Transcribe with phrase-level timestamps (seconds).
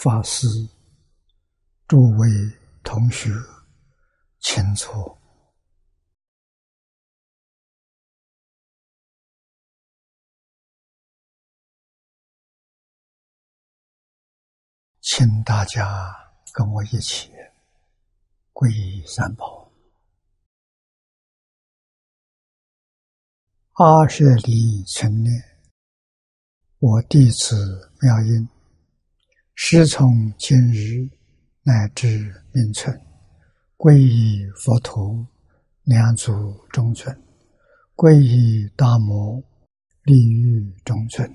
[0.00, 0.46] 法师、
[1.88, 2.28] 诸位
[2.84, 3.30] 同学，
[4.38, 5.20] 请坐，
[15.00, 16.14] 请大家
[16.52, 17.32] 跟我一起
[18.52, 19.68] 皈依三宝。
[23.72, 25.58] 阿舍利成念，
[26.78, 28.48] 我弟子妙音。
[29.60, 31.10] 师从今日
[31.64, 32.96] 乃至命存，
[33.76, 35.26] 皈依佛陀，
[35.82, 36.32] 两足
[36.70, 37.12] 中尊；
[37.96, 39.42] 皈依大摩，
[40.04, 41.28] 利欲中尊；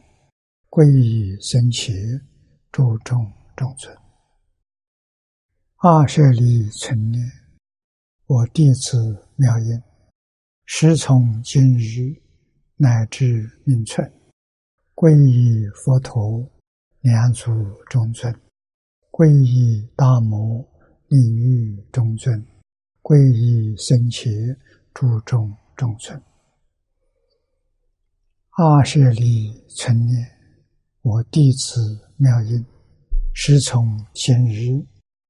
[0.69, 1.93] 皈依僧伽，
[2.71, 3.93] 诸众中尊。
[5.79, 7.29] 二舍利存念，
[8.25, 9.83] 我弟子妙音，
[10.65, 12.21] 师从今日
[12.77, 14.09] 乃至命存，
[14.95, 16.49] 皈依佛陀。
[17.03, 17.51] 两祖
[17.89, 18.33] 中尊，
[19.11, 20.65] 皈依大摩
[21.09, 22.41] 利欲中尊，
[23.01, 24.31] 皈依僧伽
[24.93, 26.17] 诸众中尊。
[28.51, 30.25] 阿舍利存念，
[31.01, 32.65] 我弟子妙音，
[33.33, 34.81] 师从今日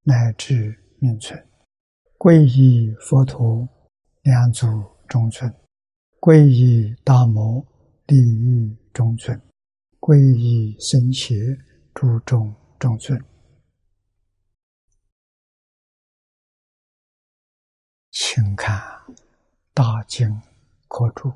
[0.04, 1.44] 乃至命存，
[2.20, 3.68] 皈依佛陀
[4.22, 4.68] 两祖
[5.08, 5.52] 中尊，
[6.20, 7.66] 皈依大摩
[8.06, 9.42] 利欲中尊。
[10.06, 11.58] 皈依僧伽，
[11.94, 13.18] 诸众中尊。
[18.12, 18.78] 请看
[19.74, 20.30] 《大经
[20.90, 21.30] 科注》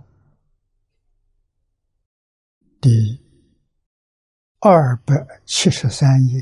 [2.81, 3.17] 第
[4.59, 6.41] 二百七十三页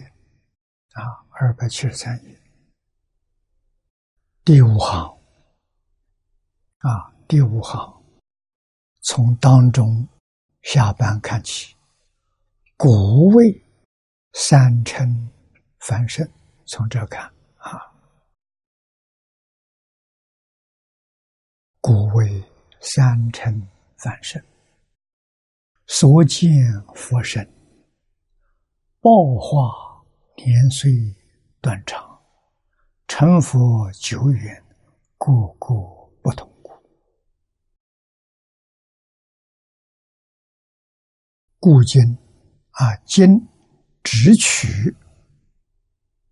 [0.93, 2.41] 啊，二百七十三页
[4.43, 5.15] 第五行
[6.79, 8.03] 啊，第五行
[9.01, 10.07] 从当中
[10.63, 11.74] 下半看起。
[12.77, 13.63] 古为
[14.33, 15.07] 三乘
[15.79, 16.29] 凡圣，
[16.65, 17.23] 从这看
[17.55, 17.79] 啊，
[21.79, 22.43] 古为
[22.81, 23.65] 三乘
[23.97, 24.43] 凡圣，
[25.87, 26.51] 所见
[26.93, 27.49] 佛身，
[28.99, 29.09] 报
[29.39, 30.03] 化
[30.35, 30.91] 年岁
[31.61, 32.21] 断长，
[33.07, 34.61] 成佛久远，
[35.17, 35.73] 个个
[36.21, 36.73] 不同故，
[41.57, 42.24] 故今。
[42.75, 42.95] 啊！
[43.05, 43.29] 今
[44.03, 44.93] 只取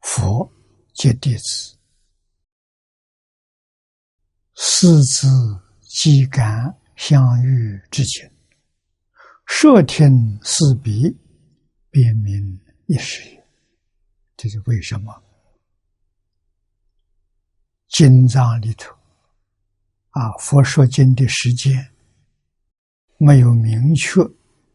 [0.01, 0.51] 佛
[0.93, 1.77] 接弟子，
[4.55, 5.27] 四字
[5.79, 8.29] 即感相遇之情，
[9.45, 11.17] 摄听四鼻，
[11.89, 13.21] 辨明一时。
[14.35, 15.23] 这是为什么？
[17.87, 18.93] 经藏里头
[20.09, 21.89] 啊，佛说经的时间
[23.17, 24.19] 没有明确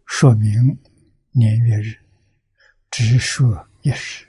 [0.07, 0.79] 说明。
[1.31, 1.99] 年月日，
[2.91, 4.27] 只说一时，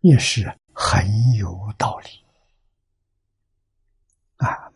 [0.00, 2.08] 一时很有道理。
[4.36, 4.72] 啊！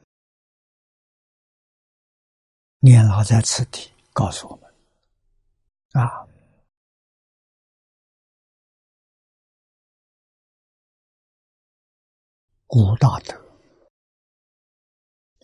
[2.78, 4.75] 念老在此地告诉我们。
[5.93, 6.26] 啊，
[12.67, 13.38] 古大德。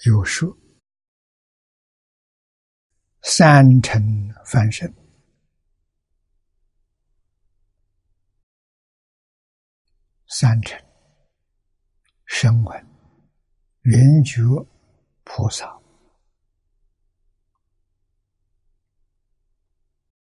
[0.07, 0.57] 有说。
[3.21, 5.06] 三乘翻身。
[10.39, 10.79] 三乘
[12.27, 12.87] 声闻
[13.85, 14.43] 圆觉
[15.25, 15.67] 菩萨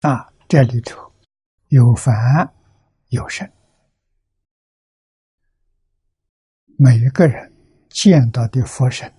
[0.01, 1.09] 啊，这里头
[1.69, 2.13] 有凡
[3.11, 3.49] 有圣，
[6.77, 7.49] 每一个人
[7.89, 9.09] 见到的佛神，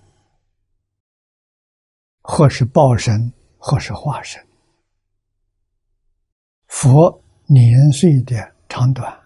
[2.21, 4.47] 或是报神，或是化身，
[6.67, 9.24] 佛年岁的长短。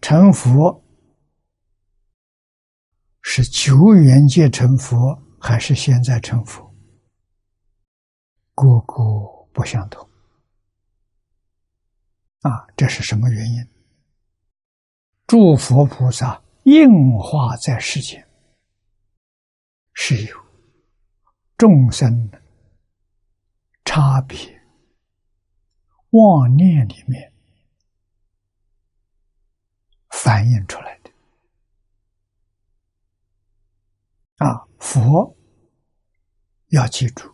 [0.00, 0.82] 成佛
[3.22, 6.74] 是久远界成佛，还是现在成佛？
[8.54, 8.94] 个个
[9.52, 10.08] 不相同。
[12.40, 13.68] 啊，这是什么原因？
[15.26, 18.26] 诸佛菩萨应化在世间，
[19.92, 20.36] 是有
[21.58, 22.30] 众生
[23.84, 24.36] 差别
[26.10, 27.29] 妄念里面。
[30.22, 31.10] 反映出来的。
[34.36, 35.34] 啊，佛
[36.68, 37.32] 要记住，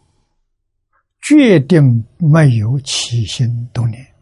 [1.20, 4.14] 决定没有起心动念，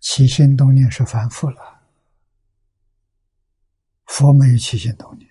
[0.00, 1.82] 起心动念是反复了，
[4.06, 5.30] 佛没有起心动念，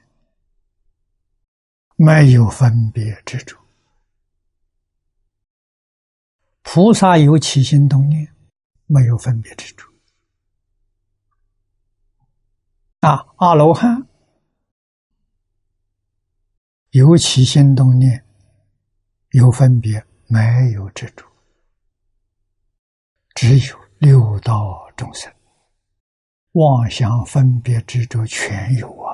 [1.95, 3.59] 没有分别之处，
[6.61, 8.31] 菩萨有起心动念，
[8.85, 9.92] 没有分别之处。
[13.03, 14.07] 啊，阿罗汉
[16.91, 18.23] 有起心动念，
[19.31, 20.39] 有分别，没
[20.73, 21.25] 有执着。
[23.35, 25.29] 只有六道众生，
[26.53, 29.11] 妄想分别执着全有啊！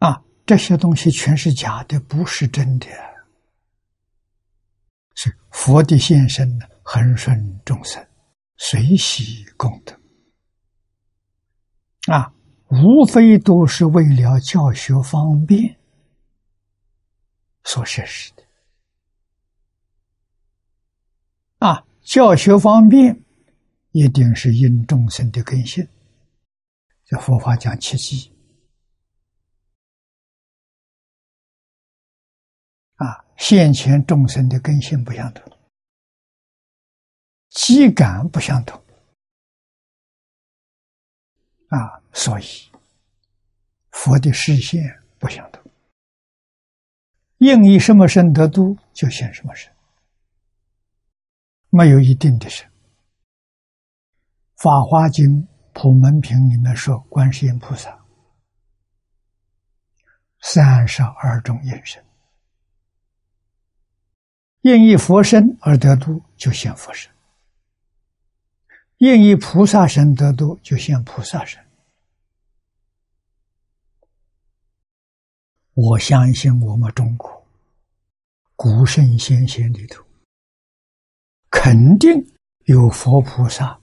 [0.00, 2.86] 啊，这些东西全是假的，不是真的。
[5.14, 8.06] 是佛的现身呢，恒顺众生，
[8.58, 9.98] 随喜功德。
[12.08, 12.34] 啊，
[12.68, 15.78] 无非都是为了教学方便
[17.64, 18.42] 所设施的。
[21.58, 23.22] 啊，教学方便，
[23.92, 25.86] 一定是因众生的根性。
[27.04, 28.32] 这佛法讲切记。
[32.96, 35.56] 啊，现前众生的根性不相同，
[37.50, 38.81] 机感不相同。
[41.72, 42.44] 啊，所以
[43.92, 44.82] 佛的视线
[45.18, 45.62] 不相同，
[47.38, 49.72] 应以什么身得度，就现什么身。
[51.70, 52.68] 没有一定的神，
[54.62, 55.24] 《法华经·
[55.72, 57.98] 普门品》里面说，观世音菩萨
[60.42, 62.04] 三十二种应身，
[64.60, 67.10] 应以佛身而得度，就现佛身；
[69.02, 71.60] 应以菩萨身得度，就现菩萨身。
[75.74, 77.44] 我相信我们中国
[78.54, 80.04] 古圣先贤里头。
[81.50, 82.12] 肯定
[82.66, 83.76] 有佛菩萨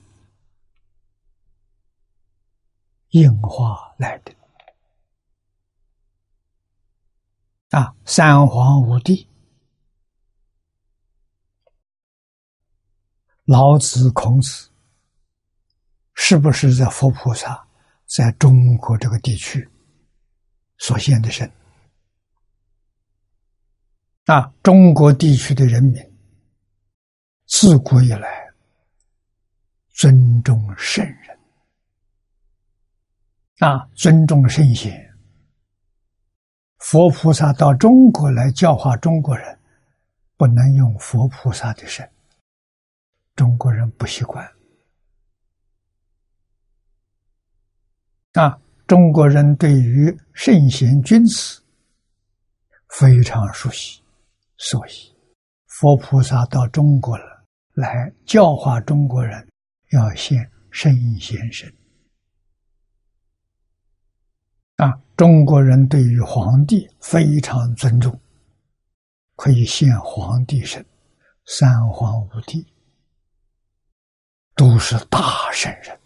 [3.09, 4.33] 应化来的
[7.71, 7.93] 啊！
[8.05, 9.27] 三皇五帝、
[13.43, 14.68] 老子、孔子，
[16.21, 17.65] 是不是在佛菩萨
[18.05, 19.67] 在中国这个地区
[20.77, 21.49] 所现的身？
[24.25, 25.95] 啊，中国地区的人民。
[27.47, 28.47] 自古以来，
[29.95, 31.39] 尊重圣人
[33.59, 34.93] 啊，尊重圣贤。
[36.79, 39.57] 佛菩萨到中国来教化中国人，
[40.37, 42.07] 不能用佛菩萨的身，
[43.35, 44.47] 中国人不习惯
[48.33, 48.59] 啊。
[48.87, 51.61] 中国人对于圣贤君子
[52.97, 54.01] 非常熟悉，
[54.57, 54.91] 所以
[55.67, 57.39] 佛菩萨到中国了。
[57.75, 59.47] 来教化中国人，
[59.91, 61.73] 要现圣贤身
[64.75, 64.99] 啊！
[65.15, 68.19] 中国人对于皇帝非常尊重，
[69.37, 70.85] 可以现皇帝身，
[71.45, 72.67] 三皇五帝
[74.55, 75.97] 都是大圣人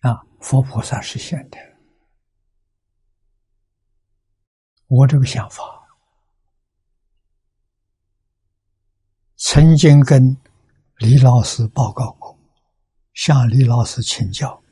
[0.00, 0.26] 啊！
[0.46, 1.58] 佛菩萨是现的。
[4.86, 5.64] 我这个想法，
[9.34, 10.22] 曾经跟
[10.98, 12.38] 李老师报告过，
[13.12, 14.62] 向李老师请教。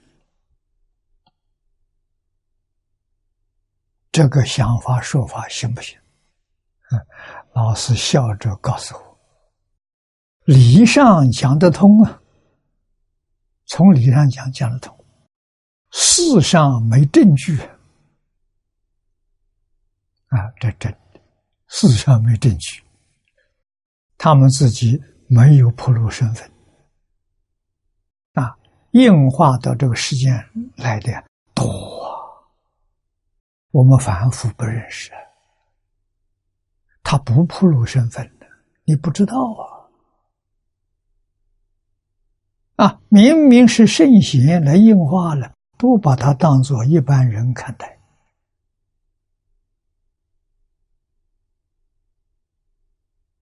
[4.12, 5.98] 这个想法说法行不行？
[7.52, 9.18] 老师笑着告诉我
[10.46, 12.22] ：“理上讲得通啊，
[13.66, 14.93] 从理上讲讲得通，
[15.96, 17.56] 世上没证据。”
[20.26, 21.20] 啊，这真的，
[21.68, 22.82] 事实上没证据。
[24.18, 26.50] 他们自己没有铺露身份，
[28.32, 28.56] 啊，
[28.90, 30.44] 硬化到这个世间
[30.76, 31.12] 来的
[31.54, 31.64] 多，
[33.70, 35.12] 我们凡夫不认识。
[37.04, 38.46] 他不铺露身份的，
[38.84, 39.36] 你不知道
[42.76, 42.86] 啊！
[42.86, 47.98] 啊，明明是圣贤来硬化了，不把他当做一般人看待。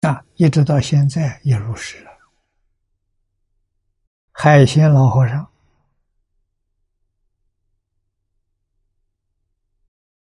[0.02, 2.12] 啊，一直到现在也如是了。
[4.32, 5.52] 海鲜老和尚，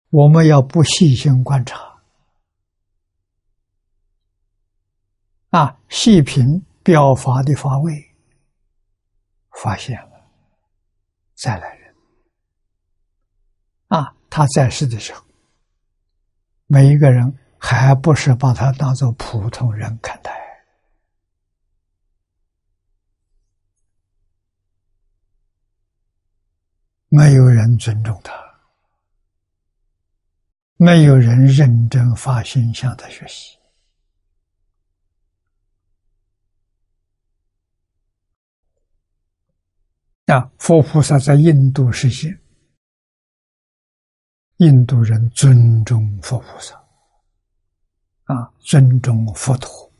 [0.08, 2.00] 我们要不细心观察，
[5.50, 8.16] 啊，细品表法的法位，
[9.50, 10.26] 发现了
[11.34, 11.77] 再来。
[14.30, 15.24] 他在世的时候，
[16.66, 17.38] 每一个人。
[17.60, 20.30] 还不是把他当做普通人看待，
[27.08, 28.32] 没有人尊重他，
[30.76, 33.58] 没有人认真发心向他学习。
[40.26, 42.40] 啊，佛菩萨在印度实现，
[44.58, 46.74] 印度人尊重佛菩萨，
[48.24, 49.92] 啊，尊重佛陀，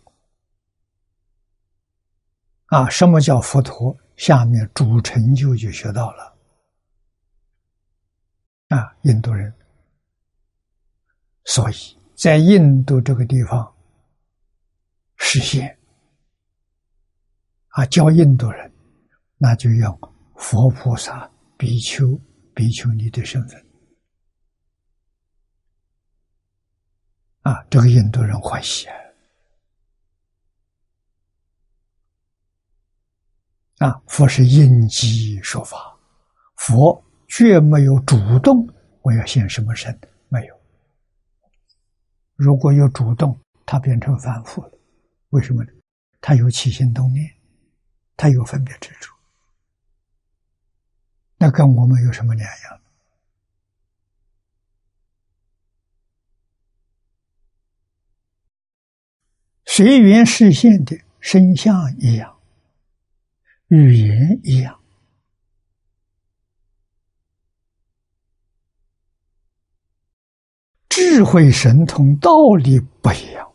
[2.66, 3.96] 啊，什么叫佛陀？
[4.16, 6.36] 下面主成就就学到了，
[8.68, 9.52] 啊，印度人，
[11.44, 11.74] 所以
[12.16, 13.74] 在印度这个地方
[15.18, 15.78] 实现，
[17.68, 18.72] 啊，教印度人，
[19.36, 19.98] 那就要。
[20.40, 22.16] 佛菩萨、比丘、
[22.54, 23.67] 比丘尼的身份。
[27.48, 28.86] 啊，这个印度人欢喜
[33.78, 33.98] 啊！
[34.06, 35.96] 佛是应机说法，
[36.56, 38.68] 佛绝没有主动
[39.00, 40.60] 我要现什么身，没有。
[42.36, 44.72] 如果有主动，他变成凡夫了。
[45.30, 45.72] 为什么呢？
[46.20, 47.34] 他有起心动念，
[48.14, 49.16] 他有分别之处。
[51.38, 52.80] 那跟我们有什么两样？
[59.78, 62.36] 随缘视现的身相一样，
[63.68, 64.80] 语言一样，
[70.88, 73.48] 智慧神通道理不一样。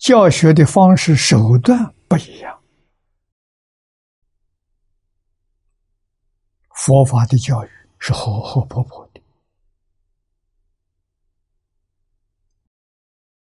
[0.00, 2.60] 教学的方式手段不一样，
[6.70, 7.68] 佛法的教育
[8.00, 9.13] 是活活泼泼的。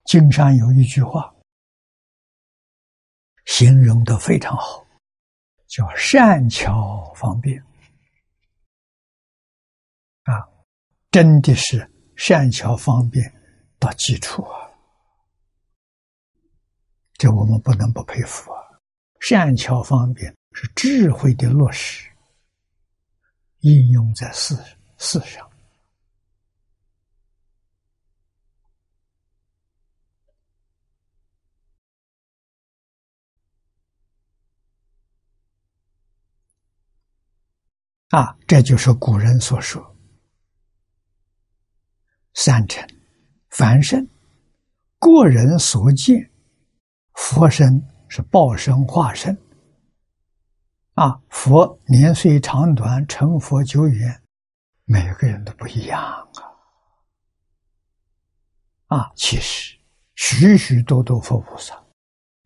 [0.07, 1.35] 经上有一句话，
[3.45, 4.87] 形容的非常好，
[5.67, 7.61] 叫善巧方便。
[10.23, 10.47] 啊，
[11.11, 13.25] 真的是善巧方便
[13.79, 14.71] 到基础啊。
[17.15, 18.63] 这我们不能不佩服啊！
[19.21, 22.09] 善巧方便是智慧的落实，
[23.61, 24.55] 应用在事
[24.99, 25.51] 事上
[38.17, 38.35] 啊！
[38.47, 39.95] 这就是古人所说
[42.33, 42.83] ：“三尘、
[43.51, 44.09] 凡圣，
[44.99, 46.31] 个人所见。”
[47.13, 49.37] 佛身是报身化身，
[50.95, 54.23] 啊，佛年岁长短，成佛久远，
[54.87, 56.01] 每个人都不一样
[58.89, 58.97] 啊！
[58.97, 59.77] 啊，其实
[60.15, 61.79] 许许多多佛菩萨，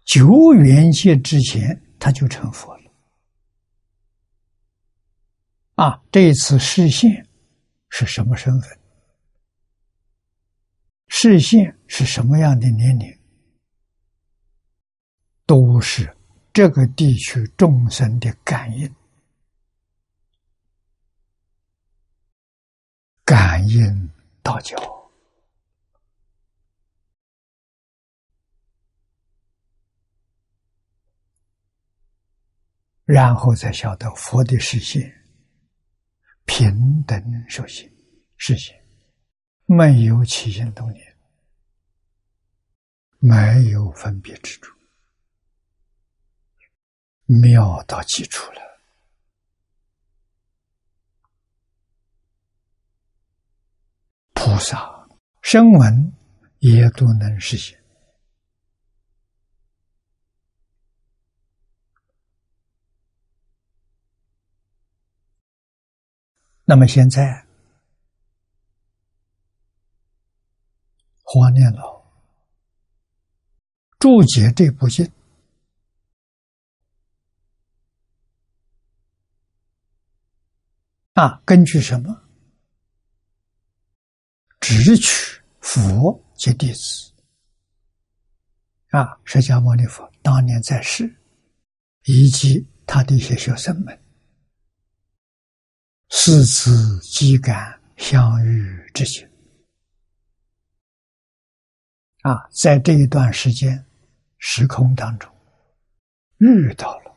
[0.05, 2.80] 久远界之前他就成佛了，
[5.81, 7.27] 啊，这次视线
[7.89, 8.79] 是什么身份？
[11.09, 13.19] 视线是什么样的年龄？
[15.47, 16.15] 都是
[16.53, 18.95] 这个地区众生的感应，
[23.25, 24.11] 感应
[24.43, 24.77] 道教，
[33.07, 35.20] 然后才晓得佛的实现，
[36.45, 37.91] 平等受行
[38.37, 38.75] 实行，
[39.67, 41.17] 没有起心动念，
[43.19, 44.77] 没有分别之处。
[47.27, 48.61] 妙到极处了，
[54.35, 55.09] 菩萨
[55.43, 56.13] 声闻
[56.59, 57.80] 也都能实现。
[66.71, 67.45] 那么现在，
[71.25, 72.01] 华念老
[73.99, 75.05] 注解这部经。
[81.15, 82.23] 啊，根据什么？
[84.61, 87.13] 只取佛及弟子。
[88.91, 91.13] 啊，释迦牟尼佛当年在世，
[92.05, 94.00] 以及他的一些学生们，
[96.11, 99.27] 四子即感相遇之情。
[102.23, 103.83] 啊，在这一段时间
[104.39, 105.33] 时空当中，
[106.39, 107.17] 遇到了。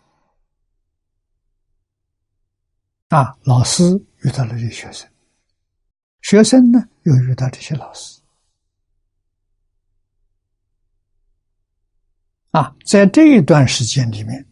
[3.09, 3.83] 啊，老师
[4.19, 5.09] 遇到了这学生，
[6.21, 8.21] 学生呢又遇到这些老师。
[12.51, 14.47] 啊，在这一段时间里面，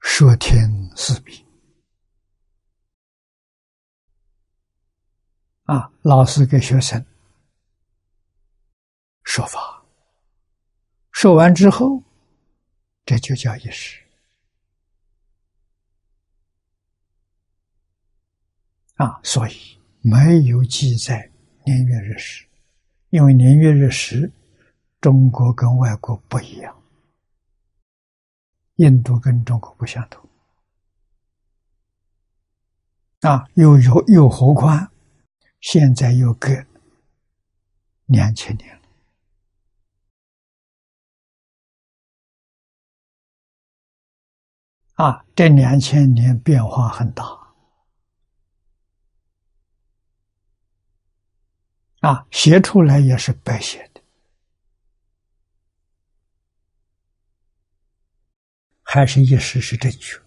[0.00, 1.44] 说天四比。
[5.72, 7.02] 啊，老师给学生
[9.22, 9.82] 说法，
[11.12, 12.02] 说完之后，
[13.06, 13.98] 这就叫一时。
[18.96, 21.30] 啊，所以没有记载
[21.64, 22.46] 年月日时，
[23.08, 24.30] 因为年月日时，
[25.00, 26.82] 中国跟外国不一样，
[28.74, 30.28] 印度跟中国不相同。
[33.20, 34.91] 啊，又有又何况
[35.62, 36.48] 现在又隔
[38.06, 38.82] 两千年了，
[44.94, 47.24] 啊，这两千年变化很大。
[52.00, 54.02] 啊，写出来也是白写的，
[58.82, 60.21] 还是一时是正确。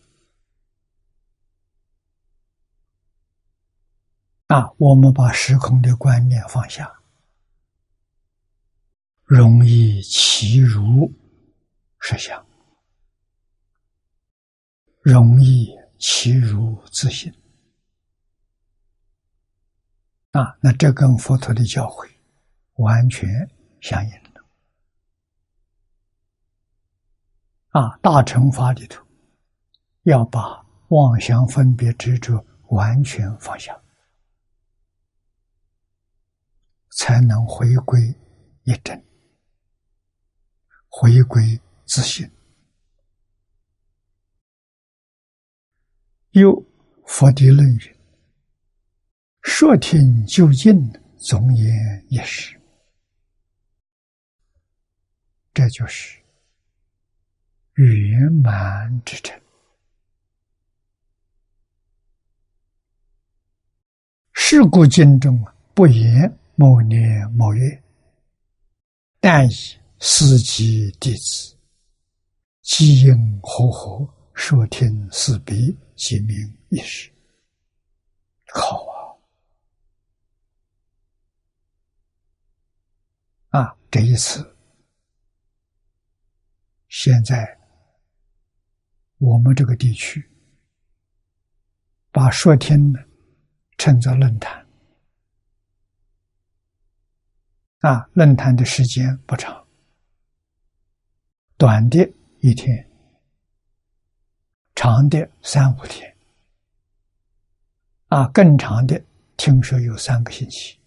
[4.47, 6.99] 啊，我们把时空的观念放下，
[9.23, 11.11] 容易其如
[11.99, 12.45] 实相，
[15.01, 17.33] 容易其如自信。
[20.31, 22.07] 啊，那这跟佛陀的教诲
[22.75, 23.49] 完全
[23.81, 24.45] 相应的。
[27.69, 29.03] 啊，大乘法里头
[30.03, 33.75] 要把妄想分别执着完全放下，
[36.95, 38.01] 才能回归
[38.63, 39.05] 一真，
[40.87, 42.29] 回归自信。
[46.31, 46.51] 有
[47.05, 47.95] 佛的论语。
[49.43, 50.73] 说听就近，
[51.17, 52.59] 总言一时，
[55.53, 56.19] 这就是
[57.73, 59.39] 圆满之成。
[64.33, 67.83] 是故经中不言某年某月，
[69.19, 69.53] 但以
[69.99, 71.57] 司机弟子
[72.61, 76.35] 机应和合说听四彼，即名
[76.69, 77.11] 一时。
[78.53, 78.85] 好
[83.49, 83.59] 啊！
[83.59, 84.55] 啊，这一次，
[86.87, 87.45] 现在
[89.17, 90.23] 我们这个地区
[92.11, 92.99] 把说天呢
[93.77, 94.64] 称作论坛，
[97.85, 99.63] 啊，论坛的时间不长，
[101.55, 102.89] 短的一天，
[104.73, 106.17] 长的三五天，
[108.07, 108.99] 啊，更长的
[109.37, 110.79] 听说有三个星期。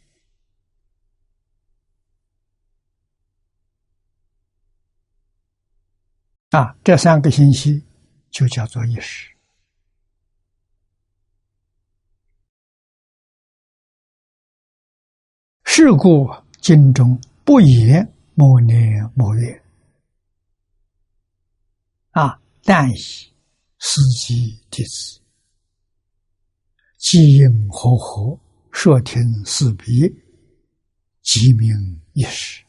[6.51, 7.87] 啊，这三个星期
[8.29, 9.33] 就叫做一时。
[15.65, 16.29] 是故
[16.69, 19.63] 经中不言某年某月，
[22.11, 22.95] 啊，但以
[23.79, 25.19] 司机弟子，
[26.99, 28.39] 即应和合，
[28.71, 30.15] 说听四彼，
[31.23, 31.71] 即名
[32.13, 32.63] 一时。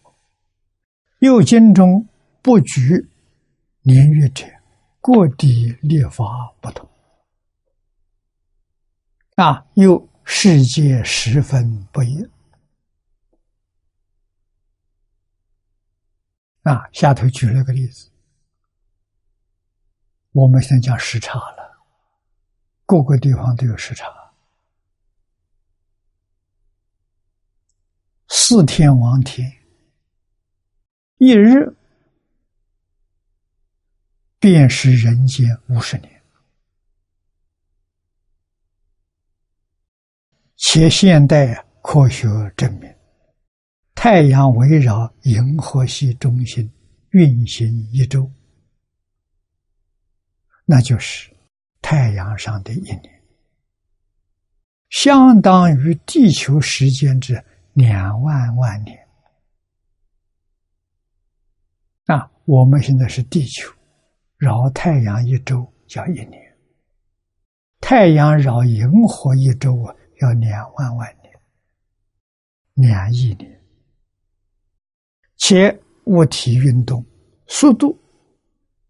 [1.20, 2.08] 又经中
[2.42, 3.06] 不举。
[3.82, 4.46] 年月者，
[5.02, 6.90] 各地立法不同，
[9.36, 12.26] 啊，又世界十分不一。
[16.64, 18.10] 啊，下头举了个例子，
[20.32, 21.78] 我们现在讲时差了，
[22.86, 24.08] 各个地方都有时差，
[28.28, 29.52] 四天王天，
[31.18, 31.76] 一日。
[34.42, 36.24] 便是人间五十年，
[40.56, 42.90] 且现代科学证明，
[44.02, 46.72] 太阳围绕银河系中心
[47.10, 48.32] 运行一周，
[50.64, 51.30] 那就是
[51.82, 53.22] 太阳上的一年，
[54.88, 58.98] 相当于地球时间之两万万年。
[62.06, 63.70] 啊，我们现在是地球。
[64.38, 66.58] 绕太阳一周叫一年，
[67.82, 71.34] 太阳绕银河一周啊，要两万万年，
[72.76, 73.59] 两亿年。
[75.40, 77.04] 且物体运动
[77.48, 77.98] 速度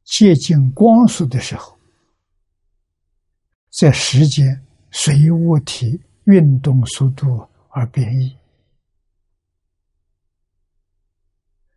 [0.04, 1.80] 接近光速的时候，
[3.72, 4.60] 在时间
[4.92, 8.36] 随物体运动速度而变异，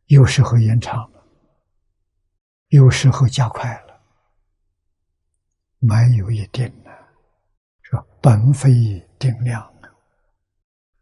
[0.07, 1.23] 有时候延长了。
[2.69, 4.01] 有时候加快了，
[5.79, 6.91] 没有一定的，
[7.83, 8.73] 说本非
[9.19, 9.63] 定量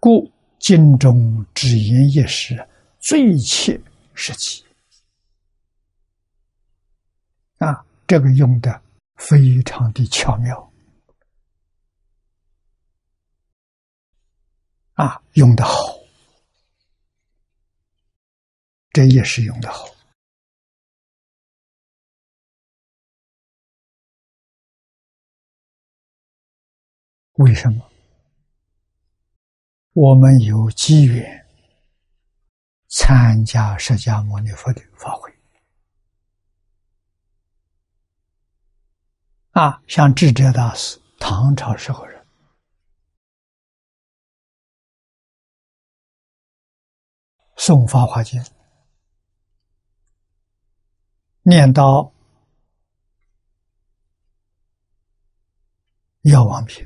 [0.00, 0.28] 故
[0.58, 2.68] 经中只言一时，
[3.00, 3.80] 最切
[4.14, 4.64] 实际。
[7.58, 8.82] 啊，这个用的
[9.16, 10.72] 非常的巧妙，
[14.94, 15.98] 啊，用的好，
[18.92, 19.84] 这也是用的好。
[27.34, 27.90] 为什么？
[29.92, 31.39] 我们有机缘
[32.90, 35.32] 参加释迦牟尼佛的法会。
[39.52, 42.26] 啊，像智者大师，唐朝时候人，
[47.56, 48.40] 诵《法华经》，
[51.42, 52.02] 念到
[56.22, 56.84] 《药王品》。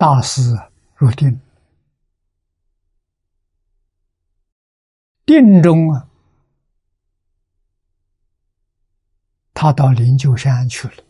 [0.00, 0.40] 大师
[0.96, 1.38] 入定，
[5.26, 6.08] 定中啊，
[9.52, 11.04] 他到灵鹫山去了。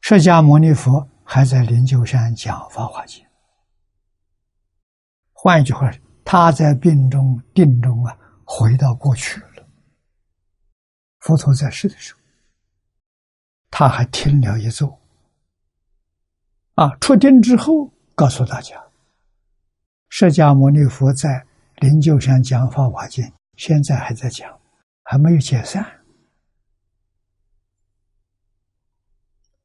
[0.00, 3.22] 释迦牟尼佛还在灵鹫山讲《法华经》。
[5.34, 5.92] 换一句话，
[6.24, 9.68] 他在病中、定中啊，回到过去了。
[11.18, 12.20] 佛陀在世的时候，
[13.70, 14.98] 他还听了一座。
[16.82, 16.96] 啊！
[17.00, 18.76] 出定之后，告诉大家，
[20.08, 23.24] 释迦牟尼佛在灵鹫山讲法华经，
[23.56, 24.50] 现在还在讲，
[25.04, 25.86] 还没有解散。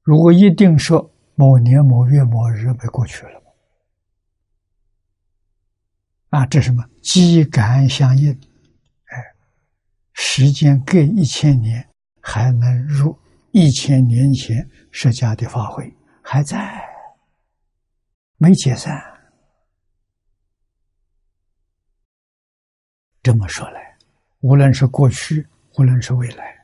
[0.03, 3.41] 如果一定说某年某月某日被过去了，
[6.29, 6.85] 啊，这什么？
[7.01, 9.17] 机感相应，哎，
[10.13, 11.89] 时间隔一千年，
[12.21, 13.17] 还能入
[13.53, 16.86] 一千年前释迦的法会，还在。
[18.37, 19.01] 没解散。
[23.23, 23.97] 这么说来，
[24.39, 25.45] 无论是过去，
[25.77, 26.55] 无论是未来，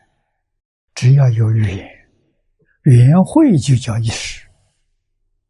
[0.93, 1.89] 只要有缘，
[2.83, 4.47] 缘会就叫一时，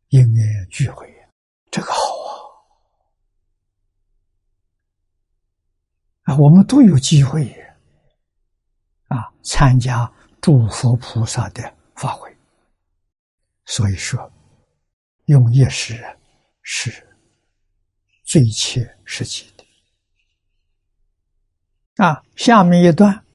[0.09, 1.07] 因缘聚会，
[1.69, 1.99] 这个好
[6.23, 6.33] 啊！
[6.33, 7.45] 啊，我们都有机会
[9.09, 11.61] 啊，参加诸佛菩萨的
[11.95, 12.33] 法会，
[13.65, 14.31] 所以说。
[15.25, 15.95] 用一时
[16.61, 16.91] 是
[18.25, 19.63] 最切实际的
[22.03, 22.23] 啊！
[22.35, 23.25] 下面一段，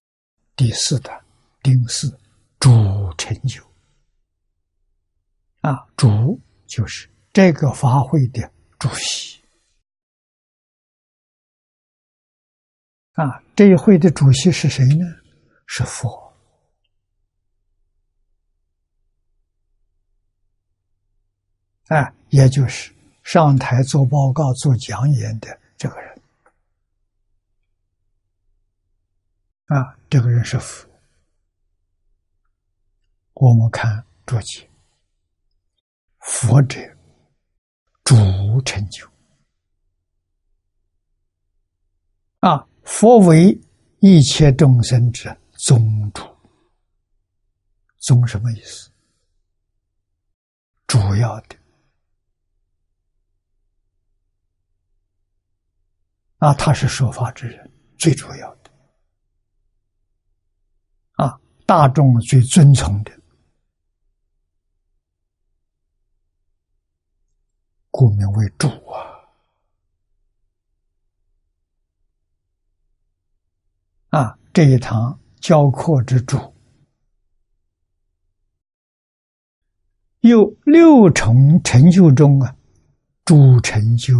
[0.56, 1.24] 第四段，
[1.62, 2.10] 丁四
[2.58, 2.70] 主
[3.16, 3.62] 成就
[5.60, 9.40] 啊，主就是这个法会的主席
[13.12, 13.42] 啊。
[13.56, 15.04] 这一会的主席是谁呢？
[15.66, 16.27] 是佛。
[21.88, 26.20] 啊，也就是上台做报告、做讲演的这个人，
[29.66, 30.88] 啊，这个人是佛。
[33.34, 34.68] 我们看注解，
[36.18, 36.80] 佛者，
[38.04, 38.16] 主
[38.62, 39.08] 成就。
[42.40, 43.58] 啊，佛为
[44.00, 46.22] 一切众生之宗主。
[48.00, 48.90] 宗什么意思？
[50.86, 51.56] 主要的。
[56.38, 58.70] 啊，他是说法之人，最主要的，
[61.14, 63.10] 啊，大众最尊崇的，
[67.90, 68.68] 故名为主
[74.12, 76.38] 啊，啊，这一堂教课之主，
[80.20, 82.54] 有六重成就中啊，
[83.24, 84.16] 主成就。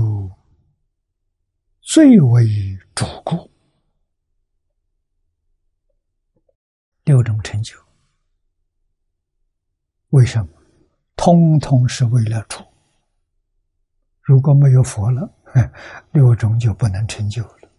[1.91, 2.47] 最为
[2.95, 3.51] 主顾，
[7.05, 7.75] 六种成就，
[10.11, 10.49] 为什么？
[11.17, 12.63] 通通是为了主。
[14.21, 15.35] 如果没有佛了，
[16.13, 17.71] 六种就不能成就了。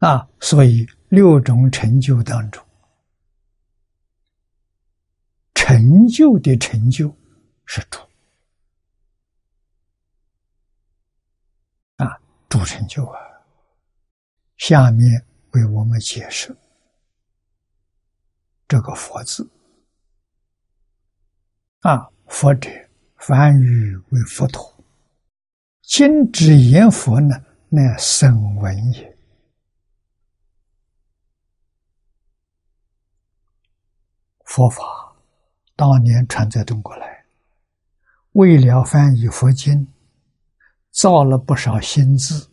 [0.00, 2.62] 啊，所以六种成就当中，
[5.54, 7.08] 成就的成就
[7.64, 7.98] 是主。
[12.54, 13.18] 主成就啊
[14.58, 15.10] 下面
[15.54, 16.56] 为我们解释
[18.68, 19.50] 这个佛字。
[21.80, 22.70] 啊佛者
[23.16, 24.72] 梵语为佛陀
[25.82, 27.34] 今之言佛呢
[27.70, 29.18] 乃声闻也。
[34.44, 34.84] 佛法
[35.74, 37.24] 当年传在中国来
[38.34, 39.92] 为了翻译佛经
[40.94, 42.48] 造了不少新字。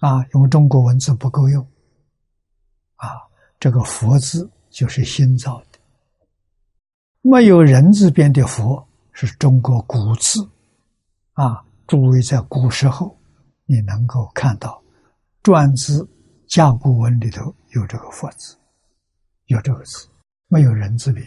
[0.00, 1.66] 啊，因为中国文字不够用，
[2.96, 3.08] 啊，
[3.58, 5.78] 这个“佛”字就是新造的，
[7.22, 10.46] 没有人字边的“佛”是中国古字，
[11.32, 13.18] 啊，诸位在古时候，
[13.64, 14.82] 你能够看到
[15.42, 16.06] 篆字
[16.48, 18.58] 甲骨文里头有这个“佛”字，
[19.46, 20.06] 有这个字，
[20.48, 21.26] 没有人字边。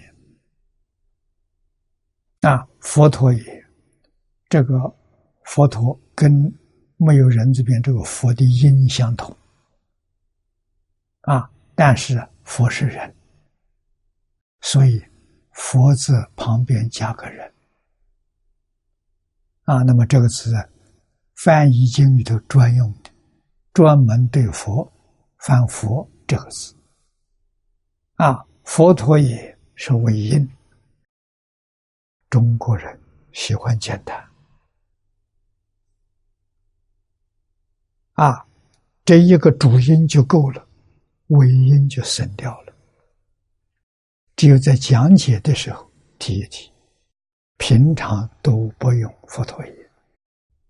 [2.41, 3.65] 啊，佛陀也，
[4.49, 4.95] 这个
[5.47, 6.53] 佛陀跟。
[6.99, 9.37] 没有人字边，这个佛的音相同
[11.21, 13.15] 啊，但是佛是人，
[14.61, 14.99] 所以
[15.51, 17.53] 佛字旁边加个人
[19.65, 19.83] 啊。
[19.83, 20.51] 那么这个词
[21.35, 23.11] 翻译经里头专用的，
[23.73, 24.91] 专门对佛
[25.37, 26.75] 翻佛这个字
[28.15, 28.43] 啊。
[28.63, 30.49] 佛陀也是为音，
[32.27, 32.99] 中国人
[33.33, 34.26] 喜欢简单。
[38.17, 38.47] 啊，
[39.05, 40.67] 这一个主音就够了，
[41.27, 42.73] 尾音就省掉了。
[44.35, 46.71] 只有在讲解的时候提一提，
[47.57, 49.73] 平常都不用佛陀音，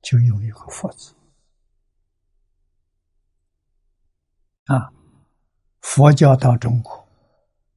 [0.02, 1.14] 就用一个“佛”字。
[4.66, 4.92] 啊，
[5.80, 7.08] 佛教到中国，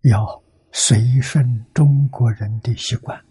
[0.00, 3.24] 要随顺中国人的习惯。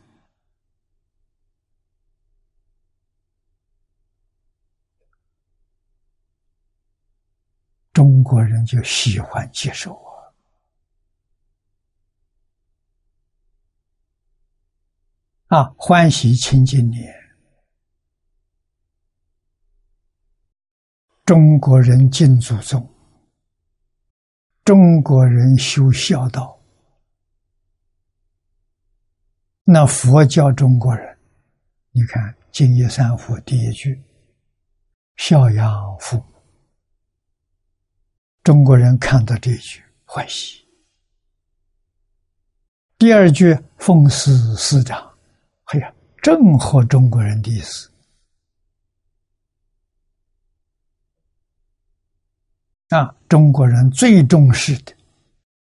[7.99, 9.93] 中国人就喜欢接受
[15.47, 16.95] 啊，啊，欢喜亲近你。
[21.25, 22.89] 中国人敬祖宗，
[24.63, 26.57] 中国人修孝道。
[29.65, 31.17] 那佛教中国人，
[31.91, 34.01] 你看《敬业三福》第一句
[35.19, 36.23] ：“孝养父。”
[38.49, 40.67] 中国人看到这一句欢喜。
[42.97, 45.15] 第二句奉祀师长，
[45.65, 47.91] 哎呀，正合中国人的意思
[52.87, 53.15] 啊！
[53.27, 54.95] 中国人最重视的，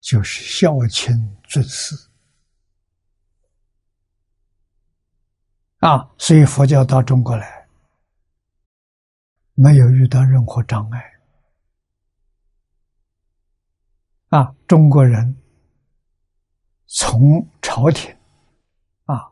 [0.01, 1.95] 就是孝亲尊师
[5.81, 6.11] 啊！
[6.17, 7.69] 所以佛教到中国来，
[9.53, 11.18] 没有遇到任何障碍。
[14.29, 15.37] 啊，中国人
[16.87, 18.15] 从朝廷
[19.05, 19.31] 啊，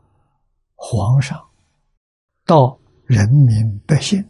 [0.73, 1.47] 皇上
[2.45, 4.27] 到人民百姓，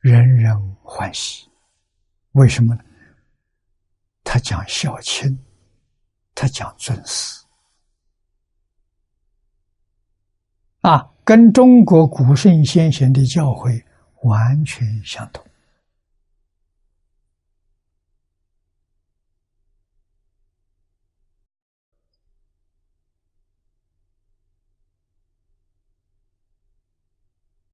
[0.00, 1.48] 人人欢喜。
[2.32, 2.84] 为什么呢？
[4.22, 5.42] 他讲孝亲，
[6.34, 7.42] 他讲尊师
[10.82, 13.82] 啊，跟中国古圣先贤的教诲
[14.22, 15.42] 完全相同。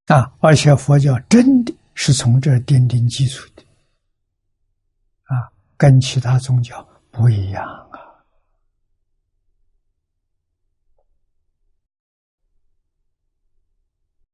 [0.06, 0.32] 啊！
[0.40, 3.62] 而且佛教真的是从这奠定基础的，
[5.24, 7.64] 啊，跟其他宗教不一样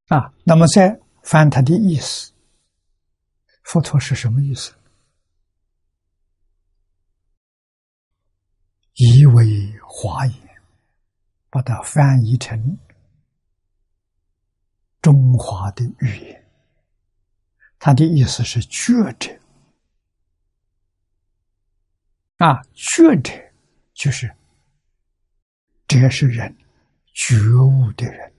[0.09, 0.19] 啊！
[0.19, 2.33] 啊，那么再翻他的意思，
[3.63, 4.75] 佛陀是什么意思？
[8.97, 10.63] 以为华言，
[11.49, 12.79] 把它翻译成。
[15.03, 16.51] 中华的语言，
[17.79, 19.39] 他的意思是觉者
[22.37, 23.33] 啊，觉者
[23.93, 24.33] 就是
[25.89, 26.57] 这是人
[27.13, 28.33] 觉悟的人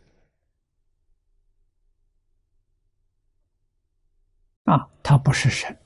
[4.63, 5.78] 啊，他不是神，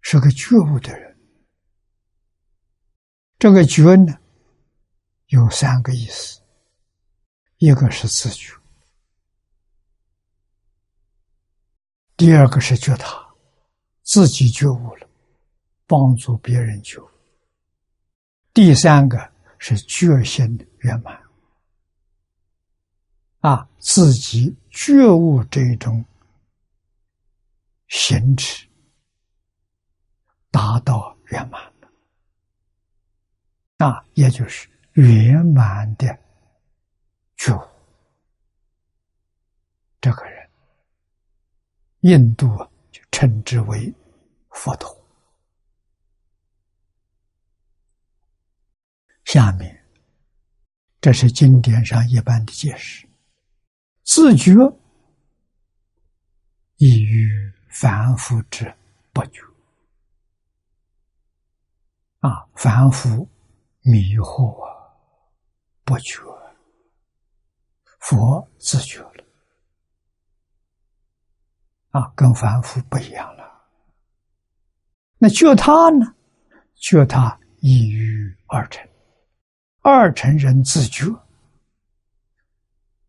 [0.00, 1.18] 是个觉悟的人。
[3.40, 4.16] 这个觉呢，
[5.26, 6.40] 有三个意思。
[7.58, 8.54] 一个是自觉，
[12.16, 13.34] 第二个是觉他
[14.02, 15.08] 自己觉悟了，
[15.84, 17.08] 帮助别人觉悟；
[18.54, 21.20] 第三个是觉心圆满，
[23.40, 26.04] 啊，自己觉悟这种
[27.88, 28.68] 行持
[30.52, 31.90] 达到圆满了，
[33.78, 36.16] 啊，也就是圆满的。
[37.38, 37.60] 觉悟，
[40.00, 40.50] 这个人，
[42.00, 42.48] 印度
[42.90, 43.94] 就称之为
[44.50, 44.94] 佛陀。
[49.24, 49.84] 下面，
[51.00, 53.08] 这是经典上一般的解释：
[54.02, 54.52] 自觉
[56.78, 58.74] 异于凡夫之
[59.12, 59.40] 不觉。
[62.18, 63.28] 啊，凡夫
[63.82, 64.92] 迷惑啊，
[65.84, 66.20] 不觉，
[67.98, 69.24] 佛自觉了
[71.90, 73.44] 啊，跟凡夫不一样了。
[75.18, 76.14] 那觉他呢？
[76.76, 78.86] 觉他一于二乘。
[79.80, 81.06] 二乘人自觉，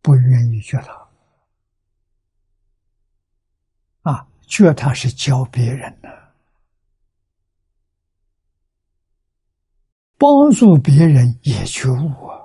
[0.00, 1.08] 不愿意觉他，
[4.10, 6.08] 啊，觉他是教别人的，
[10.16, 12.39] 帮助别人也觉悟，啊，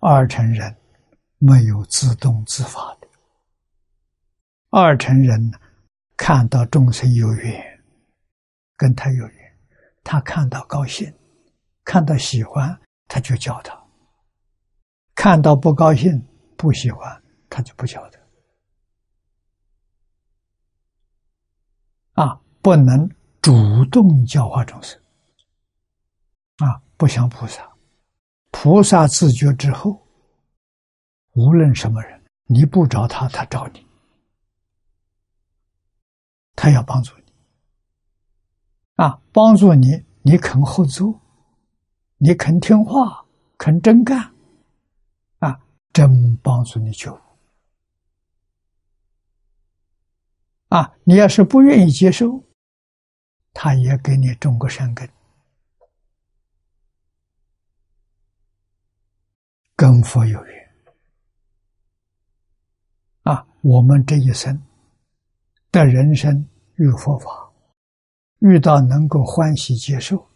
[0.00, 0.74] 二乘人
[1.38, 3.08] 没有自动自发的，
[4.70, 5.52] 二乘人
[6.16, 7.82] 看到众生有缘，
[8.76, 9.58] 跟他有缘，
[10.02, 11.12] 他看到高兴。
[11.82, 13.74] 看到喜欢，他就教他；
[15.14, 16.24] 看到不高兴、
[16.56, 18.08] 不喜欢，他就不教
[22.14, 22.22] 他。
[22.22, 23.08] 啊，不能
[23.42, 25.00] 主动教化众生。
[26.58, 27.69] 啊，不像菩萨，
[28.50, 30.06] 菩萨自觉之后，
[31.32, 33.86] 无论什么人，你不找他，他找你，
[36.54, 37.32] 他要帮助你。
[38.96, 41.20] 啊，帮助你，你肯合作。
[42.18, 43.24] 你肯听话，
[43.56, 44.34] 肯真干，
[45.38, 45.58] 啊，
[45.92, 47.18] 真帮助你觉悟。
[50.68, 52.44] 啊，你要是不愿意接受，
[53.54, 55.08] 他也给你种个善根，
[59.80, 60.68] 跟佛有缘。
[63.22, 64.62] 啊，我们这一生
[65.72, 67.50] 的人生遇佛法，
[68.40, 70.28] 遇到能够欢喜接受。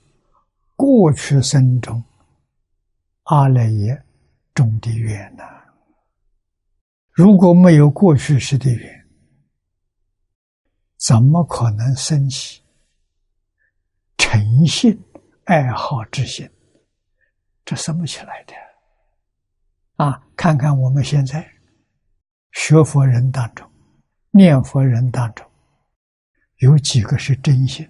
[0.76, 2.02] 过去生中，
[3.24, 4.02] 阿赖耶
[4.54, 5.44] 种的缘呐。
[7.10, 9.06] 如果没有过去时的缘，
[11.06, 12.62] 怎么可能升起
[14.16, 14.98] 诚信、
[15.44, 16.48] 爱好之心？
[17.62, 18.54] 这生不起来的。
[20.04, 21.50] 啊，看看我们现在
[22.52, 23.66] 学佛人当中、
[24.32, 25.50] 念佛人当中，
[26.56, 27.88] 有几个是真心？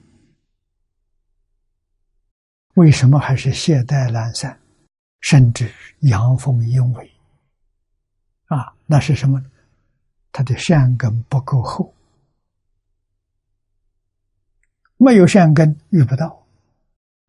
[2.74, 4.56] 为什么还是懈怠懒散，
[5.22, 5.68] 甚至
[6.02, 7.10] 阳奉阴违？
[8.46, 9.44] 啊，那是什么？
[10.30, 11.92] 他的善根不够厚，
[14.98, 16.28] 没有善根遇不到；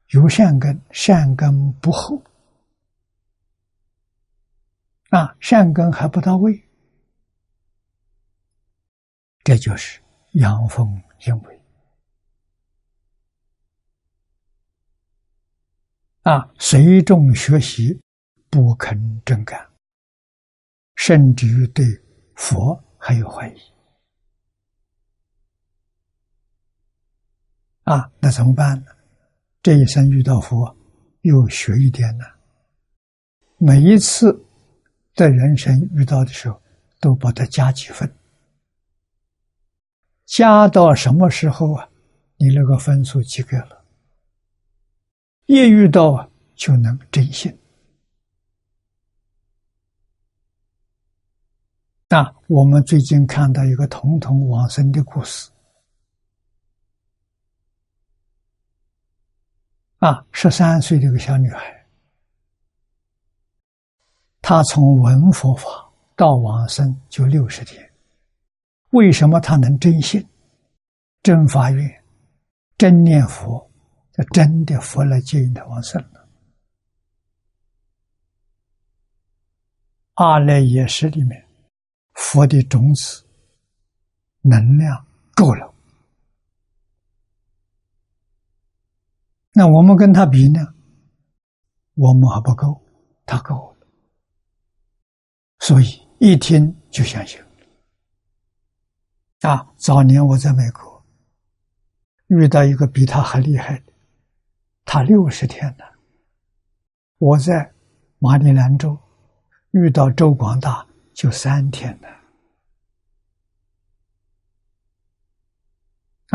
[0.10, 2.22] 有善根，善根不厚，
[5.16, 6.62] 啊，善根还不到位，
[9.46, 10.02] 这就是
[10.34, 10.86] 阳奉
[11.26, 11.62] 阴违。
[16.24, 17.98] 啊，随众学习，
[18.50, 19.58] 不肯正干，
[20.96, 21.86] 甚至于对
[22.36, 23.60] 佛还有怀疑。
[27.84, 28.92] 啊，那怎么办呢？
[29.64, 30.76] 这一生遇到佛，
[31.22, 32.26] 又学一点呢？
[33.58, 34.46] 每一次
[35.16, 36.62] 在人生遇到的时候，
[37.00, 38.14] 都把它加几分，
[40.26, 41.90] 加到什么时候啊？
[42.38, 43.86] 你那个分数及格了。
[45.46, 47.58] 一遇到啊，就能真心。
[52.10, 55.50] 那我们最近看到一个童童往生的故事，
[60.00, 61.85] 啊，十三岁的一个小女孩，
[64.48, 65.68] 他从闻佛法
[66.16, 67.84] 到往生就六十天，
[68.92, 70.24] 为什么他能真信、
[71.24, 72.04] 真发愿、
[72.78, 73.68] 真念佛？
[74.12, 76.30] 这真的佛来接引他往生了。
[80.14, 81.44] 阿赖耶识里面，
[82.14, 83.26] 佛的种子
[84.42, 85.74] 能量够了。
[89.54, 90.60] 那我们跟他比呢？
[91.96, 92.80] 我们还不够，
[93.26, 93.75] 他够。
[95.66, 97.42] 所以一听就相信。
[99.42, 101.04] 啊，早年我在美国
[102.28, 103.94] 遇到一个比他还厉害的。
[104.86, 105.86] 他六十天了，
[107.18, 107.74] 我在
[108.20, 108.96] 马里兰州
[109.72, 110.86] 遇到周广大
[111.16, 112.10] 就三天了。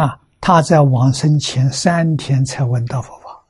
[0.05, 3.47] 啊，他在往生前三天才闻到佛法。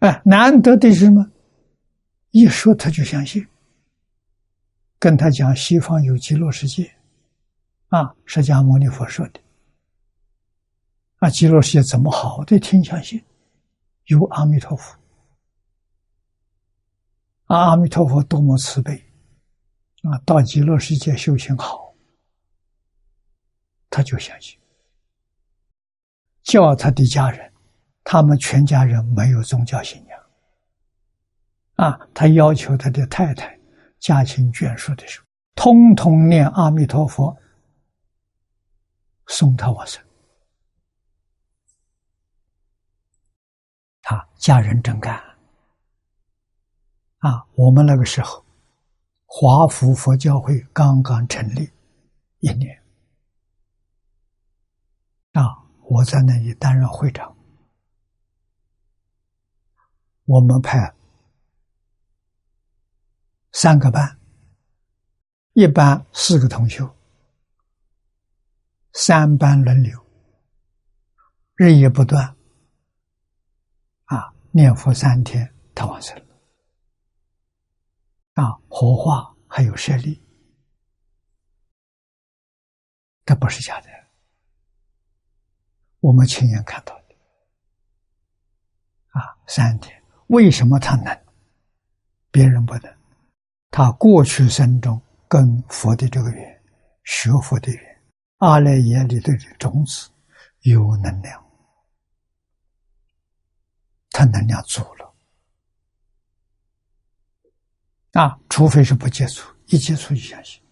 [0.00, 1.30] 哎，难得的是什么？
[2.38, 3.46] 一说他就相信。
[4.98, 6.94] 跟他讲西方有极乐世界，
[7.88, 9.40] 啊，释迦牟尼佛说的。
[11.16, 13.24] 啊，极乐世界怎么好的天相信？
[14.04, 14.98] 有阿弥陀佛，
[17.44, 19.02] 啊，阿弥陀佛多么慈悲，
[20.02, 21.94] 啊，到极乐世界修行好，
[23.88, 24.58] 他就相信，
[26.42, 27.50] 叫他的家人，
[28.04, 30.05] 他们全家人没有宗教信仰，
[31.76, 33.58] 啊，他要求他的太太
[33.98, 37.36] 家亲眷属的时候，通通念阿弥陀佛，
[39.26, 40.02] 送他往生。
[44.02, 45.16] 啊，家人真干
[47.18, 47.46] 啊！
[47.54, 48.44] 我们那个时候，
[49.24, 51.68] 华福佛教会刚刚成立
[52.38, 52.80] 一年
[55.32, 55.42] 啊，
[55.82, 57.36] 我在那里担任会长。
[60.24, 60.94] 我们派
[63.58, 64.20] 三个班，
[65.54, 66.94] 一班四个同修，
[68.92, 69.98] 三班轮流，
[71.54, 72.36] 日夜不断。
[74.04, 76.26] 啊念佛三天，他往生了。
[78.34, 80.22] 啊，活化还有舍利，
[83.24, 83.88] 这不是假的，
[86.00, 87.14] 我们亲眼看到的。
[89.18, 91.24] 啊，三天，为什么他能，
[92.30, 92.94] 别人不能？
[93.76, 94.98] 他过去生中
[95.28, 96.62] 跟佛的这个缘，
[97.04, 98.02] 学佛的缘，
[98.38, 100.08] 阿赖耶里的种子
[100.62, 101.44] 有能量。
[104.12, 105.14] 他能量足了
[108.12, 108.40] 啊！
[108.48, 110.62] 除非是不接触，一接触就相信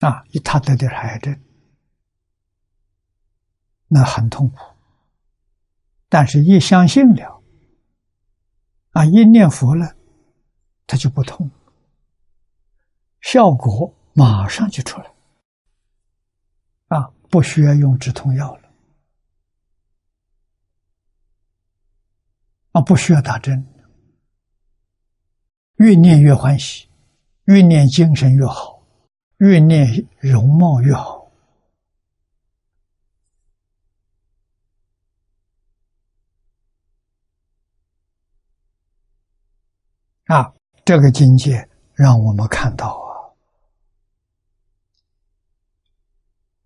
[0.00, 0.22] 啊！
[0.32, 1.42] 一他得点癌症，
[3.88, 4.58] 那很痛苦。
[6.10, 7.41] 但是，一相信了
[8.92, 9.96] 啊，一念佛了，
[10.86, 11.50] 他就不痛，
[13.20, 15.10] 效果马上就出来
[16.88, 17.10] 啊！
[17.30, 18.70] 不需要用止痛药了。
[22.72, 23.66] 啊，不需要打针，
[25.76, 26.86] 越念越欢喜，
[27.44, 28.82] 越念精神越好，
[29.38, 31.21] 越念容貌越好。
[40.32, 40.50] 啊，
[40.82, 43.36] 这个境界让我们看到啊，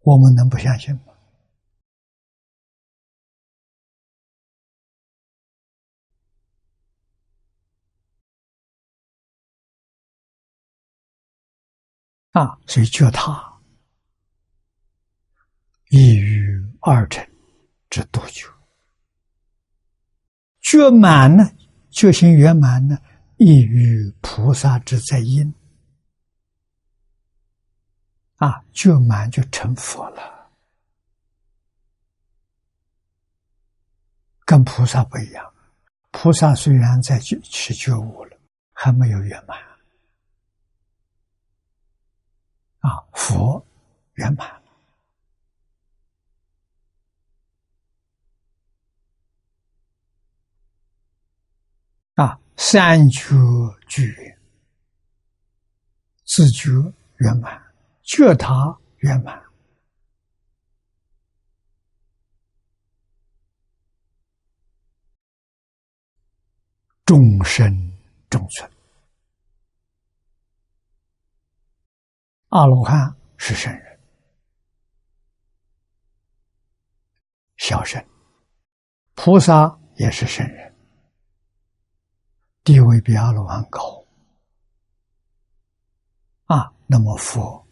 [0.02, 1.00] 我们能不相信吗？
[12.30, 13.60] 啊，所以觉他
[15.88, 17.26] 一于二乘
[17.90, 18.46] 之独觉，
[20.60, 21.50] 觉满呢，
[21.90, 22.96] 觉心圆满呢，
[23.36, 25.54] 异于菩萨之在因。
[28.36, 30.50] 啊，觉满就成佛了，
[34.44, 35.54] 跟菩萨不一样。
[36.10, 38.38] 菩萨虽然在觉是觉悟了，
[38.74, 39.58] 还没有圆满。
[42.80, 43.66] 啊，佛
[44.14, 44.62] 圆满
[52.16, 53.34] 啊，三觉
[53.86, 54.36] 具，
[56.24, 56.70] 自觉
[57.18, 57.62] 圆满，
[58.02, 59.42] 觉他圆满，
[67.04, 67.92] 众生
[68.28, 68.70] 众存。
[72.48, 74.00] 阿罗汉是圣人，
[77.58, 78.02] 小圣；
[79.14, 80.65] 菩萨也是圣人，
[82.66, 84.04] 地位比阿罗汉高。
[86.46, 87.64] 啊，那么佛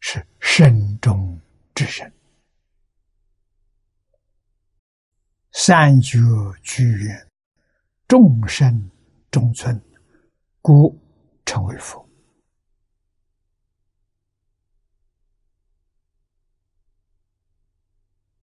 [0.00, 1.40] 是身中
[1.74, 2.12] 之圣，
[5.52, 6.18] 三觉
[6.62, 7.30] 具圆，
[8.06, 8.90] 众生
[9.30, 9.82] 中尊，
[10.60, 10.94] 故
[11.46, 12.06] 成为佛。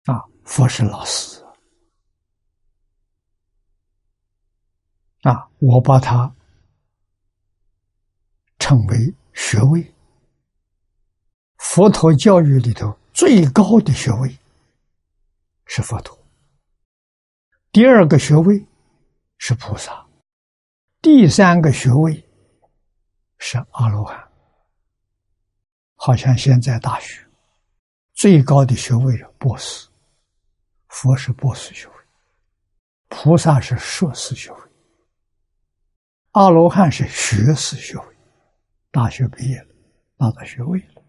[0.07, 1.40] 啊，佛是老师
[5.23, 6.35] 啊，我把它
[8.59, 9.95] 称为学位。
[11.59, 14.39] 佛陀教育里头最高的学位
[15.67, 16.19] 是佛陀，
[17.71, 18.65] 第二个学位
[19.39, 20.07] 是菩萨，
[21.03, 22.27] 第三个学位
[23.39, 24.29] 是阿罗汉。
[25.97, 27.23] 好像现在大学
[28.15, 29.87] 最高的学位是博士。
[30.89, 31.95] 佛是博士学位，
[33.09, 34.70] 菩萨是硕士学位，
[36.33, 38.17] 阿罗汉是学士学位，
[38.93, 39.75] 大学毕业了，
[40.17, 41.03] 拿到学位了。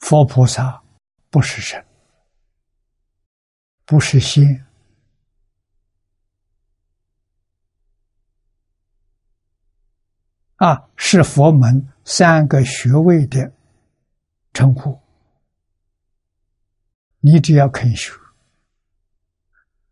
[0.00, 0.82] 佛菩萨
[1.28, 1.84] 不是神。
[3.84, 4.66] 不是仙。
[10.56, 13.52] 啊，是佛门三个学位的
[14.54, 14.98] 称呼。
[17.20, 18.12] 你只要肯学。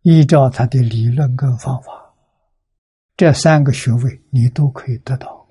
[0.09, 1.91] 依照他的理论跟方法，
[3.17, 5.45] 这三个学位你都可以得到。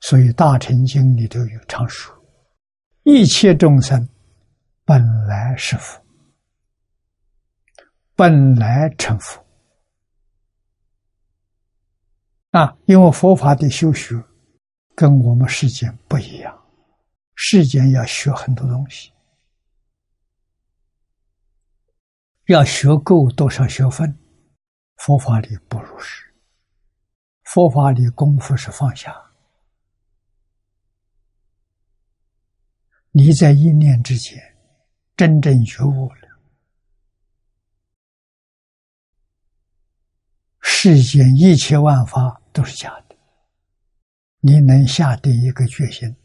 [0.00, 2.12] 所以《大乘经》里头有常说
[3.06, 4.08] ：“一切众生
[4.84, 6.02] 本来是佛，
[8.16, 9.40] 本来成佛。”
[12.50, 14.20] 啊，因为佛法的修学
[14.96, 16.52] 跟我们世间不一样，
[17.36, 19.12] 世间要学很多东西。
[22.50, 24.12] 要学够多少学分？
[24.96, 26.34] 佛法里不如是。
[27.44, 29.14] 佛法里功夫是放下。
[33.12, 34.36] 你在一念之间
[35.16, 36.40] 真正觉悟了，
[40.58, 43.16] 世间一切万法都是假的。
[44.40, 46.16] 你能下定一个决心，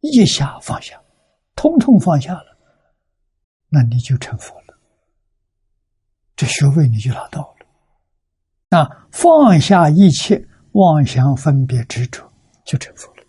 [0.00, 1.00] 一下放下，
[1.54, 2.58] 通通放下了，
[3.68, 4.61] 那你就成佛了。
[6.42, 7.66] 这学位你就拿到了，
[8.68, 12.28] 那放下一切妄想分别执着，
[12.64, 13.22] 就成佛了。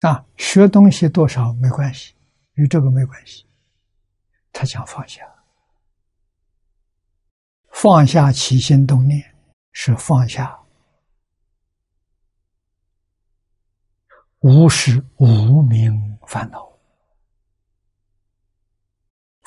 [0.00, 2.14] 啊，学东西多少没关系，
[2.56, 3.46] 与这个没关系。
[4.52, 5.26] 他讲放下，
[7.70, 9.34] 放下起心动念，
[9.72, 10.54] 是放下
[14.40, 16.65] 无始无明烦恼。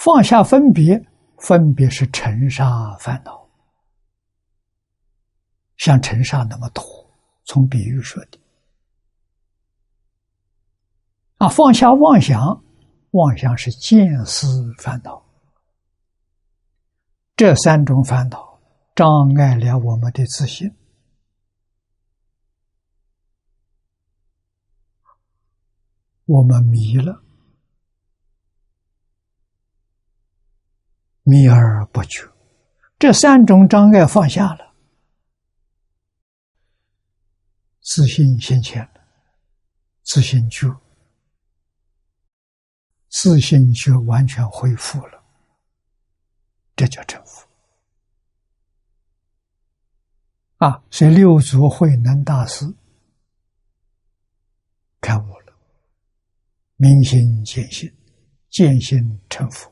[0.01, 0.97] 放下分别，
[1.39, 3.49] 分别是尘沙烦恼，
[5.75, 6.81] 像尘沙那么多。
[7.43, 8.39] 从比喻说的，
[11.39, 12.63] 啊，放下妄想，
[13.11, 15.21] 妄想是见思烦恼。
[17.35, 18.57] 这三种烦恼
[18.95, 20.73] 障碍了我们的自信，
[26.25, 27.21] 我们迷了。
[31.29, 32.27] 迷而不觉，
[32.97, 34.73] 这三种障碍放下了，
[37.81, 39.01] 自信现前了，
[40.03, 40.75] 自信就，
[43.09, 45.23] 自信就完全恢复了，
[46.75, 47.47] 这叫成佛
[50.57, 50.83] 啊！
[50.89, 52.65] 所以六祖慧能大师
[54.99, 55.53] 开悟了，
[56.75, 57.89] 明心见性，
[58.49, 59.71] 见性成佛。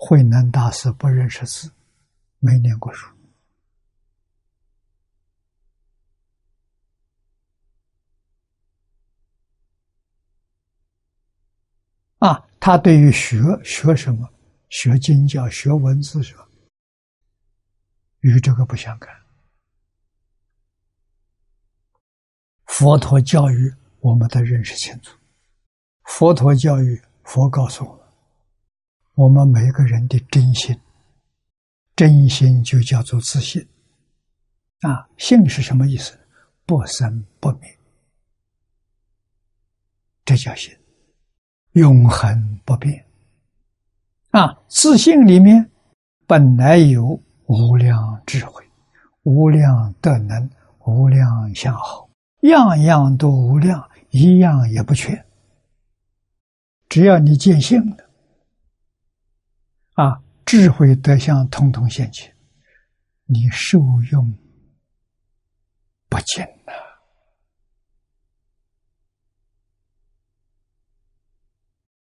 [0.00, 1.70] 慧能大师不认识字，
[2.38, 3.08] 没念过书
[12.20, 12.48] 啊。
[12.60, 14.32] 他对于学学什么，
[14.68, 16.46] 学经教、学文字什么，
[18.20, 19.12] 与这个不相干。
[22.66, 25.18] 佛陀教育我们的认识清楚，
[26.04, 28.07] 佛陀教育，佛告诉我们。
[29.18, 30.78] 我们每个人的真心，
[31.96, 33.60] 真心就叫做自信。
[34.82, 36.16] 啊，性是什么意思？
[36.64, 37.62] 不生不灭，
[40.24, 40.72] 这叫心，
[41.72, 43.04] 永恒不变。
[44.30, 45.68] 啊，自信里面
[46.24, 48.64] 本来有无量智慧、
[49.24, 50.48] 无量德能、
[50.86, 52.08] 无量相好，
[52.42, 55.26] 样样都无量，一样也不缺。
[56.88, 58.07] 只要你见性了。
[59.98, 62.32] 啊，智慧德相通通现前，
[63.24, 63.80] 你受
[64.12, 64.32] 用
[66.08, 66.72] 不尽呐！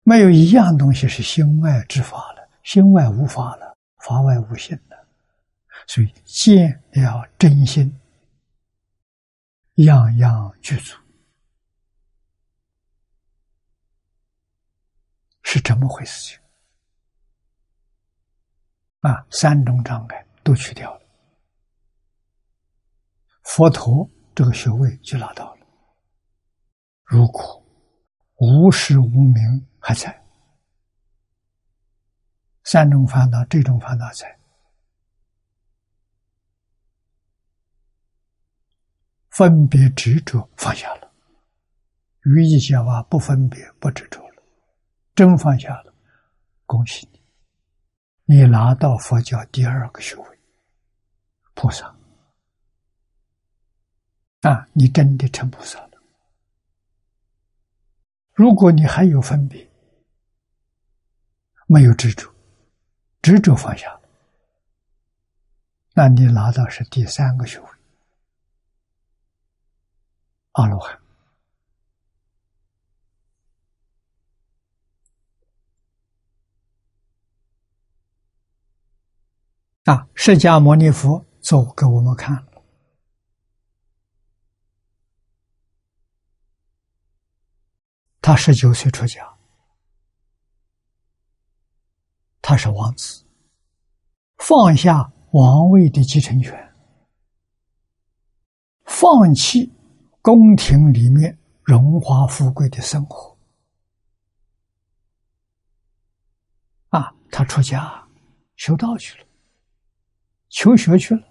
[0.03, 5.07] 没有一样东西是心外之法了，心外无法了，法外无心了。
[5.87, 7.97] 所以见了真心，
[9.75, 10.97] 样样具足，
[15.43, 16.37] 是这么回事情。
[19.07, 21.01] 啊，三种障碍都去掉了，
[23.43, 25.65] 佛陀这个学位就拿到了。
[27.05, 27.65] 如果
[28.35, 30.21] 无始无明还在，
[32.65, 34.37] 三种烦恼，这种烦恼在，
[39.29, 41.09] 分别执着放下了，
[42.23, 44.43] 语意讲话不分别不执着了，
[45.15, 45.93] 真放下了，
[46.65, 47.16] 恭喜你。
[48.29, 50.39] 你拿到佛教第二个学位，
[51.53, 51.95] 菩萨
[54.41, 55.91] 啊，你真的成菩萨了。
[58.33, 59.65] 如果你还有分别，
[61.67, 62.29] 没有执着，
[63.21, 63.97] 执着放下，
[65.93, 67.69] 那你拿到是第三个学位，
[70.51, 70.99] 阿罗汉。
[79.87, 82.45] 啊，释迦牟尼佛做给我们看。
[88.21, 89.25] 他十九岁出家，
[92.41, 93.23] 他是王子，
[94.39, 96.75] 放下王位的继承权，
[98.83, 99.71] 放弃
[100.21, 103.37] 宫廷里面荣华富贵的生活。
[106.89, 108.05] 啊，他出家
[108.57, 109.26] 修道去了。
[110.57, 111.21] 求学去了，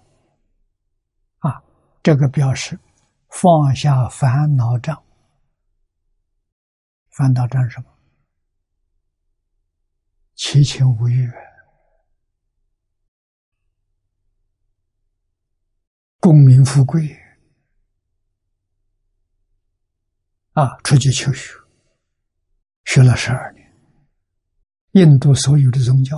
[1.39, 1.61] 啊，
[2.01, 2.79] 这个表示
[3.27, 5.03] 放下烦恼障。
[7.09, 7.93] 烦恼障什么？
[10.35, 11.29] 七情五欲，
[16.21, 17.05] 功名富贵，
[20.53, 21.53] 啊，出去求学，
[22.85, 23.75] 学了十二年，
[24.91, 26.17] 印度所有的宗教，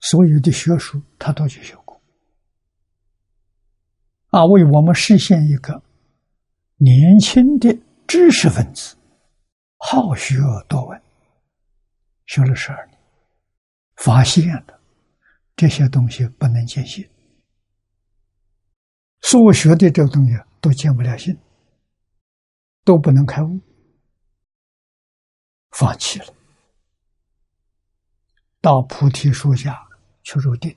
[0.00, 1.74] 所有的学术，他都去学。
[4.36, 5.82] 啊，为我们实现一个
[6.76, 7.74] 年轻的
[8.06, 8.94] 知识分子，
[9.78, 10.34] 好学
[10.68, 11.02] 多闻，
[12.26, 12.98] 学了十二年，
[13.96, 14.78] 发现了
[15.56, 17.08] 这些东西不能见性，
[19.22, 21.34] 所学的这个东西都见不了性，
[22.84, 23.58] 都不能开悟，
[25.70, 26.26] 放弃了，
[28.60, 29.88] 到菩提树下
[30.22, 30.76] 去入定，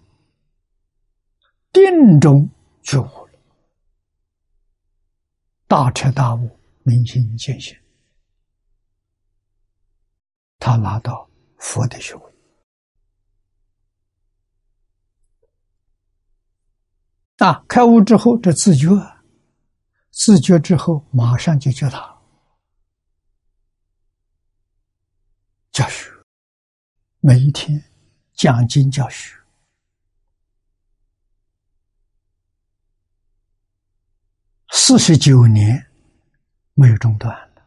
[1.73, 2.49] 定中
[2.81, 3.18] 觉悟。
[5.69, 7.77] 大彻大悟，明心见性，
[10.57, 12.33] 他拿到佛的学位
[17.37, 17.63] 啊！
[17.67, 18.89] 开悟之后，这自觉，
[20.09, 22.19] 自觉之后，马上就觉他
[25.71, 26.09] 教学，
[27.19, 27.79] 每一天
[28.33, 29.38] 讲经教学。
[34.89, 35.85] 四十九年
[36.73, 37.63] 没有中断了，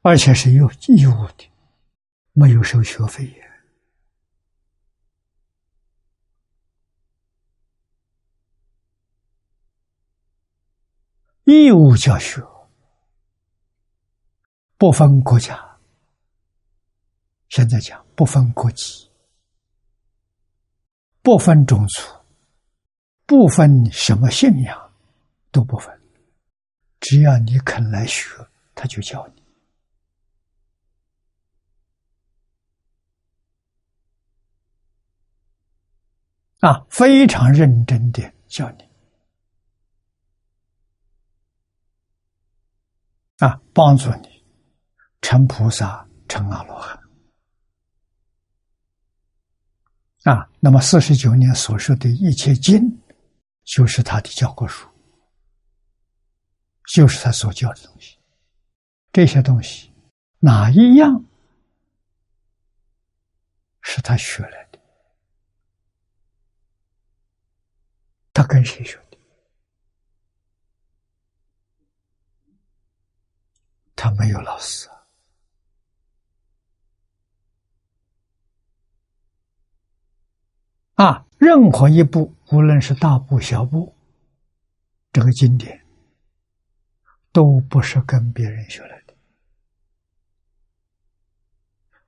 [0.00, 1.50] 而且是有义务的，
[2.32, 3.44] 没有收学费也。
[11.44, 12.40] 义务教学，
[14.78, 15.78] 不分国家，
[17.50, 19.10] 现在讲不分国籍，
[21.20, 22.15] 不分种族。
[23.26, 24.92] 不分什么信仰，
[25.50, 26.00] 都不分，
[27.00, 28.30] 只要你肯来学，
[28.72, 29.42] 他就教你
[36.60, 38.88] 啊，非常认真的教你
[43.38, 44.44] 啊，帮助你
[45.20, 46.96] 成菩萨、成阿罗汉
[50.22, 50.48] 啊。
[50.60, 53.02] 那么四十九年所说的一切经。
[53.66, 54.88] 就是他的教科书，
[56.94, 58.16] 就是他所教的东西。
[59.12, 59.92] 这些东西
[60.38, 61.24] 哪一样
[63.82, 64.78] 是他学来的？
[68.32, 69.18] 他跟谁学的？
[73.96, 74.88] 他没有老师
[80.94, 81.26] 啊！
[81.38, 82.35] 任何一部。
[82.50, 83.94] 无论是大部小部，
[85.12, 85.84] 这个经典
[87.32, 89.14] 都不是跟别人学来的，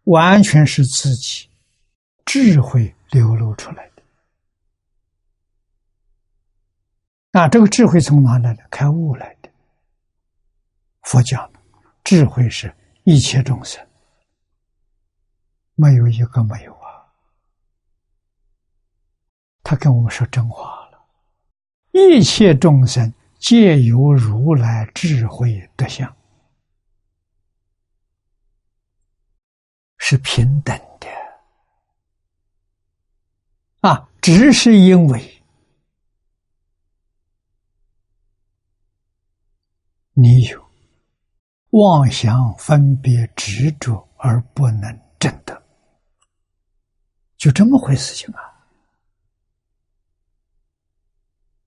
[0.05, 1.49] 完全是自己
[2.25, 4.03] 智慧流露出来的。
[7.33, 8.67] 那这个智慧从哪来的？
[8.71, 9.51] 开悟来的。
[11.03, 11.51] 佛讲
[12.05, 12.75] 智慧是
[13.05, 13.85] 一切众生，
[15.75, 16.78] 没有一个没有。
[19.71, 20.99] 他跟我们说真话了：
[21.93, 26.17] 一切众生皆有如来智慧德相，
[29.99, 31.07] 是平等的
[33.87, 34.09] 啊！
[34.23, 35.43] 只是因为
[40.15, 40.67] 你有
[41.73, 45.63] 妄想、分别、执着而不能证得，
[47.37, 48.58] 就这么回事情啊！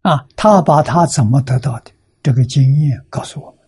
[0.01, 1.91] 啊，他把他怎么得到的
[2.23, 3.59] 这个经验告诉我们：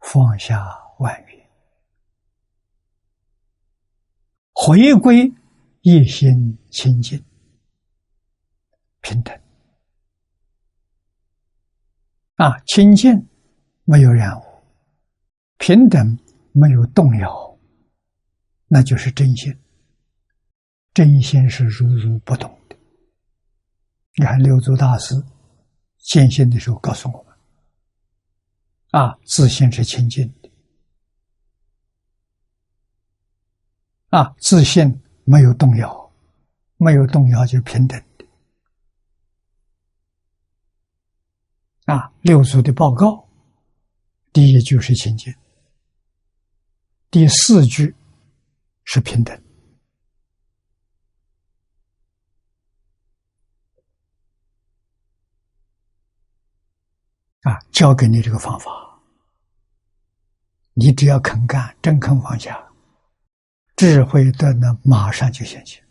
[0.00, 0.66] 放下
[0.98, 1.50] 万缘，
[4.52, 5.32] 回归
[5.82, 7.24] 一心清净，
[9.00, 9.38] 平等。
[12.34, 13.28] 啊，清净
[13.84, 14.42] 没有染污，
[15.58, 16.18] 平等
[16.52, 17.58] 没有动摇，
[18.66, 19.56] 那就是真心。
[20.92, 22.59] 真心是如如不动。
[24.14, 25.14] 你看六祖大师
[25.98, 27.34] 见心的时候告诉我们：
[28.90, 30.50] 啊，自信是清净的，
[34.08, 36.12] 啊，自信没有动摇，
[36.76, 38.02] 没有动摇就是平等。
[41.86, 43.28] 啊，六祖的报告，
[44.32, 45.34] 第一句是清净，
[47.10, 47.94] 第四句
[48.84, 49.40] 是平等。
[57.42, 58.70] 啊，教给你这个方法，
[60.74, 62.70] 你只要肯干，真肯放下，
[63.76, 65.82] 智慧的呢，马上就显现。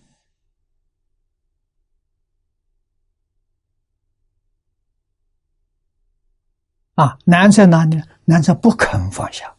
[6.93, 7.99] 啊，难在哪里？
[8.25, 9.55] 难在不肯放下。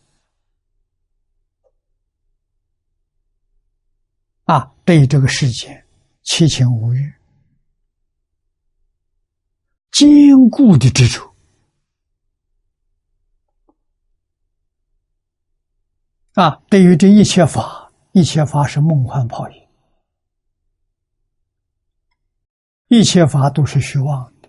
[4.45, 5.85] 啊，对这个世界
[6.23, 7.13] 七情五欲
[9.91, 11.30] 坚固的执着。
[16.35, 19.69] 啊，对于这一切法，一切法是梦幻泡影，
[22.89, 24.49] 一切法都是虚妄的，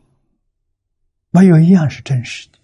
[1.31, 2.59] 没有一样是真实的。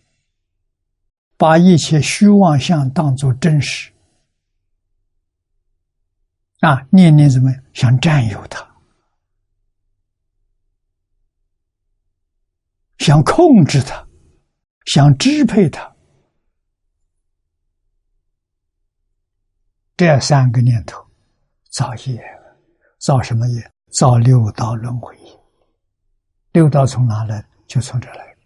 [1.36, 3.92] 把一切虚妄相当作真实，
[6.62, 8.68] 啊，念念怎么想占有它，
[12.98, 14.08] 想控制它，
[14.86, 15.96] 想支配它，
[19.98, 21.04] 这三个念头
[21.72, 22.24] 造业，
[23.00, 23.72] 造什么业？
[23.92, 25.40] 造六道轮回业。
[26.52, 27.44] 六道从哪来？
[27.66, 28.38] 就从这来。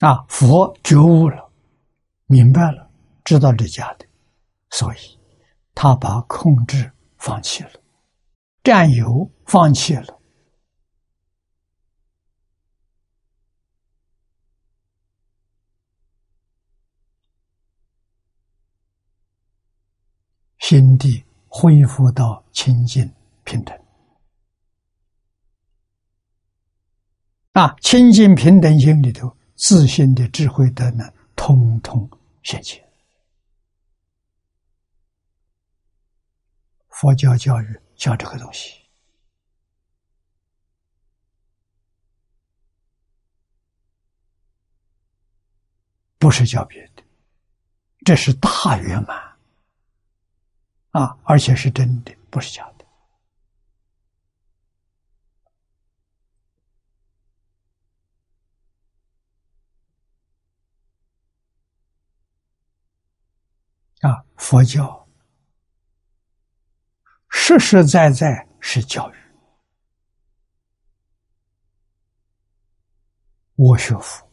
[0.00, 1.48] 啊，佛觉悟了，
[2.26, 2.90] 明白了，
[3.22, 4.04] 知道这假的，
[4.70, 4.98] 所以
[5.72, 7.70] 他把控制放弃了，
[8.64, 10.20] 占有放弃了，
[20.72, 23.06] 心地恢复到清净
[23.44, 23.78] 平等。
[27.52, 29.36] 啊，清净平等心里头。
[29.54, 31.04] 自信的智慧的呢，
[31.36, 32.08] 通通
[32.42, 32.82] 现前。
[36.88, 38.72] 佛教教育教这个东西，
[46.16, 47.02] 不是教别的，
[48.06, 49.31] 这是大圆满
[50.92, 52.86] 啊，而且是真的，不是假的。
[64.08, 65.08] 啊，佛教
[67.30, 69.16] 实实在在是教育。
[73.54, 74.28] 我学佛，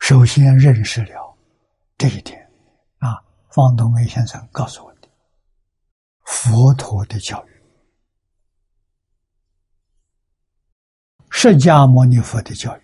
[0.00, 1.38] 首先认识了
[1.98, 2.45] 这一点。
[3.56, 5.08] 方东梅先生告诉我的，
[6.26, 7.62] 佛陀的教育，
[11.30, 12.82] 释迦牟尼佛的教育。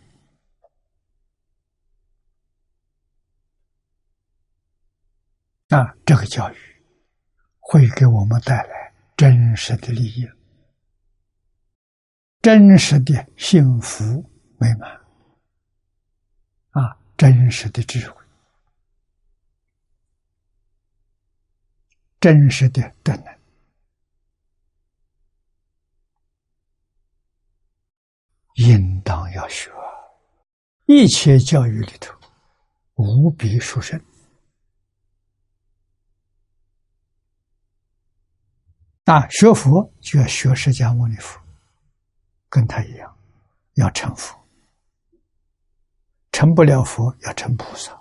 [5.69, 6.57] 那这个教育
[7.59, 10.27] 会给我们带来真实的利益，
[12.41, 14.03] 真实的幸福
[14.59, 14.91] 美满，
[16.71, 18.22] 啊，真实的智慧，
[22.23, 23.39] 真实的德能，
[28.55, 29.73] 应当要学。
[30.87, 32.17] 一切教育里头，
[32.95, 34.01] 无比殊胜。
[39.07, 41.41] 啊，学佛就要学释迦牟尼佛，
[42.49, 43.19] 跟他一样，
[43.75, 44.41] 要成佛，
[46.31, 48.01] 成不了佛要成菩萨，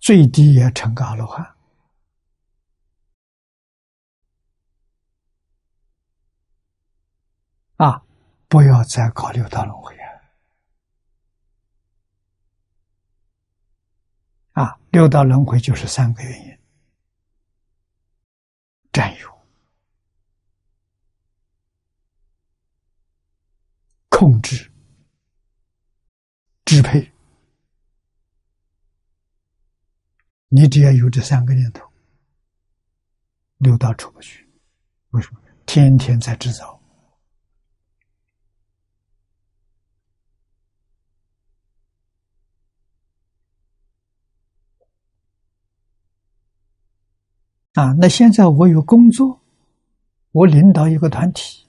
[0.00, 1.55] 最低也成个阿罗汉。
[7.76, 8.02] 啊，
[8.48, 9.94] 不要再搞六道轮回
[14.52, 14.64] 啊！
[14.64, 16.58] 啊，六道轮回就是三个原因：
[18.92, 19.38] 占有。
[24.08, 24.72] 控制、
[26.64, 27.12] 支配。
[30.48, 31.86] 你只要有这三个念头，
[33.58, 34.48] 六道出不去。
[35.10, 35.40] 为什么？
[35.66, 36.75] 天天在制造。
[47.76, 49.42] 啊，那现在我有工作，
[50.32, 51.66] 我领导一个团体，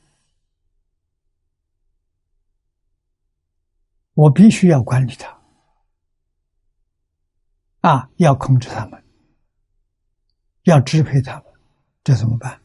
[4.13, 5.37] 我必须要管理他，
[7.81, 9.03] 啊，要控制他们，
[10.63, 11.43] 要支配他们，
[12.05, 12.61] 这怎么办？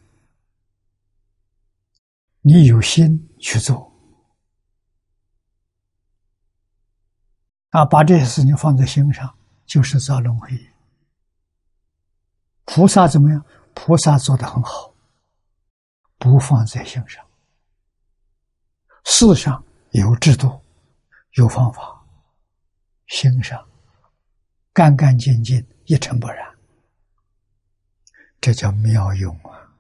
[2.43, 3.93] 你有心去做，
[7.71, 9.37] 啊，把这些事情放在心上，
[9.67, 10.49] 就是造轮回。
[12.65, 13.45] 菩萨怎么样？
[13.75, 14.95] 菩萨做的很好，
[16.19, 17.27] 不放在心上。
[19.05, 20.63] 世上有制度，
[21.33, 22.05] 有方法，
[23.07, 23.67] 心上
[24.75, 26.55] 干干净净，一尘不染，
[28.41, 29.73] 这叫妙用啊！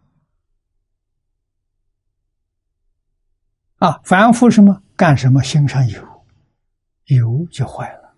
[3.77, 6.27] 啊，凡夫什么干什么，心上有，
[7.05, 8.17] 有就坏了，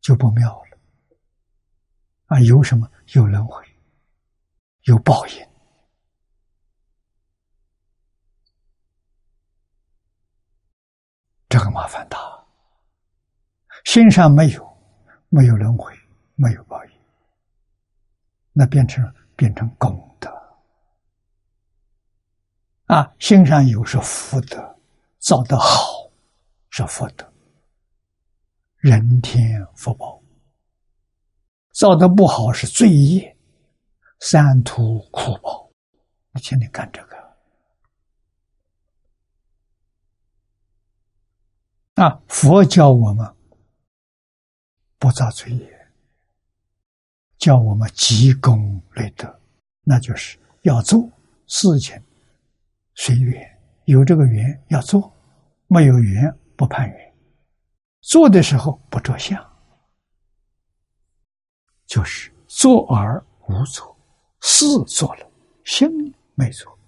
[0.00, 0.69] 就不妙了。
[2.30, 2.88] 啊，有什么？
[3.14, 3.60] 有轮回，
[4.82, 5.48] 有报应，
[11.48, 12.16] 这个麻烦大。
[13.84, 14.64] 心上没有，
[15.28, 15.92] 没有轮回，
[16.36, 16.92] 没有报应，
[18.52, 20.30] 那变成变成功德
[22.86, 23.12] 啊！
[23.18, 24.78] 心上有是福德，
[25.18, 26.08] 造得好
[26.68, 27.28] 是福德，
[28.76, 30.19] 人天福报。
[31.80, 33.34] 造的不好是罪业，
[34.18, 35.72] 三途苦报。
[36.34, 37.16] 你天天干这个
[41.94, 42.20] 啊！
[42.28, 43.26] 佛教我们
[44.98, 45.90] 不造罪业，
[47.38, 49.40] 教我们积功累德，
[49.82, 51.10] 那就是要做
[51.46, 51.98] 事情
[52.94, 55.10] 随缘，有这个缘要做，
[55.66, 57.14] 没有缘不攀缘，
[58.02, 59.49] 做的时候不着相。
[61.90, 63.96] 就是做而无做，
[64.40, 65.28] 事做了，
[65.64, 65.90] 心
[66.36, 66.78] 没做，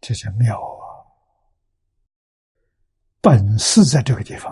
[0.00, 1.04] 这叫妙啊！
[3.20, 4.50] 本事在这个地方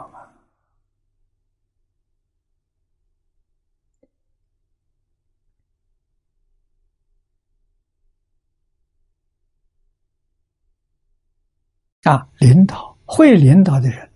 [12.02, 12.12] 啊！
[12.12, 14.12] 啊，领导会领导的人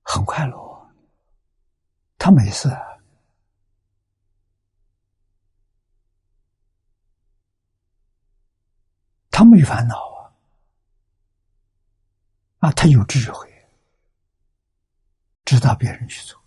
[0.00, 0.69] 很快乐。
[2.22, 2.68] 他没事，
[9.30, 10.28] 他没烦恼啊，
[12.58, 13.50] 啊，他有智慧，
[15.46, 16.38] 知道别人去做，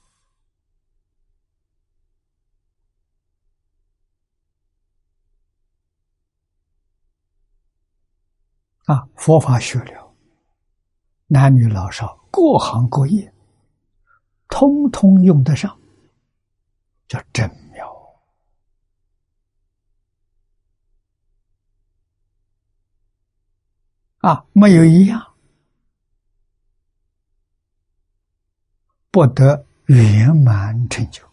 [8.85, 10.15] 啊，佛法学了，
[11.25, 13.32] 男女老少，各行各业。
[14.55, 15.81] 通通用得上，
[17.07, 17.91] 叫真妙
[24.19, 24.45] 啊！
[24.53, 25.33] 没有一样
[29.09, 31.27] 不得圆满成就，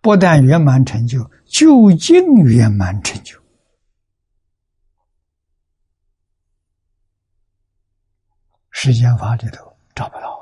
[0.00, 3.38] 不但圆满成就，究竟圆满成就，
[8.70, 10.35] 世间法里头找不到。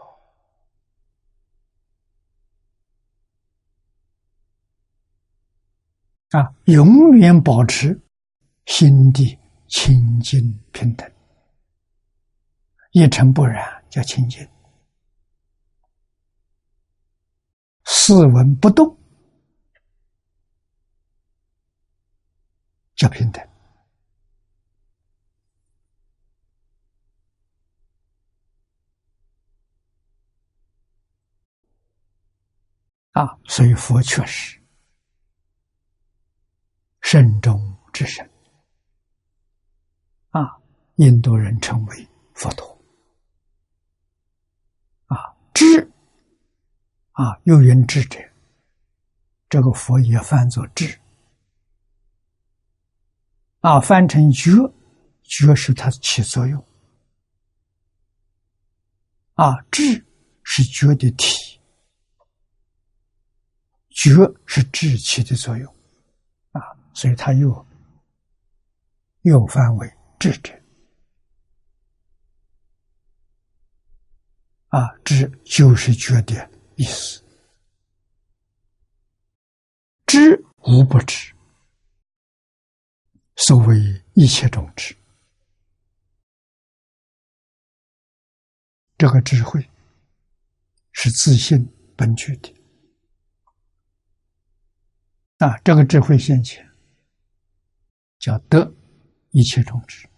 [6.34, 7.96] 啊，永远保持
[8.66, 11.08] 心地清净平等，
[12.90, 14.44] 一尘不染叫清净，
[17.84, 18.98] 四文不动
[22.96, 23.48] 叫平等。
[33.12, 34.63] 啊，所以佛确实。
[37.06, 38.28] 慎中之神。
[40.30, 40.56] 啊，
[40.96, 42.66] 印度人称为佛陀。
[45.06, 45.86] 啊，智
[47.12, 48.18] 啊，有云智者，
[49.50, 50.98] 这个佛也翻作智
[53.60, 54.50] 啊，翻成觉，
[55.22, 56.66] 觉是它起作用。
[59.34, 59.82] 啊，智
[60.42, 61.60] 是觉的体，
[63.90, 64.10] 觉
[64.46, 65.72] 是智起的作用。
[66.94, 67.66] 所以他又
[69.22, 70.52] 又翻为智者。
[74.68, 77.22] 啊，知就是觉的意思，
[80.04, 81.32] 知无不知，
[83.36, 83.76] 所谓
[84.14, 84.96] 一切种智，
[88.98, 89.70] 这个智慧
[90.90, 92.52] 是自信本具的
[95.38, 96.68] 啊，这个智慧现前。
[98.24, 98.74] 叫得
[99.32, 100.08] 一切种智。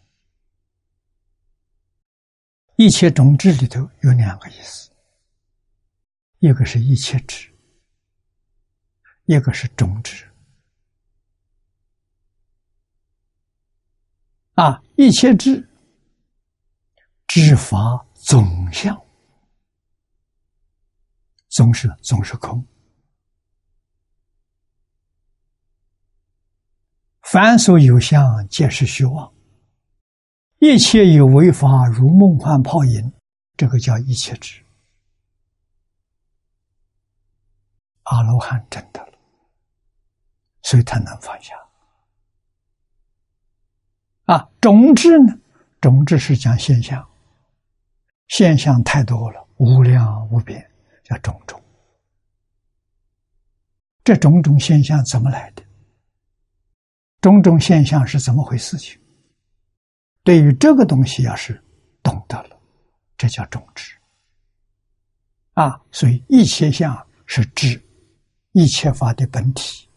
[2.76, 4.92] 一切种智里头有两个意思，
[6.38, 7.52] 一个是一切智，
[9.24, 10.24] 一个是种智。
[14.54, 15.68] 啊，一切智，
[17.26, 18.04] 知法。
[18.26, 19.00] 总相，
[21.48, 22.66] 总是总是空。
[27.26, 29.32] 凡所有相，皆是虚妄。
[30.60, 33.12] 一切有为法，如梦幻泡影，
[33.56, 34.64] 这个叫一切智。
[38.04, 39.12] 阿罗汉真的了，
[40.62, 41.56] 所以他能放下。
[44.26, 45.36] 啊，种智呢？
[45.80, 47.04] 种智是讲现象。
[48.28, 50.64] 现象太多了，无量无边，
[51.02, 51.60] 叫种种。
[54.04, 55.65] 这种种现象怎么来的？
[57.26, 58.78] 种种现象是怎么回事？
[58.78, 58.96] 情
[60.22, 61.60] 对于这个东西，要是
[62.00, 62.56] 懂得了，
[63.18, 63.96] 这叫种智。
[65.54, 67.84] 啊，所以一切相是智，
[68.52, 69.88] 一切法的本体。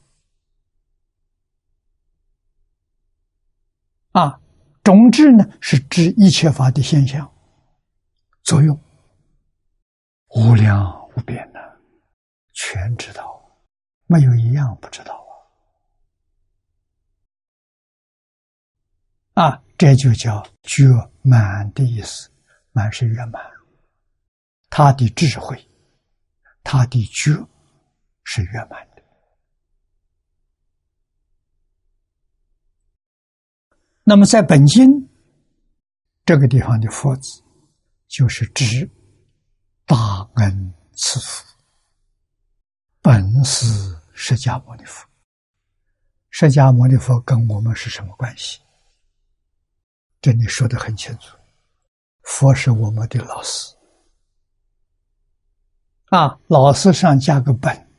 [4.14, 4.42] 啊，
[4.82, 7.32] 种智呢是知一切法的现象。
[8.42, 8.76] 作用
[10.30, 11.60] 无量无边的，
[12.54, 13.40] 全知道，
[14.08, 15.24] 没有一样不知道
[19.42, 19.64] 啊！
[19.78, 20.84] 这就叫觉
[21.22, 22.30] 满的意思，
[22.74, 23.42] 满是圆满，
[24.70, 25.58] 他的智慧，
[26.64, 27.32] 他的觉
[28.26, 29.02] 是圆满的。
[34.04, 35.10] 那么在本经
[36.26, 37.44] 这个地方的佛字。
[38.10, 38.90] 就是指
[39.86, 41.46] 大恩赐福，
[43.02, 43.68] 本是
[44.16, 45.08] 释迦牟尼佛。
[46.32, 48.60] 释迦牟尼佛跟我们是什么关系？
[50.22, 51.38] 这里说的很清楚，
[52.24, 53.76] 佛是我们的老师
[56.10, 57.90] 啊，老师上加个本，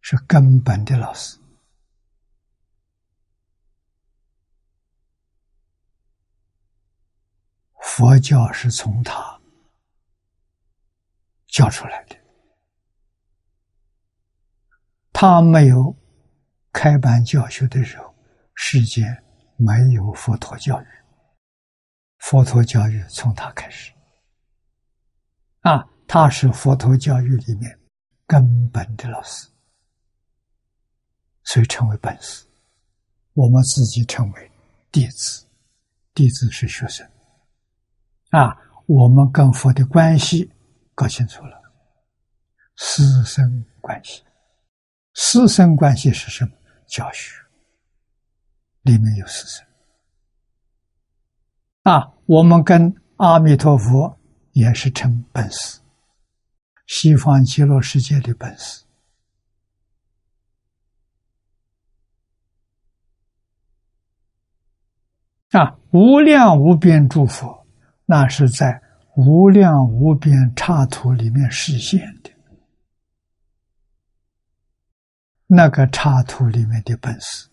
[0.00, 1.38] 是根本的老师。
[7.82, 9.38] 佛教是从他。
[11.52, 12.16] 教出来的，
[15.12, 15.96] 他没有
[16.72, 18.14] 开班教学的时候，
[18.54, 19.24] 世间
[19.56, 20.86] 没有佛陀教育，
[22.20, 23.92] 佛陀教育从他开始，
[25.60, 27.78] 啊，他是佛陀教育里面
[28.26, 29.48] 根本的老师，
[31.44, 32.46] 所以称为本师。
[33.32, 34.52] 我们自己称为
[34.92, 35.44] 弟子，
[36.14, 37.08] 弟子是学生，
[38.30, 38.56] 啊，
[38.86, 40.50] 我们跟佛的关系。
[40.94, 41.62] 搞清楚了，
[42.76, 44.22] 师生关系，
[45.14, 46.52] 师生关系是什么？
[46.86, 47.34] 教学
[48.82, 49.66] 里面有师生
[51.82, 52.12] 啊。
[52.26, 54.18] 我们跟阿弥陀佛
[54.52, 55.80] 也是称本师，
[56.86, 58.84] 西方极乐世界的本师
[65.50, 67.66] 啊，无量无边诸佛，
[68.06, 68.82] 那是在。
[69.16, 72.30] 无量无边刹土里面实现的，
[75.46, 77.49] 那个刹土里面的本事，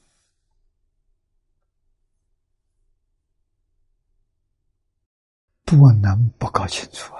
[5.67, 7.13] 不能不搞清楚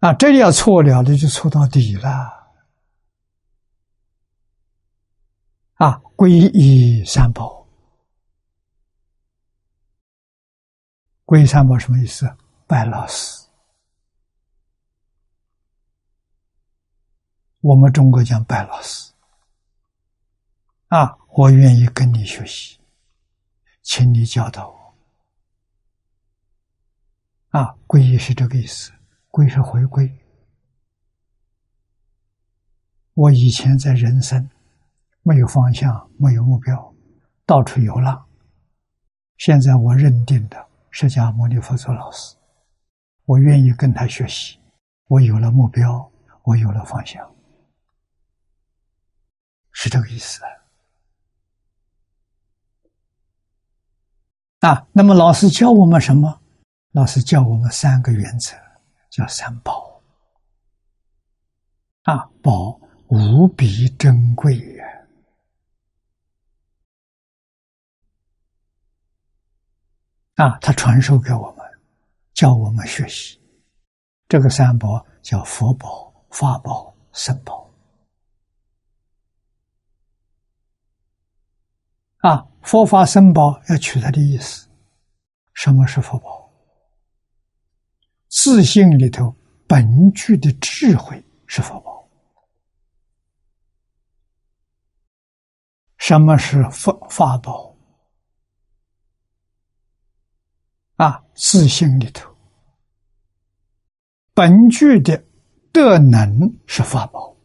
[0.00, 0.08] 啊！
[0.08, 2.08] 啊，这要错了的就错到底了。
[5.74, 7.66] 啊，皈依三宝。
[11.26, 12.34] 皈依三宝什么意思？
[12.66, 13.46] 拜老师。
[17.60, 19.12] 我们中国讲拜老师。
[20.88, 22.80] 啊，我愿意跟你学习，
[23.82, 24.85] 请你教导我。
[27.50, 28.92] 啊，皈依是这个意思，
[29.30, 30.10] 皈是回归。
[33.14, 34.50] 我以前在人生
[35.22, 36.94] 没有方向，没有目标，
[37.44, 38.26] 到处游浪。
[39.38, 40.66] 现在我认定的。
[40.98, 42.34] 释迦牟尼佛祖老师，
[43.26, 44.58] 我愿意跟他学习。
[45.08, 46.10] 我有了目标，
[46.42, 47.36] 我有了方向，
[49.72, 50.40] 是这个意思
[54.60, 54.88] 啊。
[54.90, 56.40] 那么老师教我们什么？
[56.96, 58.56] 老师教我们三个原则，
[59.10, 60.00] 叫三宝。
[62.04, 64.86] 啊，宝无比珍贵呀！
[70.36, 71.66] 啊，他传授给我们，
[72.32, 73.38] 教我们学习。
[74.26, 77.70] 这个三宝叫佛宝、法宝、僧宝。
[82.20, 84.66] 啊，佛法僧宝要取它的意思。
[85.52, 86.45] 什么是佛宝？
[88.46, 89.34] 自信里头
[89.66, 92.08] 本具的智慧是佛宝。
[95.98, 97.76] 什么是法法宝？
[100.94, 102.32] 啊，自信里头
[104.32, 105.24] 本具的
[105.72, 107.36] 德能是法宝。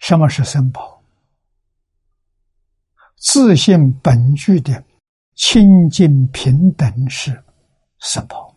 [0.00, 0.97] 什么是僧宝？
[3.20, 4.84] 自信本具的
[5.34, 7.42] 清净平等是
[8.00, 8.54] 僧宝。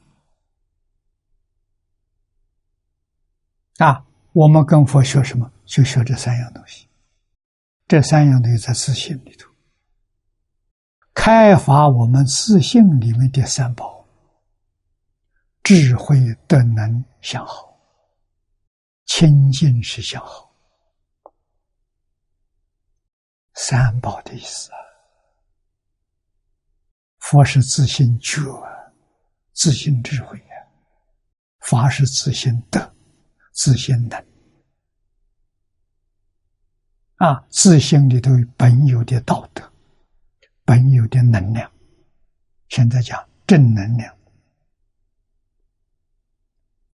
[3.78, 5.52] 啊，我们跟佛学什么？
[5.66, 6.88] 就学这三样东西。
[7.88, 9.50] 这三样东西在自信里头，
[11.14, 14.06] 开发我们自信里面的三宝：
[15.64, 17.76] 智慧、德能相好，
[19.06, 20.51] 清净是相好。
[23.54, 24.78] 三宝的意思啊，
[27.20, 28.42] 佛是自信觉，
[29.54, 30.56] 自信智慧啊；
[31.60, 32.96] 法是自信德，
[33.54, 34.26] 自信能。
[37.18, 39.72] 啊，自信里头本有的道德，
[40.66, 41.72] 本有的能量，
[42.70, 44.18] 现在讲正能量。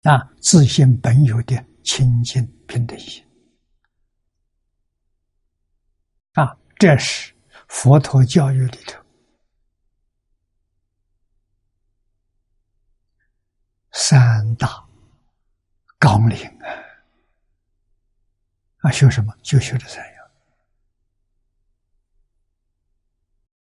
[0.03, 3.23] 啊，自信本有的清净平等心。
[6.33, 7.33] 啊，这是
[7.69, 9.01] 佛陀教育里头
[13.91, 14.85] 三大
[15.97, 16.67] 纲领啊！
[18.79, 19.33] 啊，学什么？
[19.41, 20.31] 就学这三样：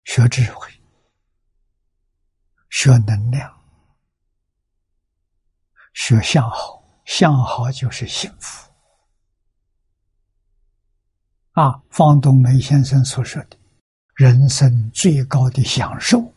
[0.04, 0.70] 学智慧，
[2.70, 3.64] 学能量，
[5.94, 6.78] 学相好。
[7.06, 8.69] 相好就是幸福。
[11.60, 13.58] 啊，方东梅先生所说的，
[14.16, 16.34] 人生最高的享受，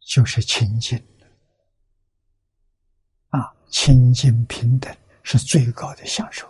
[0.00, 1.02] 就是清净。
[3.30, 6.46] 啊，清净平等是最高的享受。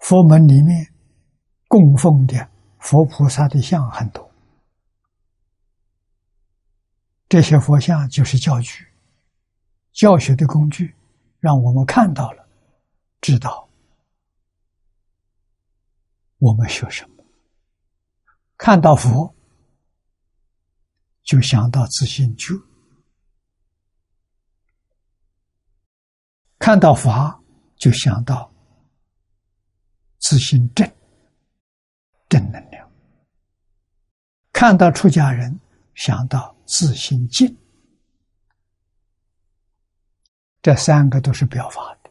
[0.00, 0.92] 佛门里面
[1.68, 2.50] 供奉的。
[2.88, 4.32] 佛菩萨的像很多，
[7.28, 8.82] 这些佛像就是教具、
[9.92, 10.96] 教学的工具，
[11.38, 12.48] 让我们看到了，
[13.20, 13.68] 知道
[16.38, 17.22] 我们学什么。
[18.56, 19.34] 看到佛，
[21.24, 22.56] 就想到自信就；
[26.58, 27.38] 看到法，
[27.76, 28.50] 就想到
[30.20, 30.90] 自信正。
[32.30, 32.67] 正能，
[34.58, 35.56] 看到出家人，
[35.94, 37.56] 想到自心静，
[40.60, 42.10] 这三个都是表法的，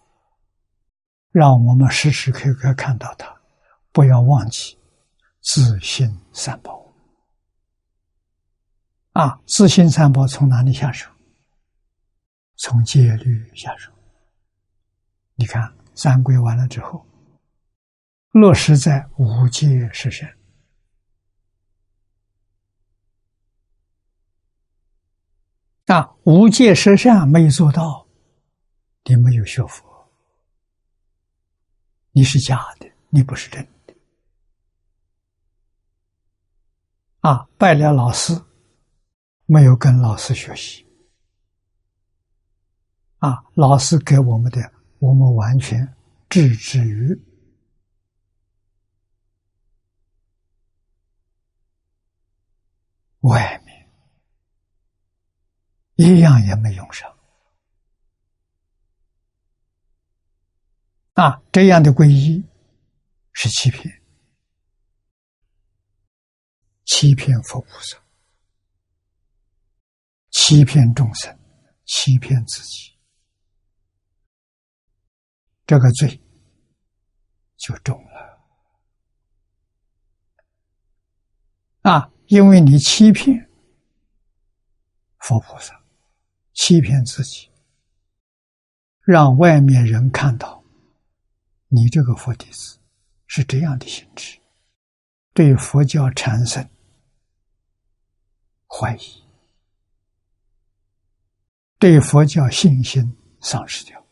[1.32, 3.38] 让我们时时刻刻看到他，
[3.92, 4.80] 不要忘记
[5.42, 6.90] 自心三宝。
[9.12, 11.12] 啊，自心三宝从哪里下手？
[12.56, 13.92] 从戒律下手。
[15.36, 17.06] 你看三归完了之后。
[18.32, 20.37] 落实在五戒十善
[25.88, 28.06] 啊，无戒十善没有做到，
[29.06, 30.12] 你没有学佛，
[32.12, 33.96] 你是假的，你不是真的。
[37.22, 38.38] 啊，拜了老师，
[39.46, 40.86] 没有跟老师学习，
[43.20, 45.96] 啊，老师给我们的，我们完全
[46.28, 47.18] 置之于。
[53.22, 53.62] 外
[55.98, 57.12] 一样也没用上
[61.14, 61.42] 啊！
[61.52, 62.46] 这样的皈依
[63.34, 64.04] 是欺骗，
[66.86, 67.98] 欺骗佛菩萨，
[70.30, 71.36] 欺骗众生，
[71.86, 72.96] 欺骗自己，
[75.66, 76.22] 这个罪
[77.58, 78.40] 就重了
[81.82, 82.12] 啊！
[82.28, 83.50] 因为你欺骗
[85.18, 85.77] 佛菩萨，
[86.58, 87.48] 欺骗自己，
[89.02, 90.64] 让外面人看到
[91.68, 92.80] 你这个佛弟子
[93.28, 94.40] 是这样的性质，
[95.34, 96.68] 对佛教产生
[98.66, 99.24] 怀疑，
[101.78, 104.04] 对佛教信心丧失掉，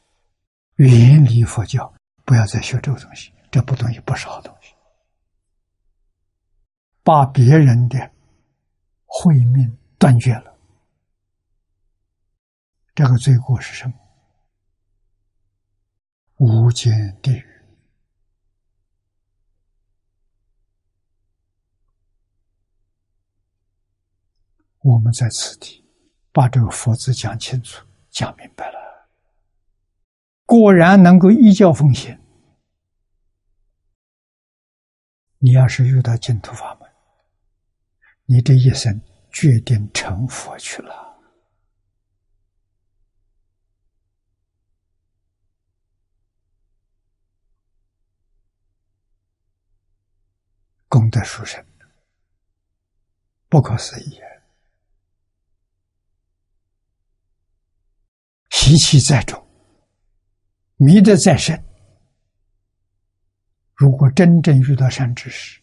[0.76, 1.92] 远离佛教，
[2.26, 4.72] 不要再学这个东西，这不东西不是好东西。
[7.02, 8.12] 把别人的
[9.06, 10.55] 慧命断绝了，
[12.96, 13.94] 这个罪过是什么？
[16.38, 17.46] 无间地狱。
[24.80, 25.84] 我们在此地
[26.32, 29.10] 把这个佛字讲清楚、讲明白了，
[30.46, 32.18] 果然能够依教奉行。
[35.40, 36.90] 你要是遇到净土法门，
[38.26, 39.02] 你这一生
[39.32, 41.05] 决定成佛去了，
[51.16, 51.66] 的书生，
[53.48, 54.28] 不可思议啊。
[58.50, 59.42] 习气再重，
[60.76, 61.64] 迷得再深，
[63.76, 65.62] 如果真正遇到善知识，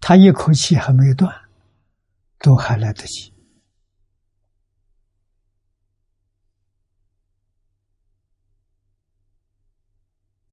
[0.00, 1.34] 他一口气还没断，
[2.38, 3.34] 都还来得及。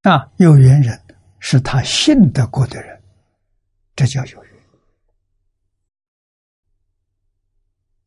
[0.01, 1.03] 啊，有缘人
[1.39, 2.94] 是他信得过的人，
[3.95, 4.53] 这叫有缘。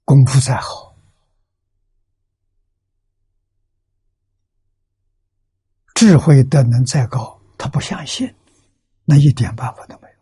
[0.05, 0.97] 功夫再好，
[5.95, 8.35] 智慧德能再高，他不相信，
[9.05, 10.15] 那一点办法都没有。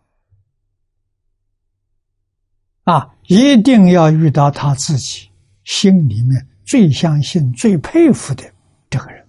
[2.93, 5.31] 啊，一定要遇到他自己
[5.65, 8.53] 心里面最相信、最佩服的
[8.89, 9.29] 这个人，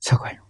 [0.00, 0.44] 才管用。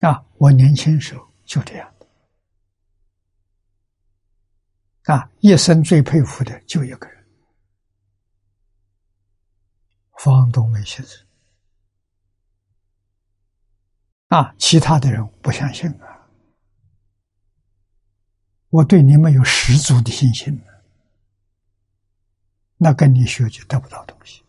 [0.00, 2.06] 啊，我年轻时候就这样的。
[5.14, 7.26] 啊，一生最佩服的就一个人，
[10.18, 11.26] 方东梅先生。
[14.28, 16.28] 啊，其他的人不相信啊。
[18.68, 20.60] 我对你们有十足的信心，
[22.76, 24.44] 那跟你学就得不到东西。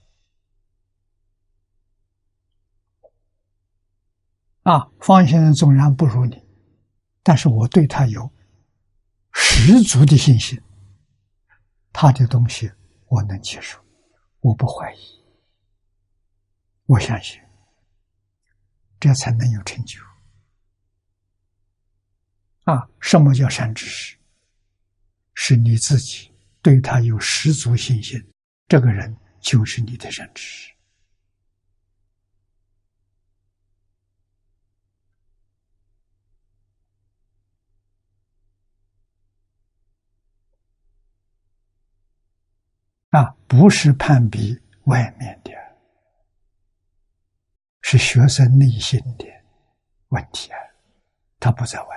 [4.68, 6.45] 啊，方先生纵然不如你，
[7.23, 8.30] 但是我对他有
[9.31, 10.61] 十足的信心，
[11.94, 12.69] 他的东西
[13.07, 13.80] 我能接受，
[14.41, 15.23] 我不怀疑，
[16.85, 17.39] 我相信，
[18.99, 20.02] 这才能有成就。
[22.65, 24.18] 啊，什么叫善知识？
[25.34, 26.30] 是你自己
[26.61, 28.22] 对他有十足信心，
[28.68, 30.77] 这个人就是你的善知识。
[43.10, 45.52] 啊，不是攀比外面的，
[47.82, 49.26] 是学生内心的
[50.10, 50.60] 问题啊，
[51.40, 51.88] 他不在外。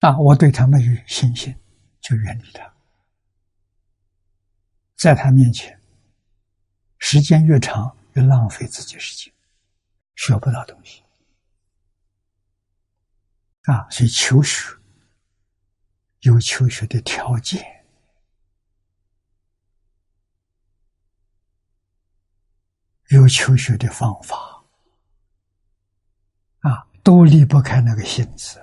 [0.00, 1.54] 啊，我对他没有信心，
[2.00, 2.74] 就远离他。
[4.96, 5.80] 在他面前，
[6.98, 9.32] 时间越长，越浪费自己时间，
[10.16, 11.02] 学不到东西。
[13.62, 14.76] 啊，所以求学
[16.22, 17.84] 有求学的条件，
[23.08, 24.64] 有求学的方法，
[26.60, 28.60] 啊，都离不开那个心字。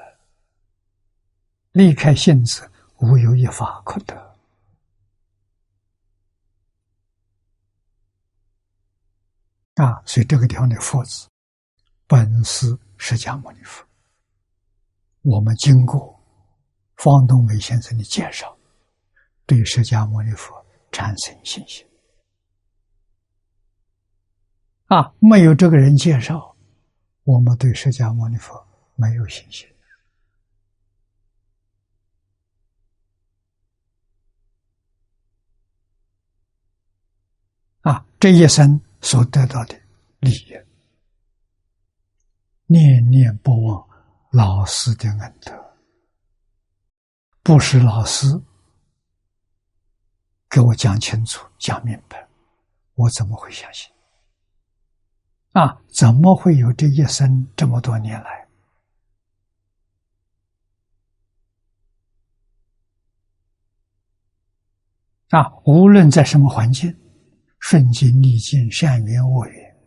[1.73, 4.35] 离开性子，无有一法可得。
[9.75, 11.29] 啊，所以这个地方的“佛”字，
[12.07, 13.85] 本是释迦牟尼佛。
[15.21, 16.18] 我们经过
[16.99, 18.57] 方东梅先生的介绍，
[19.45, 20.53] 对释迦牟尼佛
[20.91, 21.87] 产生信心。
[24.87, 26.53] 啊，没有这个人介绍，
[27.23, 29.65] 我们对释迦牟尼佛没有信心。
[37.81, 39.81] 啊，这一生所得到的
[40.19, 40.53] 利益，
[42.65, 43.87] 念念不忘
[44.31, 45.68] 老师的恩德，
[47.41, 48.27] 不是老师
[50.49, 52.27] 给我讲清楚、讲明白，
[52.95, 53.91] 我怎么会相信？
[55.53, 58.47] 啊，怎么会有这一生这么多年来？
[65.29, 66.95] 啊，无论在什么环境，
[67.59, 69.77] 顺境逆境，善缘恶缘，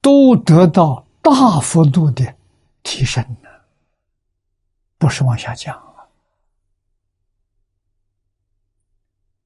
[0.00, 2.36] 都得到大幅度的
[2.82, 3.48] 提升呢，
[4.98, 6.10] 不是往下降了，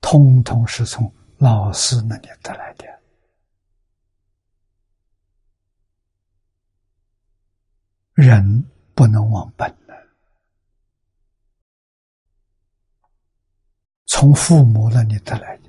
[0.01, 2.85] 通通是从老师那里得来的。
[8.15, 9.77] 人不能忘本。
[14.07, 15.69] 从父母那里得来的，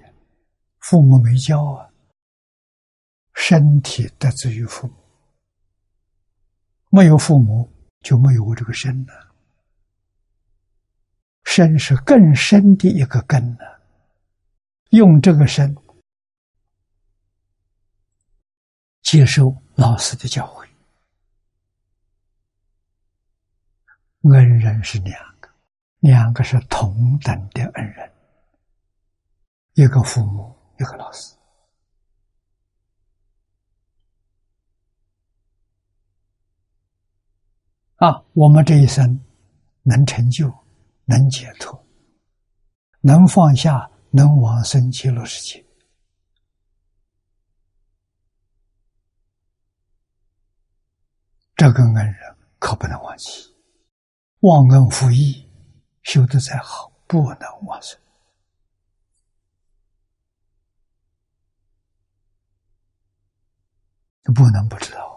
[0.79, 1.91] 父母没教啊，
[3.33, 4.96] 身体得自于父母，
[6.89, 7.69] 没有父母
[8.01, 9.35] 就没有我这个身了，
[11.43, 13.65] 身是更深的一个根呢，
[14.91, 15.75] 用这个身
[19.03, 20.67] 接受老师的教诲，
[24.33, 25.49] 恩人是两个，
[25.99, 28.11] 两个是同等的恩人。
[29.75, 31.36] 一个父母，一个老师，
[37.97, 39.19] 啊，我们这一生
[39.81, 40.53] 能成就，
[41.05, 41.83] 能解脱，
[43.01, 45.65] 能放下，能往生极乐世界，
[51.55, 53.55] 这个恩人可不能忘记，
[54.41, 55.49] 忘恩负义，
[56.03, 57.99] 修得再好，不能忘生。
[64.35, 65.16] 不能不知道。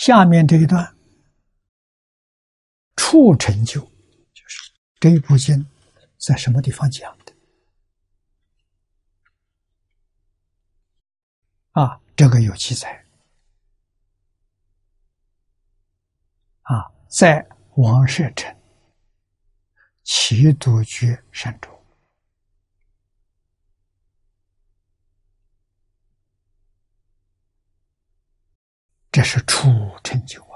[0.00, 0.96] 下面这一段，
[2.96, 3.82] 处成就，
[4.32, 5.66] 就是这一部经
[6.16, 7.34] 在什么地方讲的？
[11.72, 13.04] 啊，这个有记载。
[16.62, 17.46] 啊，在
[17.76, 18.58] 王舍城
[20.02, 21.79] 齐都居山中。
[29.12, 29.68] 这是初
[30.04, 30.54] 成就啊！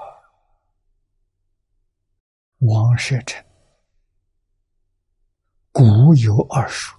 [2.59, 3.45] 王舍城
[5.73, 6.97] 古有二书，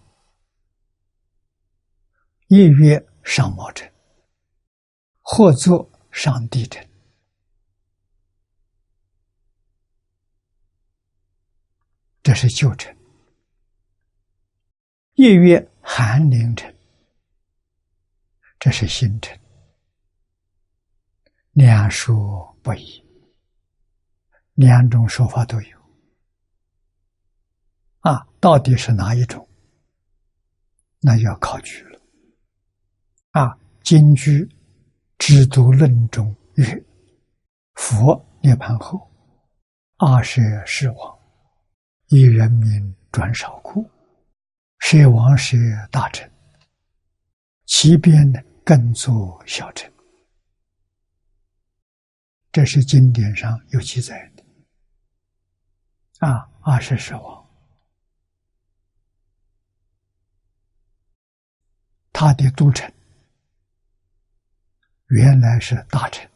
[2.48, 3.90] 一曰上毛城，
[5.22, 6.86] 或作上帝城，
[12.22, 12.94] 这是旧城；
[15.14, 16.70] 一曰寒陵城，
[18.58, 19.34] 这是新城。
[21.56, 23.02] 两说不一，
[24.52, 25.78] 两种说法都有。
[28.00, 29.48] 啊，到底是哪一种？
[31.00, 31.98] 那要考据了。
[33.30, 34.44] 啊，京居
[35.16, 36.84] 《制度论》中曰
[37.72, 39.10] ：“佛涅盘后，
[39.96, 41.18] 二舍世王，
[42.08, 43.90] 以人民转少库，
[44.80, 45.56] 舍王舍
[45.90, 46.30] 大臣，
[47.64, 48.30] 其边
[48.62, 49.90] 更作小臣。”
[52.56, 54.42] 这是经典上有记载的，
[56.26, 57.46] 啊，二十世王，
[62.14, 62.90] 他的都城
[65.08, 66.26] 原来是大臣，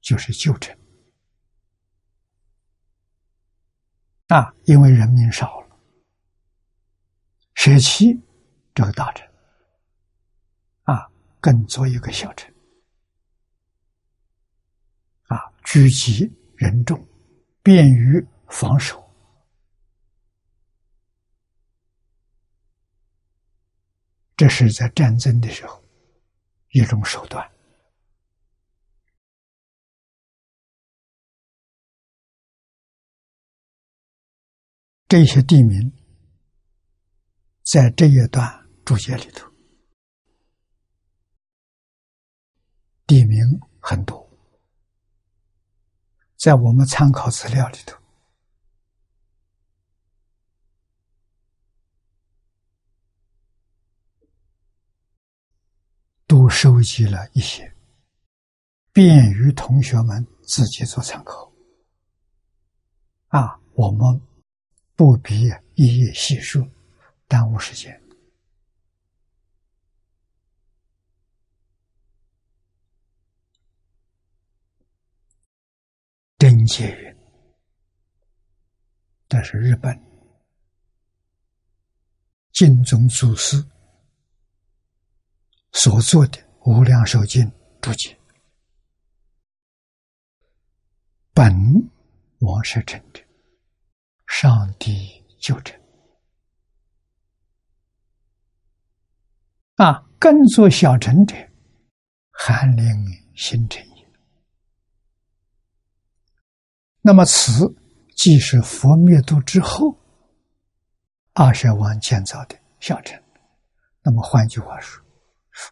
[0.00, 0.76] 就是旧臣，
[4.26, 5.78] 啊，因为人民少了，
[7.54, 8.20] 舍弃
[8.74, 9.24] 这个大臣，
[10.82, 11.08] 啊，
[11.40, 12.52] 更做一个小臣。
[15.64, 17.04] 聚集人众，
[17.62, 19.02] 便于防守。
[24.36, 25.82] 这是在战争的时候
[26.70, 27.50] 一种手段。
[35.08, 35.92] 这些地名
[37.62, 39.48] 在这一段注解里头，
[43.06, 43.38] 地名
[43.80, 44.23] 很多。
[46.44, 47.96] 在我们参考资料里头，
[56.26, 57.74] 都收集了一些，
[58.92, 61.50] 便于同学们自己做参考。
[63.28, 64.20] 啊，我们
[64.94, 66.68] 不必一一细数，
[67.26, 68.03] 耽误时间。
[76.64, 77.14] 真解云
[79.28, 79.94] ：“这是日本
[82.52, 83.62] 净宗祖师
[85.72, 87.44] 所做的《无量寿经》
[87.82, 88.18] 注解。
[91.34, 91.52] 本
[92.38, 93.22] 王是真者，
[94.26, 95.78] 上帝救者。
[99.74, 101.34] 啊，耕作小乘者，
[102.30, 102.86] 寒灵
[103.36, 103.94] 星辰也。
[107.06, 107.76] 那么此
[108.16, 109.94] 即是佛灭度之后，
[111.34, 113.22] 阿舍王建造的小城。
[114.02, 115.04] 那么换句话说，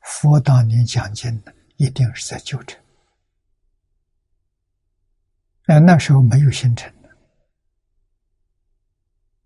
[0.02, 2.78] 佛当年讲经的，一定是在旧城。
[5.68, 7.08] 哎，那时候没有新城的，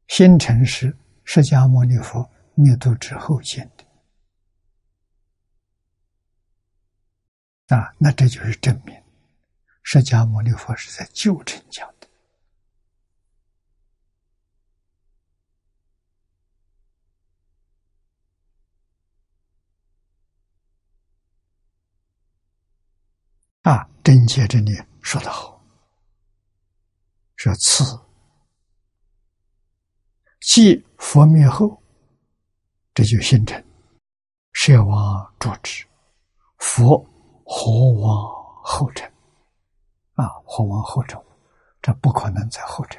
[0.09, 3.71] 新城是释迦牟尼佛灭度之后建
[7.69, 7.77] 的。
[7.77, 9.01] 啊，那这就是证明，
[9.89, 12.09] 释迦牟尼佛是在旧城讲的。
[23.63, 25.65] 啊，真切这里说的好，
[27.37, 27.85] 说此
[30.41, 31.81] 即佛灭后，
[32.93, 33.65] 这就形成
[34.53, 35.87] 舍王主持
[36.59, 37.09] 佛。
[37.49, 38.11] 火往
[38.65, 39.09] 后尘，
[40.17, 41.19] 啊，火往后尘，
[41.81, 42.99] 这不可能在后者，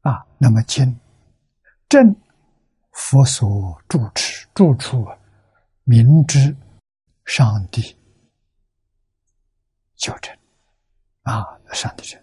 [0.00, 0.98] 啊，那么今
[1.88, 2.14] 正
[2.92, 5.06] 佛所住持住处，
[5.84, 6.56] 明知
[7.26, 7.96] 上帝
[9.96, 10.36] 就成，
[11.22, 12.20] 啊，上帝成。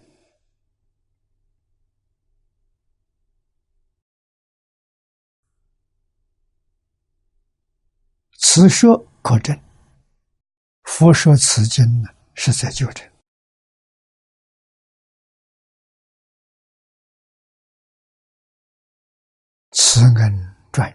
[8.42, 9.56] 此说可证，
[10.90, 13.10] 佛说此经呢，是在纠正。
[19.70, 20.94] 慈恩传，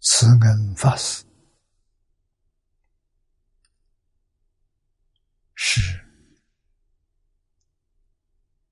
[0.00, 1.24] 慈恩法师
[5.56, 5.80] 是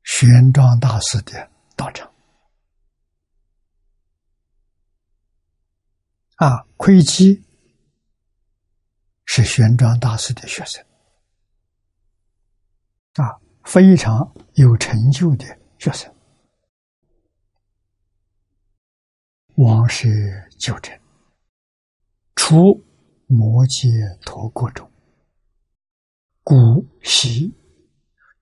[0.05, 2.12] 玄奘大师的道场。
[6.43, 7.41] 啊，窥基
[9.27, 10.85] 是玄奘大师的学生，
[13.15, 15.47] 啊，非常有成就的
[15.79, 16.13] 学生。
[19.55, 20.99] 王室九成，
[22.35, 22.85] 出
[23.29, 24.91] 摩羯陀国中，
[26.43, 27.55] 古习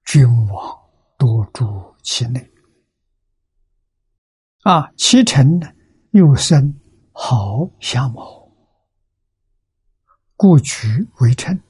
[0.06, 2.51] 君王多住其内。
[4.62, 5.70] 啊，其臣呢，
[6.12, 6.80] 又生。
[7.23, 8.51] 好相谋，
[10.37, 11.63] 故举为称，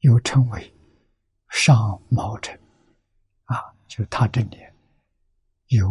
[0.00, 0.74] 又称为
[1.48, 2.52] 上毛臣。
[3.44, 4.58] 啊，就是他这里
[5.68, 5.86] 有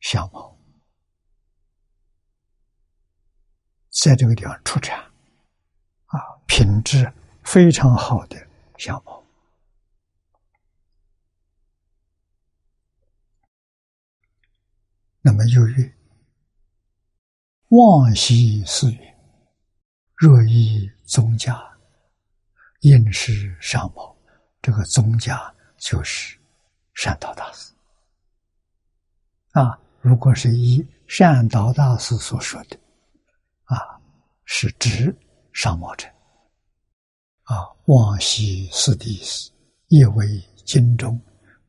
[0.00, 0.58] 相毛，
[4.02, 4.98] 在这个地方出产，
[6.06, 6.18] 啊，
[6.48, 7.10] 品质
[7.44, 8.36] 非常好的
[8.78, 9.24] 相毛。
[15.20, 16.01] 那么又曰。
[17.74, 18.98] 望兮思云：
[20.16, 21.58] 若依宗家，
[22.80, 24.14] 应是上谋。
[24.60, 26.38] 这个宗家就是
[26.92, 27.72] 善导大师
[29.52, 29.80] 啊。
[30.02, 32.78] 如果是依善导大师所说的，
[33.64, 33.98] 啊，
[34.44, 35.16] 是指
[35.54, 36.06] 上毛者
[37.44, 37.66] 啊。
[37.86, 39.50] 望兮思的意思，
[39.88, 40.26] 亦为
[40.66, 41.18] 经中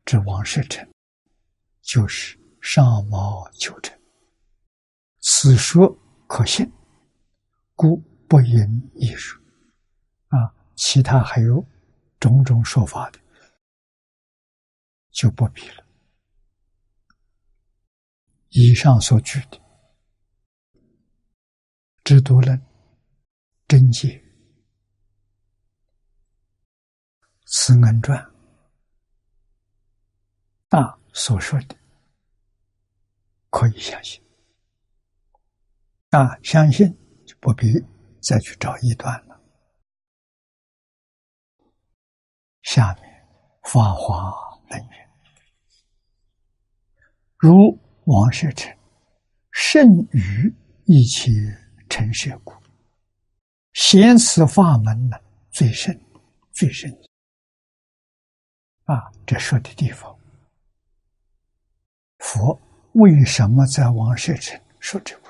[0.03, 0.85] 之王世臣，
[1.81, 3.97] 就是上毛求成。
[5.25, 5.87] 此说
[6.27, 6.69] 可信，
[7.75, 7.95] 故
[8.27, 9.41] 不言一说。
[10.27, 11.65] 啊，其他还有
[12.19, 13.19] 种种说法的，
[15.11, 15.85] 就不必了。
[18.49, 19.57] 以上所举的
[22.03, 22.57] 《制度论》
[23.67, 24.09] 《真解》
[27.45, 28.19] 《慈恩传》
[30.67, 31.77] 大所说的，
[33.49, 34.22] 可以相信。
[36.13, 36.87] 啊，相信
[37.25, 37.73] 就不必
[38.21, 39.41] 再去找一段了。
[42.61, 43.27] 下面
[43.63, 44.31] 法华
[44.69, 45.09] 论言：
[47.37, 47.51] 如
[48.05, 48.71] 王舍城，
[49.51, 50.53] 甚于
[50.85, 51.31] 一切
[51.89, 52.53] 尘世故，
[53.73, 55.17] 显此法门呢，
[55.49, 55.99] 最甚
[56.51, 56.91] 最甚。
[58.83, 60.15] 啊，这说的地方，
[62.19, 62.61] 佛
[62.93, 65.22] 为什么在王舍城说这个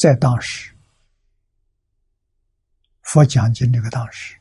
[0.00, 0.74] 在当时，
[3.02, 4.40] 佛讲经这个当时，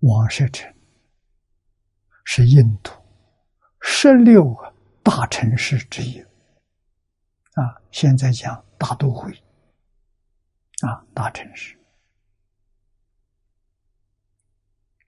[0.00, 0.74] 王舍城
[2.24, 2.90] 是印度
[3.80, 4.74] 十六个
[5.04, 6.18] 大城市之一。
[7.52, 9.30] 啊，现在讲大都会，
[10.80, 11.78] 啊，大城市，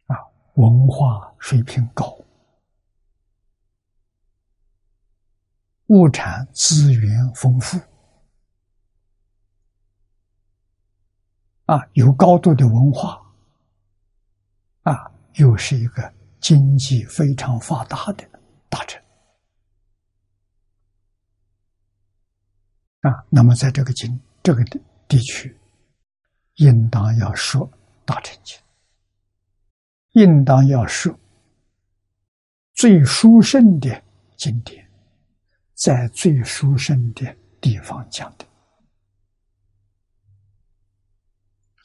[0.06, 0.14] 啊，
[0.54, 2.16] 文化水平高。
[5.88, 7.76] 物产资源丰富，
[11.66, 13.20] 啊，有高度的文化，
[14.82, 18.24] 啊，又是一个经济非常发达的
[18.68, 19.02] 大城，
[23.00, 25.56] 啊，那么在这个经这个地地区，
[26.54, 27.70] 应当要说
[28.04, 28.58] 大乘经，
[30.12, 31.16] 应当要说
[32.74, 34.02] 最殊胜的
[34.36, 34.84] 经典。
[35.74, 38.46] 在最殊胜的地方讲的，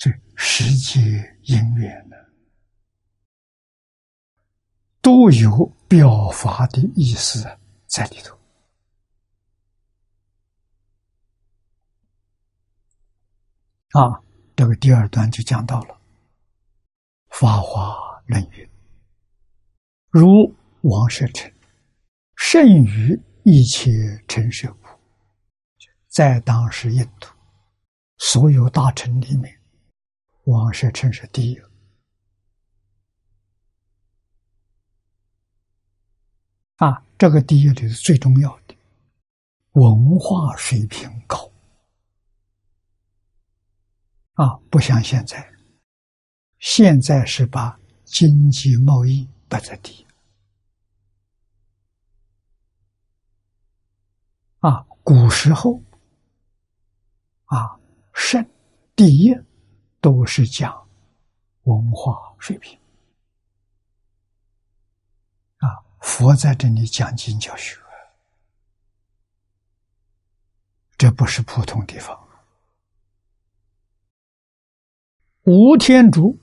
[0.02, 1.00] 所以世界
[1.44, 2.16] 因缘呢，
[5.00, 7.44] 都有表法的意思
[7.86, 8.36] 在里头。
[13.92, 14.24] 啊，
[14.56, 15.94] 这个第二段就讲到了
[17.40, 17.96] 《法华
[18.26, 18.66] 论语》，
[20.10, 20.26] 如
[20.82, 21.54] 王舍城，
[22.36, 23.22] 甚于。
[23.44, 23.90] 一切
[24.28, 24.88] 城市故，
[26.10, 27.28] 在当时印度
[28.20, 29.61] 所有大臣里面，
[30.52, 31.58] 王舍城是第一
[36.76, 37.06] 啊！
[37.18, 38.76] 这个第一里是最重要的，
[39.72, 41.52] 文化水平高
[44.34, 45.54] 啊，不像现在，
[46.60, 50.06] 现在是把经济贸易摆在第一。
[54.60, 55.82] 啊，古时候，
[57.46, 57.80] 啊，
[58.14, 58.46] 圣
[58.96, 59.34] 第一
[60.02, 60.88] 都是讲
[61.64, 62.78] 文化水平。
[65.60, 67.80] 啊，佛在这里讲经教学，
[70.98, 72.20] 这不是普通地方。
[75.44, 76.38] 无天竺，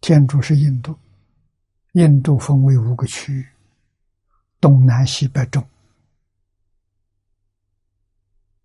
[0.00, 0.98] 天竺是印度，
[1.92, 3.48] 印度分为五个区域，
[4.60, 5.64] 东南西北中。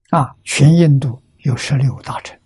[0.09, 2.39] 啊，全印度有十六大城，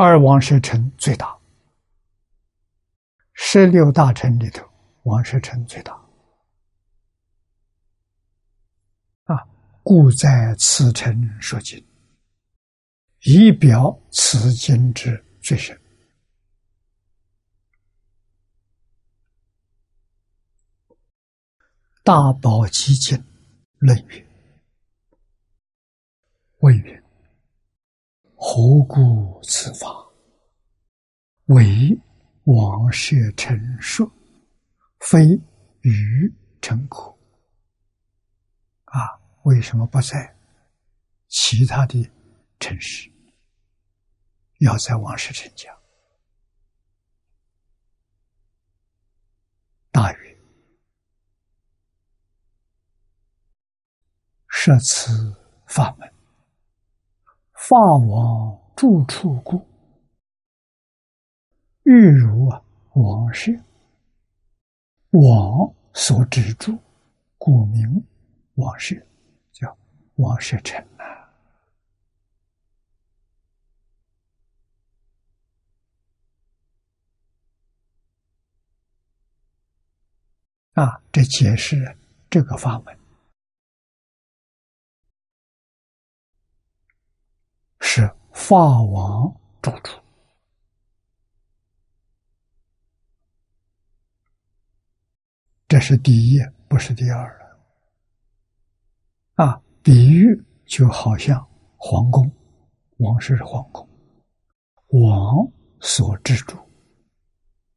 [0.00, 1.36] 二王舍城最大。
[3.32, 4.64] 十六大城里头，
[5.02, 5.92] 王舍城最大。
[9.24, 9.44] 啊，
[9.82, 11.84] 故在此城说经，
[13.22, 15.76] 以表此经之最深。
[22.04, 23.20] 大宝积经
[23.78, 24.24] 论语，
[26.58, 27.02] 问曰
[28.40, 29.88] ：“何故此法
[31.46, 31.98] 为
[32.44, 34.08] 王舍城说，
[35.00, 35.18] 非
[35.82, 36.32] 愚
[36.62, 37.18] 成苦？”
[38.86, 40.36] 啊，为什么不在
[41.26, 42.08] 其他的
[42.60, 43.10] 城市，
[44.60, 45.76] 要在王舍城讲？
[49.90, 50.38] 大约。
[54.46, 55.34] 设此
[55.66, 56.14] 法门，
[57.68, 59.62] 法王住处故，
[61.82, 62.64] 欲如啊
[62.94, 63.60] 王室，
[65.10, 66.78] 王所止住，
[67.36, 68.02] 故名
[68.54, 69.06] 王室，
[69.52, 69.76] 叫
[70.14, 71.28] 王室城啊！
[80.82, 81.94] 啊，这解释
[82.30, 82.98] 这个法门。
[87.90, 88.02] 是
[88.34, 89.98] 法王住处，
[95.66, 96.38] 这是第一，
[96.68, 97.58] 不是第二了。
[99.36, 101.42] 啊，比喻就好像
[101.78, 102.30] 皇宫，
[102.98, 103.88] 王室是皇宫，
[104.88, 105.50] 王
[105.80, 106.58] 所之住，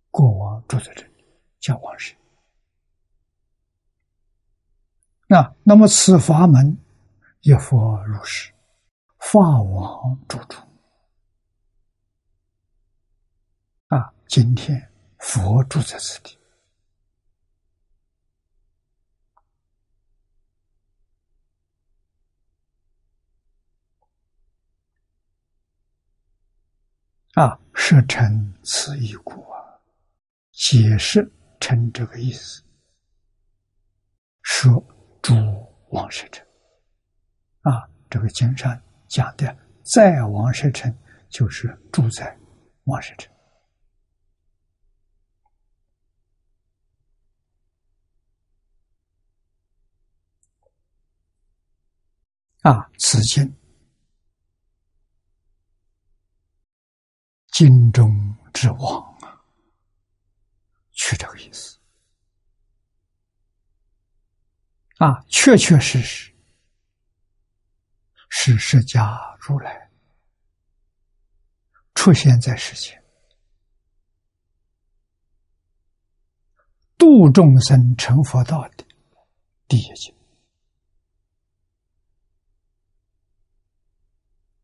[0.09, 1.13] 国王住在这里，
[1.61, 2.13] 叫王室。
[5.25, 6.77] 那那么此法门，
[7.43, 8.51] 一佛如是。
[9.21, 10.61] 法王住处
[13.87, 14.13] 啊！
[14.27, 16.37] 今天佛住在此地。
[27.35, 29.79] 啊，是成此一故啊，
[30.51, 32.61] 解释成这个意思。
[34.41, 34.83] 说
[35.21, 35.33] 诸
[35.91, 36.45] 王舍城
[37.61, 38.77] 啊，这个经上
[39.11, 40.97] 讲的在王舍城
[41.29, 42.39] 就是住在
[42.85, 43.29] 王舍城
[52.61, 53.53] 啊，此经
[57.47, 58.09] 经中
[58.53, 59.43] 之王啊，
[60.93, 61.77] 是这个意思。
[64.99, 66.30] 啊，确确实实
[68.33, 69.89] 是释迦如来
[71.93, 73.03] 出现在世间，
[76.97, 78.85] 度众生成佛道的
[79.67, 80.15] 第一经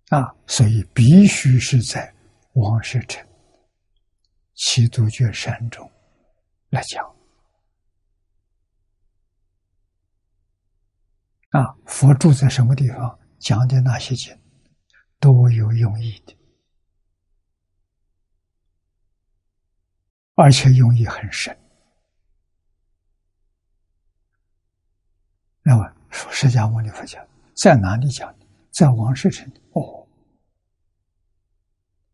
[0.08, 2.16] 啊，所以必须是在
[2.54, 3.28] 王舍城
[4.56, 5.92] 七度觉山中
[6.70, 7.06] 来讲。
[11.50, 14.38] 啊，佛住在什么地方讲的那些经，
[15.20, 16.36] 都有用意的，
[20.36, 21.58] 而且用意很深。
[25.62, 28.46] 那么说，释迦牟尼佛讲在哪里讲的？
[28.72, 29.52] 在王世城。
[29.74, 30.08] 哦，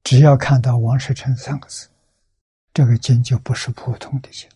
[0.04, 1.90] 只要看到王世城三个字，
[2.74, 4.50] 这个经就不是普通的经。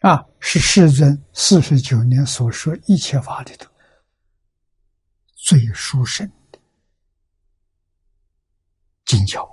[0.00, 3.70] 啊，是世尊四十九年所说一切法里头
[5.46, 6.58] 最殊胜的
[9.04, 9.44] 金桥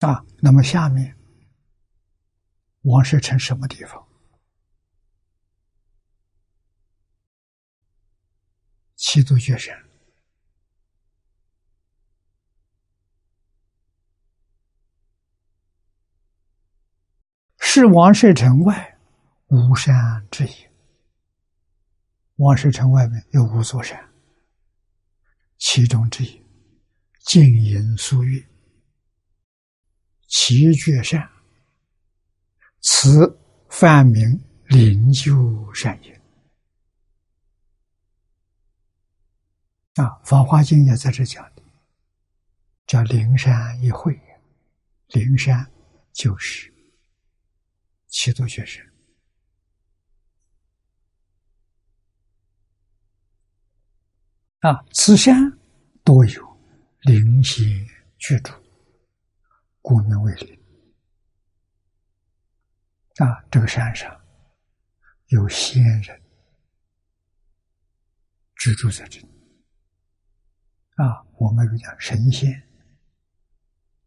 [0.00, 0.20] 啊。
[0.42, 1.16] 那么下面，
[2.80, 4.04] 王舍城什么地方？
[8.96, 9.88] 七度绝山。
[17.60, 18.97] 是王舍城外
[19.48, 20.50] 五山之一。
[22.36, 23.98] 王舍城外面有五座山，
[25.58, 26.46] 其中之一
[27.24, 28.46] 静音苏月，
[30.28, 31.28] 齐绝山，
[32.80, 33.38] 此
[33.68, 34.22] 梵名
[34.66, 36.12] 灵鹫山也。
[39.94, 41.62] 啊，《法华经》也在这讲的，
[42.86, 44.16] 叫灵山一会，
[45.08, 45.68] 灵山
[46.12, 46.72] 就是。
[48.06, 48.87] 七度学生
[54.60, 55.36] 啊，此山
[56.02, 56.60] 多有
[57.02, 57.64] 灵仙
[58.18, 58.52] 居住，
[59.80, 60.58] 故名为灵。
[63.18, 64.20] 啊，这个山上
[65.26, 66.20] 有仙人
[68.56, 69.28] 居住在这里。
[70.96, 72.50] 啊，我们有讲神仙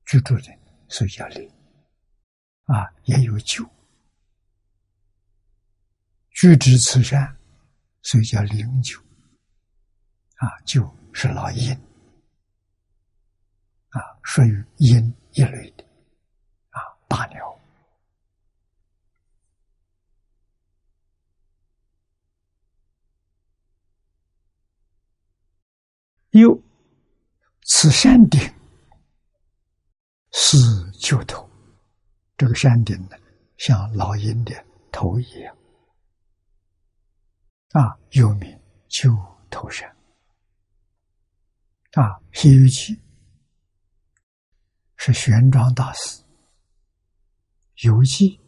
[0.06, 0.54] 居住的，
[0.90, 1.50] 所以叫灵。
[2.66, 3.66] 啊，也有酒。
[6.32, 7.38] 居之此山，
[8.02, 9.02] 所以叫灵鹫。
[10.42, 10.82] 啊，就
[11.14, 11.72] 是老鹰，
[13.90, 15.84] 啊，属于鹰一类的，
[16.72, 17.56] 啊，大鸟。
[26.32, 26.60] 又，
[27.68, 28.42] 此山顶
[30.32, 30.58] 是
[30.94, 31.48] 鹫头，
[32.36, 33.18] 这个山顶呢，
[33.58, 35.56] 像老鹰的头一样。
[37.74, 39.16] 啊，又名九
[39.52, 39.96] 头山。
[41.92, 42.96] 啊，《西游记》
[44.96, 46.24] 是玄奘大师
[47.84, 48.40] 游记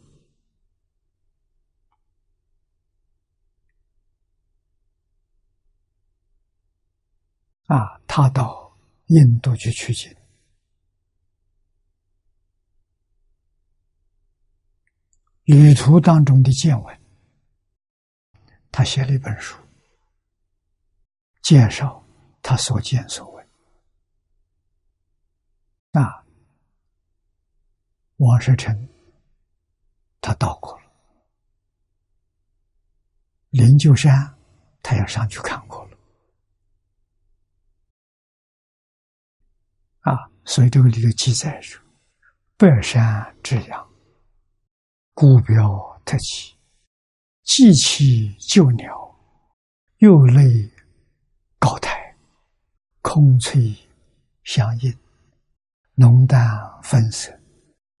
[7.66, 8.76] 啊，他到
[9.06, 10.14] 印度去取经，
[15.44, 17.00] 旅途当中的见闻。
[18.70, 19.58] 他写了一本书，
[21.42, 22.04] 介绍
[22.42, 23.33] 他所见所闻。
[25.94, 26.24] 那
[28.16, 28.76] 王世臣
[30.20, 30.90] 他到过了，
[33.50, 34.36] 灵鹫山
[34.82, 35.96] 他也上去看过了。
[40.00, 41.80] 啊，所以这个里头记载说
[42.58, 43.88] ：“百山之阳，
[45.12, 46.56] 孤标特起。”
[47.46, 49.16] 既其旧鸟，
[49.98, 50.68] 又类
[51.60, 52.18] 高台，
[53.00, 53.76] 空翠
[54.42, 54.92] 相映，
[55.94, 56.42] 浓淡
[56.82, 57.32] 分色。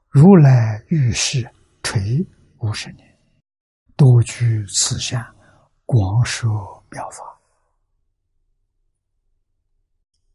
[0.08, 1.48] 如来遇世
[1.82, 2.24] 垂
[2.58, 3.18] 五十年，
[3.96, 5.24] 多居此山，
[5.84, 7.40] 广说妙法。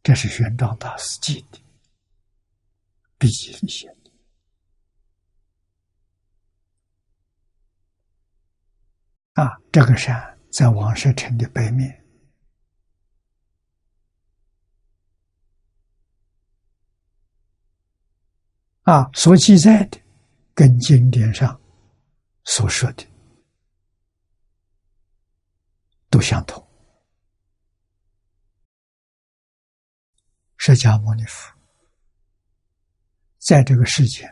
[0.04, 1.60] 这是玄奘大师记的，
[3.18, 4.12] 笔记里写的。
[9.42, 11.99] 啊，这个山在王舍城的北面。
[18.90, 20.02] 啊，所记载的
[20.56, 21.62] 跟经典上
[22.46, 23.06] 所说的
[26.10, 26.68] 都相同。
[30.58, 31.56] 释迦牟尼佛
[33.38, 34.28] 在这个世间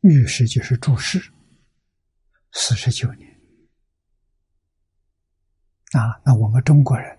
[0.00, 1.32] 遇世就是住世
[2.50, 3.30] 四十九年。
[5.92, 7.16] 啊，那我们中国人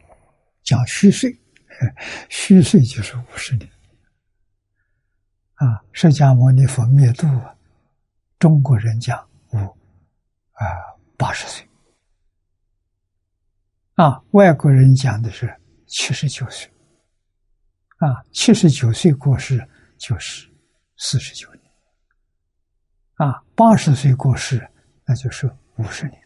[0.61, 1.31] 讲虚岁，
[2.27, 3.71] 虚岁就是五十年。
[5.61, 7.27] 啊，释迦牟尼佛灭度，
[8.39, 9.57] 中国人讲五
[10.53, 10.65] 啊
[11.15, 11.69] 八十岁。
[13.93, 15.55] 啊，外国人讲的是
[15.85, 16.67] 七十九岁。
[17.97, 19.63] 啊，七十九岁过世
[19.99, 20.51] 就是
[20.97, 21.71] 四十九年。
[23.17, 24.67] 啊，八十岁过世
[25.05, 26.19] 那就是五十年。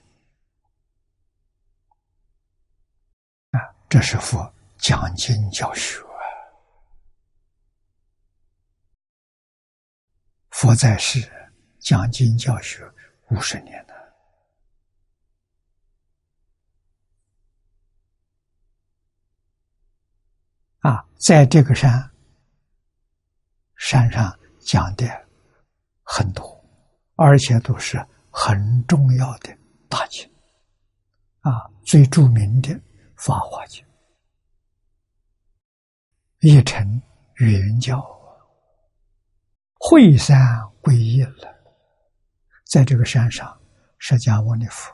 [3.52, 3.60] 啊
[3.90, 6.02] 这是佛讲经教学，
[10.56, 11.20] 佛在世
[11.80, 12.82] 讲经教学
[13.30, 13.94] 五十年了。
[20.80, 22.10] 啊，在这个山
[23.76, 25.06] 山上讲的
[26.04, 26.66] 很多，
[27.16, 27.98] 而且都是
[28.32, 29.54] 很重要的
[29.90, 30.26] 大经。
[31.42, 32.70] 啊，最著名的。
[33.18, 33.84] 《法华经》
[36.40, 37.02] 一成
[37.36, 38.15] 圆教，
[39.88, 40.36] 会山
[40.82, 41.56] 归一了。
[42.64, 43.56] 在这个山上，
[44.00, 44.92] 释迦牟尼佛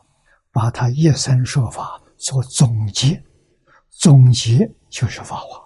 [0.51, 3.23] 把他一生说法做总结，
[3.89, 5.65] 总结就是《法华》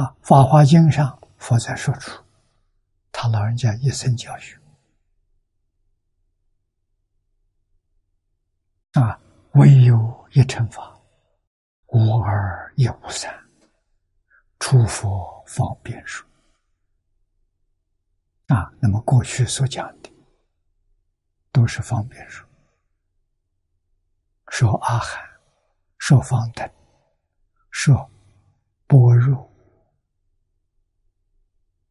[0.22, 2.20] 《法华经》上佛在说出
[3.12, 4.58] 他老人家一生教训。
[8.94, 9.20] 啊，
[9.52, 11.00] 唯有一乘法，
[11.86, 13.32] 无二也无三，
[14.66, 16.26] 诸佛方便说。
[18.46, 20.10] 啊，那么过去所讲的
[21.52, 22.48] 都是方便说，
[24.48, 25.22] 说阿含，
[25.98, 26.66] 说方等，
[27.70, 28.10] 说
[28.86, 29.50] 般若，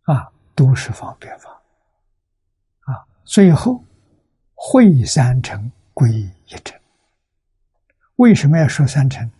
[0.05, 1.51] 啊，都是方便法。
[2.85, 3.85] 啊，最后
[4.55, 6.79] 会三成归一成。
[8.15, 9.31] 为什么要说三乘？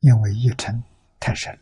[0.00, 0.82] 因为一乘
[1.20, 1.56] 太深，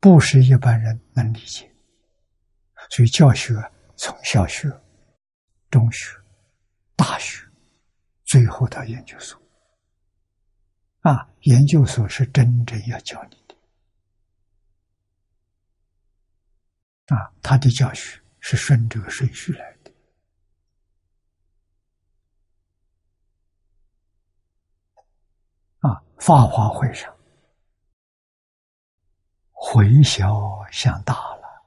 [0.00, 1.70] 不是一般人能理解。
[2.90, 3.54] 所以教学
[3.96, 4.68] 从小学、
[5.70, 6.16] 中学、
[6.96, 7.46] 大学，
[8.24, 9.40] 最后到研究所。
[11.00, 13.54] 啊，研究所是真正要教你的。
[17.14, 19.92] 啊，他的教学是顺这个顺序来的，
[25.80, 26.02] 啊。
[26.18, 27.14] 法华会上，
[29.62, 31.62] 回小向大了，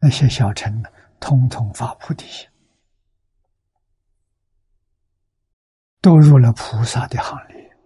[0.00, 0.90] 那些小乘呢，
[1.20, 2.48] 通通发菩提心，
[6.00, 7.76] 都入了菩萨的行列。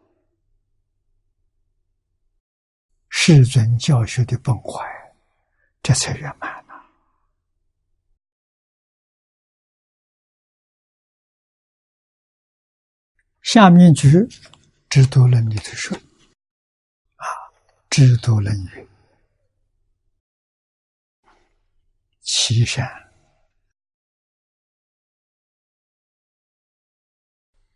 [3.11, 4.83] 世尊教学的本怀，
[5.83, 6.75] 这才圆满了。
[13.43, 14.27] 下面句。
[14.91, 15.95] 知多论里头说：“，
[17.99, 18.89] 知多论云，
[22.21, 22.89] 其山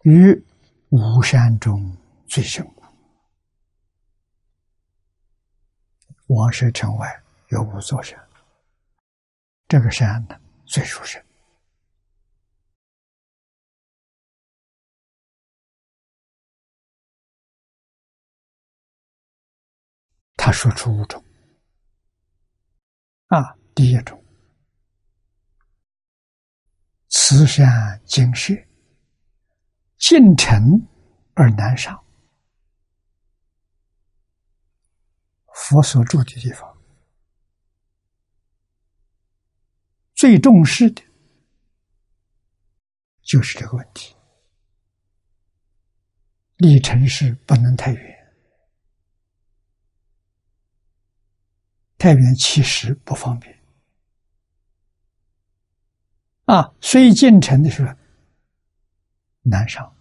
[0.05, 0.33] 于
[0.91, 1.97] 五山中
[2.29, 2.65] 最深。
[6.29, 8.17] 王舍城外有五座山，
[9.67, 11.21] 这个山呢最殊胜。”
[20.45, 21.25] 他说出五种。
[23.29, 24.21] 啊，第一种，
[27.11, 28.53] 慈善精舍，
[29.99, 30.85] 进城
[31.35, 31.97] 而难上。
[35.55, 36.77] 佛所住的地方，
[40.17, 41.01] 最重视的，
[43.23, 44.13] 就是这个问题，
[46.57, 48.12] 离城市不能太远。
[52.03, 53.57] 太原其实不方便。
[56.47, 57.95] 啊，所以进城的时候
[59.43, 59.95] 难上。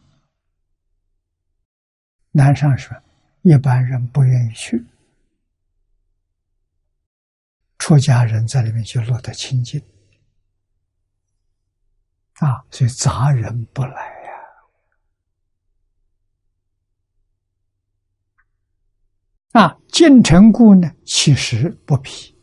[2.32, 3.00] 南上说，
[3.44, 4.84] 一般人不愿意去，
[7.78, 9.80] 出家人在里面就落得清净。
[12.40, 14.32] 啊，所以杂人不来呀。
[19.54, 22.36] 啊，进城故呢，其实不皮，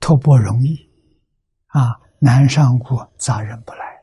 [0.00, 0.90] 托钵容易
[1.66, 4.02] 啊，南上故杂人不来，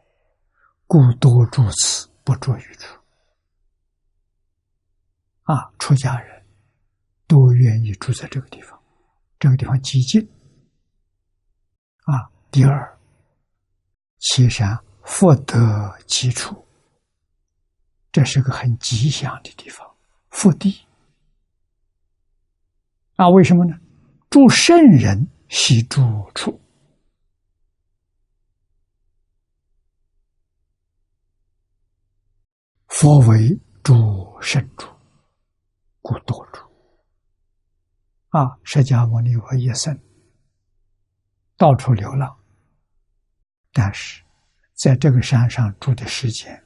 [0.87, 2.09] 故多住此。
[2.25, 2.99] 不住于处
[5.43, 5.71] 啊！
[5.77, 6.43] 出家人
[7.27, 8.81] 都愿意住在这个地方，
[9.37, 10.27] 这个地方极静
[12.05, 12.27] 啊。
[12.49, 12.99] 第二，
[14.17, 16.64] 其山福德基础，
[18.15, 19.93] 这是个很吉祥的地方，
[20.29, 20.87] 福地
[23.17, 23.27] 啊。
[23.27, 23.77] 为什么呢？
[24.29, 25.99] 住圣人喜住
[26.33, 26.57] 处。
[32.87, 33.93] 佛为诸
[34.41, 34.87] 圣主，
[36.01, 36.61] 故多住。
[38.29, 39.93] 啊，释迦牟尼佛一生
[41.57, 42.33] 到处流浪，
[43.73, 44.23] 但是
[44.71, 46.65] 在这个山上住的时间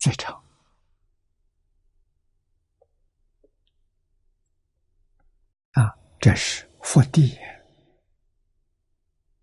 [0.00, 0.42] 最长。
[5.72, 5.90] 啊，
[6.24, 7.38] 这是佛地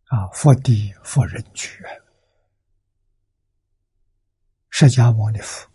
[0.06, 1.70] 啊，佛地佛人居，
[4.72, 5.70] 释迦牟尼佛。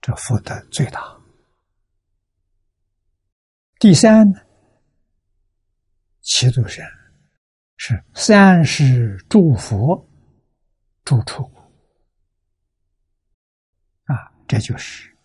[0.00, 1.00] 这福德最大。
[3.78, 4.40] 第三呢，
[6.22, 6.84] 七度山
[7.76, 10.04] 是三世诸佛
[11.04, 11.44] 住处
[14.06, 15.16] 啊，这就是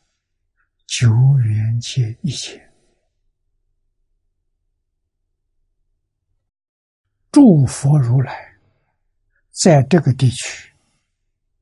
[0.85, 2.66] 九缘界一切
[7.31, 8.57] 诸佛如来
[9.51, 10.73] 在这个地区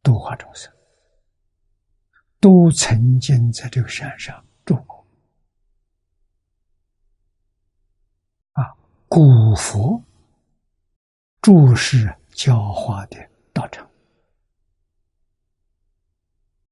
[0.04, 0.72] 度化众生。
[2.38, 5.04] 都曾经在这个山上住过
[8.52, 8.62] 啊，
[9.08, 10.00] 古佛
[11.42, 13.18] 注释教化的
[13.52, 13.90] 道场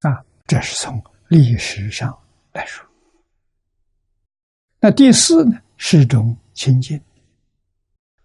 [0.01, 2.15] 啊，这是从历史上
[2.51, 2.87] 来说。
[4.79, 7.03] 那第四呢，是一种清净，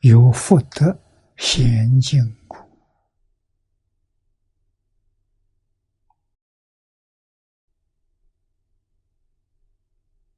[0.01, 0.97] 有福德
[1.37, 2.37] 娴静。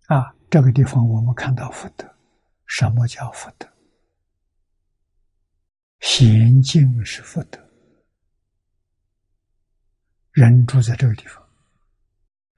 [0.06, 2.16] 啊，这个地方我们看到福德，
[2.66, 3.68] 什么叫福德？
[6.00, 7.70] 娴静是福德，
[10.32, 11.46] 人住在这个地方，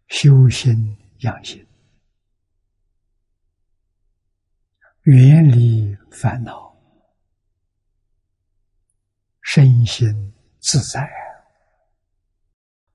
[0.09, 1.67] 修心养心，
[5.03, 6.72] 远离烦恼，
[9.55, 10.09] 身心
[10.61, 11.07] 自在，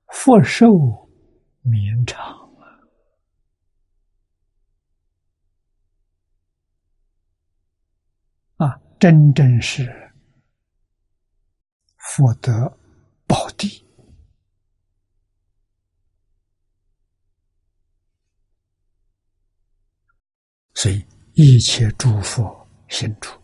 [0.08, 0.68] 福寿
[1.62, 2.18] 绵长
[8.56, 8.66] 啊！
[8.66, 8.80] 啊。
[8.98, 9.86] 真正是
[11.96, 12.76] 福德
[13.24, 13.86] 宝地，
[20.74, 23.40] 所以一切诸佛心处，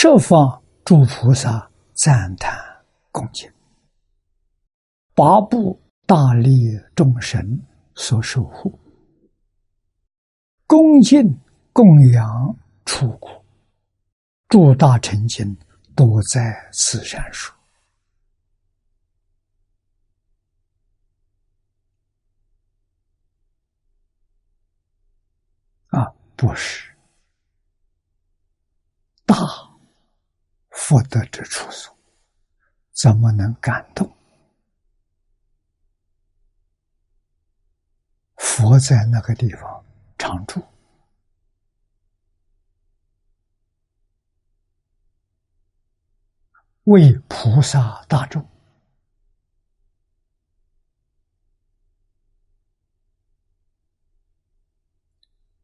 [0.00, 2.56] 设方诸菩萨赞叹
[3.10, 3.52] 恭敬，
[5.12, 7.60] 八部大力众神
[7.96, 8.78] 所守护，
[10.68, 11.36] 恭敬。
[11.72, 13.44] 供养出国，
[14.48, 15.56] 诸大成经
[15.96, 17.52] 都在此山树
[25.88, 26.06] 啊！
[26.36, 26.92] 不是
[29.26, 29.36] 大
[30.88, 31.94] 福德之处所，
[32.92, 34.10] 怎么能感动？
[38.36, 39.84] 佛在那个地方
[40.16, 40.64] 常住。
[46.84, 48.48] 为菩萨大众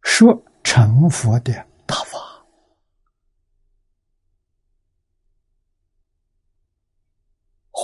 [0.02, 2.33] 说成佛的大法，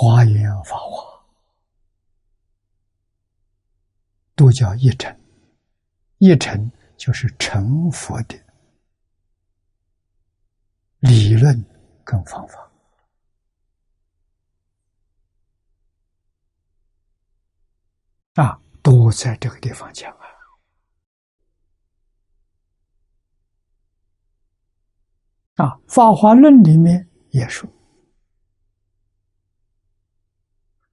[0.02, 1.22] 华严法华
[4.34, 5.14] 都叫一成，
[6.16, 8.34] 一成就是成佛的
[11.00, 11.62] 理论
[12.02, 12.72] 跟方法。
[18.36, 20.24] 啊，都在这个地方讲啊！
[25.56, 27.70] 啊，《法华论》里面也说：“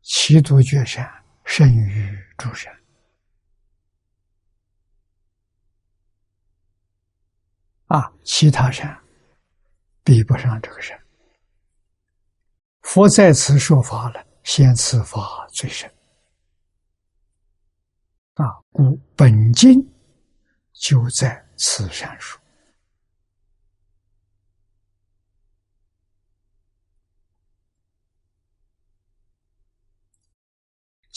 [0.09, 1.05] 其独绝善
[1.43, 2.73] 胜于诸善。
[7.87, 8.97] 啊，其他善
[10.05, 10.97] 比不上这个善。
[12.83, 15.89] 佛在此说法了，先此法最深。
[18.35, 19.85] 啊，故本经
[20.71, 22.41] 就在此善说。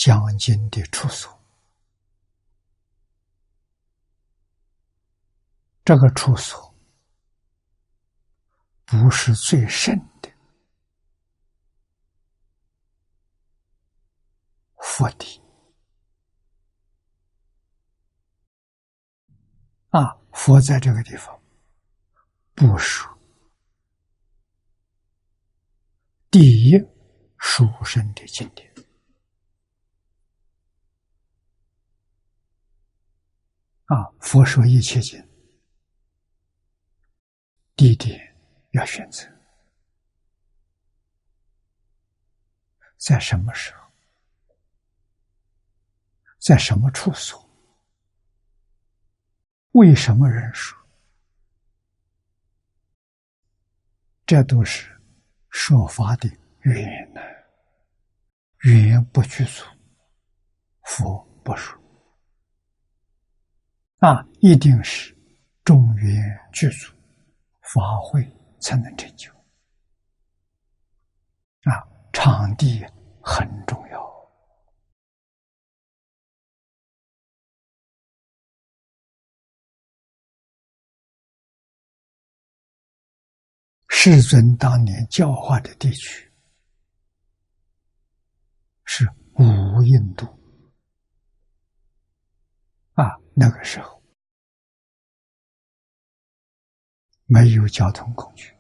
[0.03, 1.31] 讲经的处所，
[5.85, 6.75] 这个处所
[8.87, 10.33] 不是最深的
[14.79, 15.39] 佛地
[19.91, 20.17] 啊！
[20.33, 21.39] 佛在这个地方
[22.55, 23.07] 不属
[26.31, 26.79] 第一
[27.37, 28.70] 书生的经典。
[33.91, 34.09] 啊！
[34.21, 35.21] 佛说一切经，
[37.75, 38.37] 地点
[38.71, 39.27] 要选择，
[42.97, 43.91] 在什么时候，
[46.39, 47.45] 在什么处所，
[49.73, 50.79] 为什么人说，
[54.25, 54.97] 这都是
[55.49, 56.31] 说法的
[56.61, 57.21] 原因呢？
[58.59, 59.65] 原不具足，
[60.85, 61.80] 佛不说。
[64.01, 65.15] 啊，一定是
[65.63, 66.91] 众缘具足，
[67.61, 68.27] 法会
[68.59, 69.31] 才能成就。
[71.65, 72.83] 啊，场地
[73.23, 74.01] 很重要。
[83.89, 86.33] 世尊当年教化的地区
[88.87, 90.40] 是无印度。
[93.01, 94.03] 啊，那个时候
[97.25, 98.55] 没有交通工具，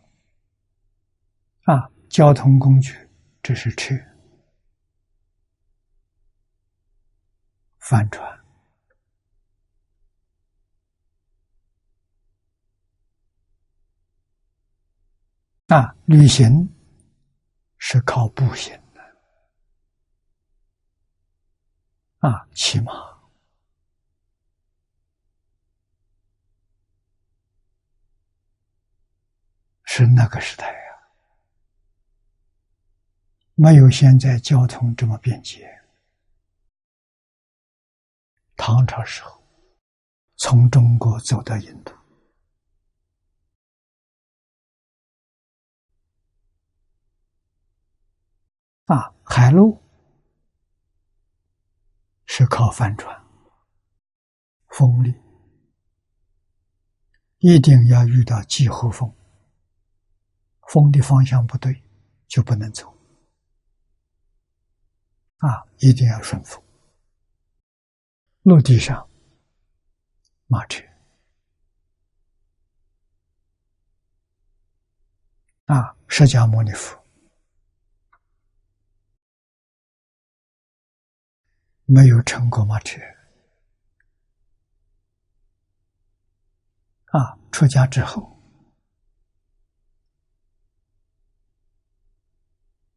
[1.64, 2.96] 啊，交通工具
[3.42, 3.94] 只是车、
[7.80, 8.26] 帆船，
[15.66, 16.66] 啊，旅行
[17.76, 19.02] 是靠步行的，
[22.20, 23.09] 啊，骑马。
[29.92, 31.02] 是那个时代呀，
[33.56, 35.68] 没有现在交通这么便捷。
[38.56, 39.42] 唐朝时候，
[40.36, 41.92] 从中国走到印度，
[48.84, 49.82] 啊，海路
[52.26, 53.20] 是靠帆船，
[54.68, 55.12] 风力
[57.38, 59.12] 一定要遇到季候风。
[60.72, 61.82] 风的方向不对，
[62.28, 62.88] 就不能走。
[65.38, 66.62] 啊，一定要顺风。
[68.42, 69.10] 陆地上，
[70.46, 70.80] 马车。
[75.64, 76.96] 啊，释迦牟尼佛
[81.84, 83.00] 没有乘过马车。
[87.06, 88.39] 啊，出家之后。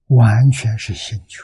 [0.07, 1.43] 完全是星球。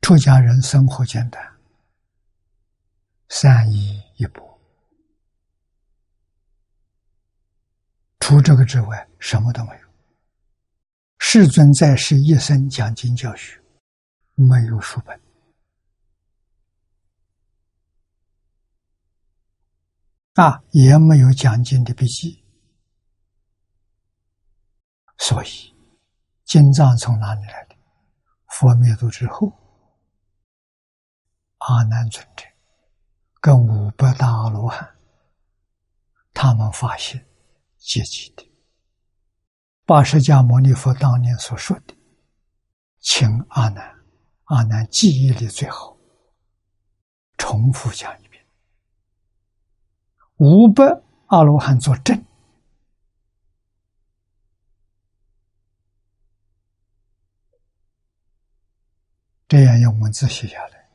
[0.00, 1.40] 出家人生活简单，
[3.28, 4.60] 三衣一钵，
[8.18, 9.89] 除这个之外，什么都没有。
[11.32, 13.62] 世尊在世一生讲经教学，
[14.34, 15.20] 没有书本
[20.34, 22.42] 啊，也没有讲经的笔记，
[25.18, 25.72] 所以
[26.46, 27.76] 经藏从哪里来的？
[28.48, 29.52] 佛灭度之后，
[31.58, 32.44] 阿难尊者
[33.40, 34.96] 跟五百大罗汉，
[36.34, 37.24] 他们发现
[37.78, 38.49] 结集的。
[39.90, 41.96] 把释迦牟尼佛当年所说的，
[43.00, 43.92] 请阿难，
[44.44, 45.98] 阿难记忆力最好，
[47.36, 48.46] 重复讲一遍。
[50.36, 50.84] 五百
[51.26, 52.24] 阿罗汉作证，
[59.48, 60.88] 这样用文字写下来，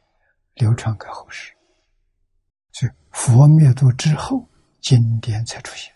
[0.53, 1.53] 流传给后世。
[2.71, 4.49] 所以佛灭度之后，
[4.79, 5.93] 经典才出现。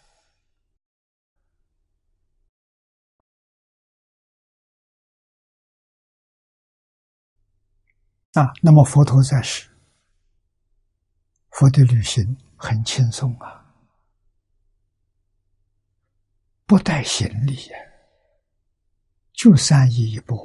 [8.33, 9.67] 啊，那么佛陀在世，
[11.49, 13.65] 佛的旅行很轻松啊，
[16.65, 17.77] 不带行李呀，
[19.33, 20.37] 就三衣一钵。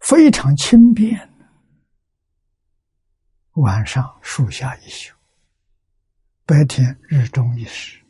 [0.00, 1.30] 非常轻便。
[3.52, 5.14] 晚上树下一宿，
[6.46, 8.01] 白天日中一时。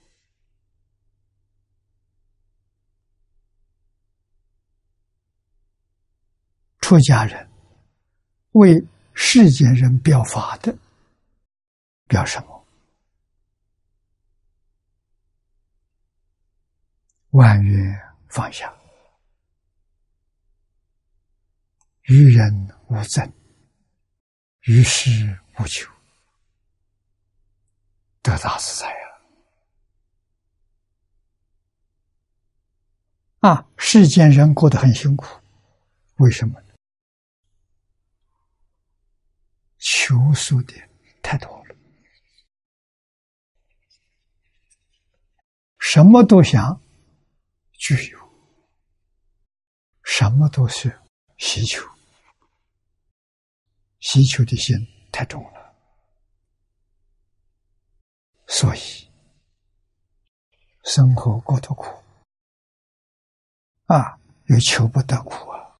[6.92, 7.48] 出家人
[8.50, 10.76] 为世间人表法的，
[12.06, 12.66] 表什么？
[17.30, 17.98] 万缘
[18.28, 18.70] 放下。
[22.02, 22.52] 于人
[22.88, 23.32] 无憎，
[24.64, 25.10] 于事
[25.58, 25.90] 无求，
[28.20, 28.86] 得大自在
[33.40, 33.48] 啊！
[33.48, 35.40] 啊，世间人过得很辛苦，
[36.16, 36.62] 为什么？
[39.84, 40.74] 求速的
[41.22, 41.74] 太多了，
[45.80, 46.80] 什么都想
[47.72, 48.18] 具有，
[50.04, 51.00] 什么都是
[51.36, 51.84] 需求。
[53.98, 54.76] 需求的心
[55.10, 55.74] 太重了，
[58.46, 59.10] 所以
[60.84, 61.86] 生活过得苦。
[63.86, 65.76] 啊，又求不得苦啊，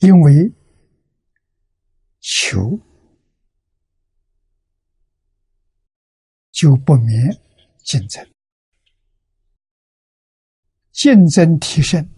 [0.00, 0.52] 因为
[2.20, 2.78] 求
[6.50, 7.30] 就不免
[7.84, 8.28] 竞争，
[10.92, 12.08] 竞争提升。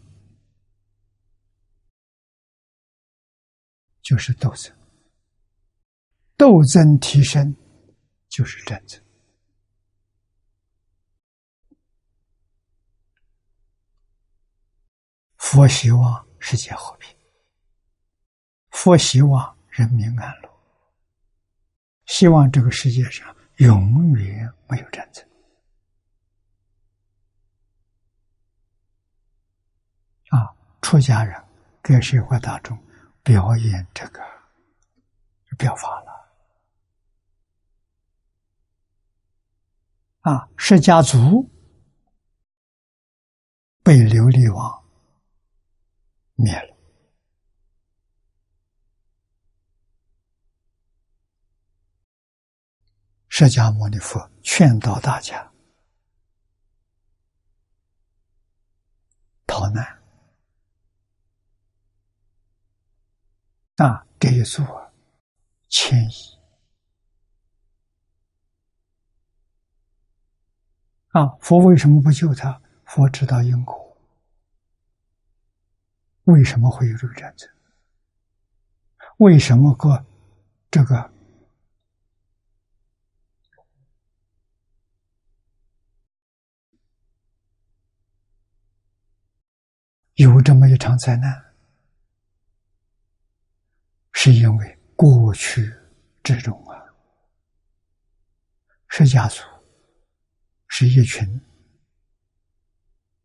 [4.02, 4.76] 就是斗争，
[6.36, 7.54] 斗争提升
[8.28, 9.00] 就是战争。
[15.36, 17.16] 佛希望世界和平，
[18.70, 20.50] 佛希望人民安乐，
[22.06, 25.26] 希望这个世界上永远没有战争。
[30.28, 31.42] 啊，出家人
[31.82, 32.78] 给社会大众。
[33.22, 34.20] 表演这个
[35.58, 36.10] 表法了
[40.22, 40.48] 啊！
[40.56, 41.46] 释迦族
[43.84, 44.82] 被琉璃王
[46.34, 46.69] 灭了，
[53.40, 55.50] 释迦牟尼佛劝导大家
[59.46, 59.82] 逃难。
[63.76, 64.62] 啊，这一组
[65.70, 66.38] 迁移
[71.12, 71.24] 啊！
[71.40, 72.60] 佛为什么不救他？
[72.84, 73.96] 佛知道因果，
[76.24, 77.48] 为什么会有这个战争？
[79.16, 80.04] 为什么个
[80.70, 81.10] 这个
[90.20, 91.42] 有这么一场灾难？
[94.12, 95.72] 是因为过去
[96.22, 96.76] 之中啊，
[98.88, 99.42] 释迦族
[100.68, 101.26] 是一群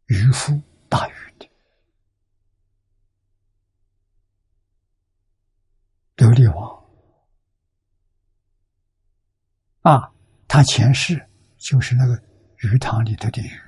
[0.06, 0.58] 渔夫
[0.88, 1.50] 打鱼的，
[6.16, 6.82] 琉璃王
[9.82, 10.14] 啊，
[10.48, 11.28] 他前世
[11.58, 12.18] 就是那个
[12.60, 13.65] 鱼塘里头的鱼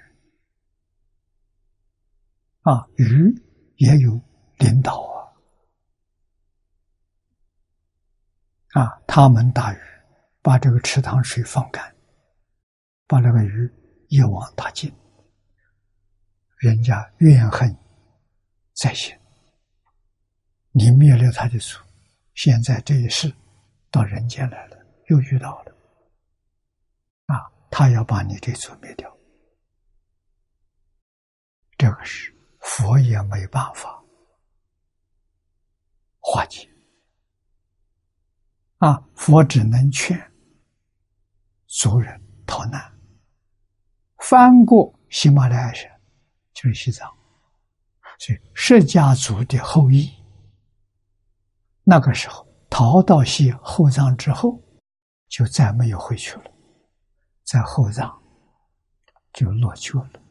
[2.68, 3.34] 啊，鱼
[3.78, 4.20] 也有
[4.58, 5.16] 领导啊。
[8.82, 9.02] 啊！
[9.08, 9.78] 他们打鱼，
[10.42, 11.96] 把这个池塘水放干，
[13.08, 13.72] 把那个鱼
[14.10, 14.94] 一网打尽。
[16.58, 17.74] 人家怨恨
[18.74, 19.18] 在心，
[20.72, 21.80] 你灭了他的族，
[22.34, 23.34] 现在这一世
[23.90, 24.78] 到人间来了，
[25.08, 25.72] 又遇到了，
[27.28, 29.18] 啊，他要把你这族灭掉，
[31.78, 32.36] 这个是
[32.68, 34.04] 佛也没办法
[36.20, 36.70] 化解。
[38.80, 39.04] 啊！
[39.16, 40.16] 佛只能劝
[41.66, 42.80] 族人逃难，
[44.18, 45.90] 翻过喜马拉雅山，
[46.54, 47.12] 就是西藏。
[48.20, 50.12] 所以释迦族的后裔，
[51.84, 54.62] 那个时候逃到西后藏之后，
[55.28, 56.52] 就再没有回去了，
[57.46, 58.22] 在后藏
[59.34, 60.22] 就落脚了。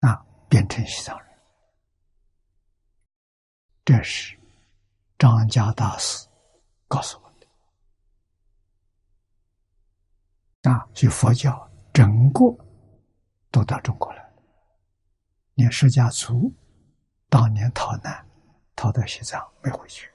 [0.00, 0.26] 啊，
[0.68, 1.28] 成西藏人。
[3.84, 4.36] 这是
[5.18, 6.26] 张家大师
[6.88, 7.46] 告诉我的。
[10.70, 12.40] 啊，就佛教整个
[13.50, 14.42] 都到中国来了，
[15.54, 16.52] 连释迦族
[17.28, 18.26] 当年逃难，
[18.74, 20.10] 逃到西藏没回去。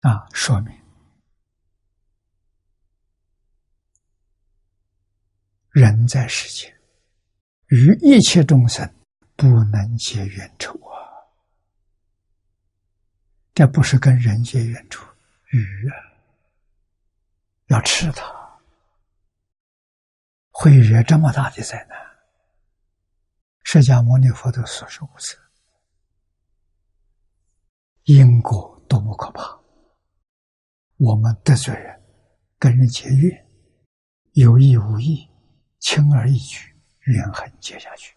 [0.00, 0.83] 啊，说明
[5.74, 6.72] 人在世间
[7.66, 8.88] 与一切众生
[9.34, 10.94] 不能结冤仇啊！
[13.52, 15.04] 这不是跟人结冤仇，
[15.50, 15.96] 鱼啊，
[17.66, 18.24] 要吃它，
[20.52, 21.98] 会惹这么大的灾难。
[23.64, 25.36] 释迦牟尼佛都说说无次，
[28.04, 29.60] 因果多么可怕！
[30.98, 32.00] 我们得罪人，
[32.60, 33.44] 跟人结怨，
[34.34, 35.28] 有意无意，
[35.84, 38.16] 轻而易举，怨恨接下去，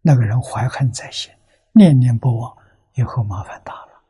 [0.00, 1.30] 那个人怀恨在心，
[1.72, 2.56] 念念不忘，
[2.94, 4.02] 以后麻烦大了。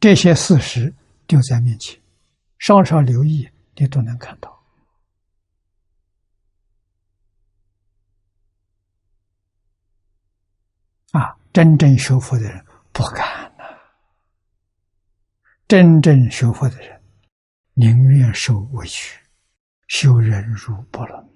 [0.00, 0.92] 这些事实
[1.28, 1.96] 丢在面前，
[2.58, 4.60] 稍稍留意，你都能看到。
[11.12, 13.39] 啊，真正修佛的人不敢！
[15.70, 17.00] 真正学佛的人
[17.74, 19.20] 宁愿受委屈，
[19.86, 21.30] 修忍辱不能。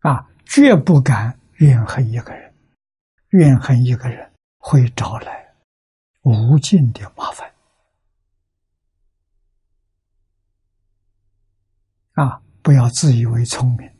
[0.00, 2.54] 啊，绝不敢怨恨一个人，
[3.30, 5.54] 怨恨一个人会招来
[6.20, 7.50] 无尽的麻烦。
[12.12, 13.90] 啊，不要自以为聪明，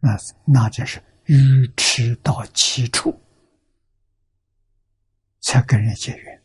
[0.00, 3.16] 那那就是愚痴到极处。
[5.40, 6.41] 才跟人结缘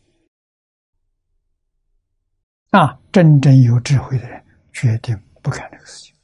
[2.70, 2.98] 啊！
[3.10, 6.14] 真正有智慧的人，决定不干这个事情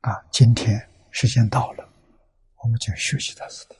[0.00, 0.24] 啊！
[0.30, 0.80] 今天
[1.10, 1.86] 时间到了，
[2.62, 3.76] 我们就休息到此地。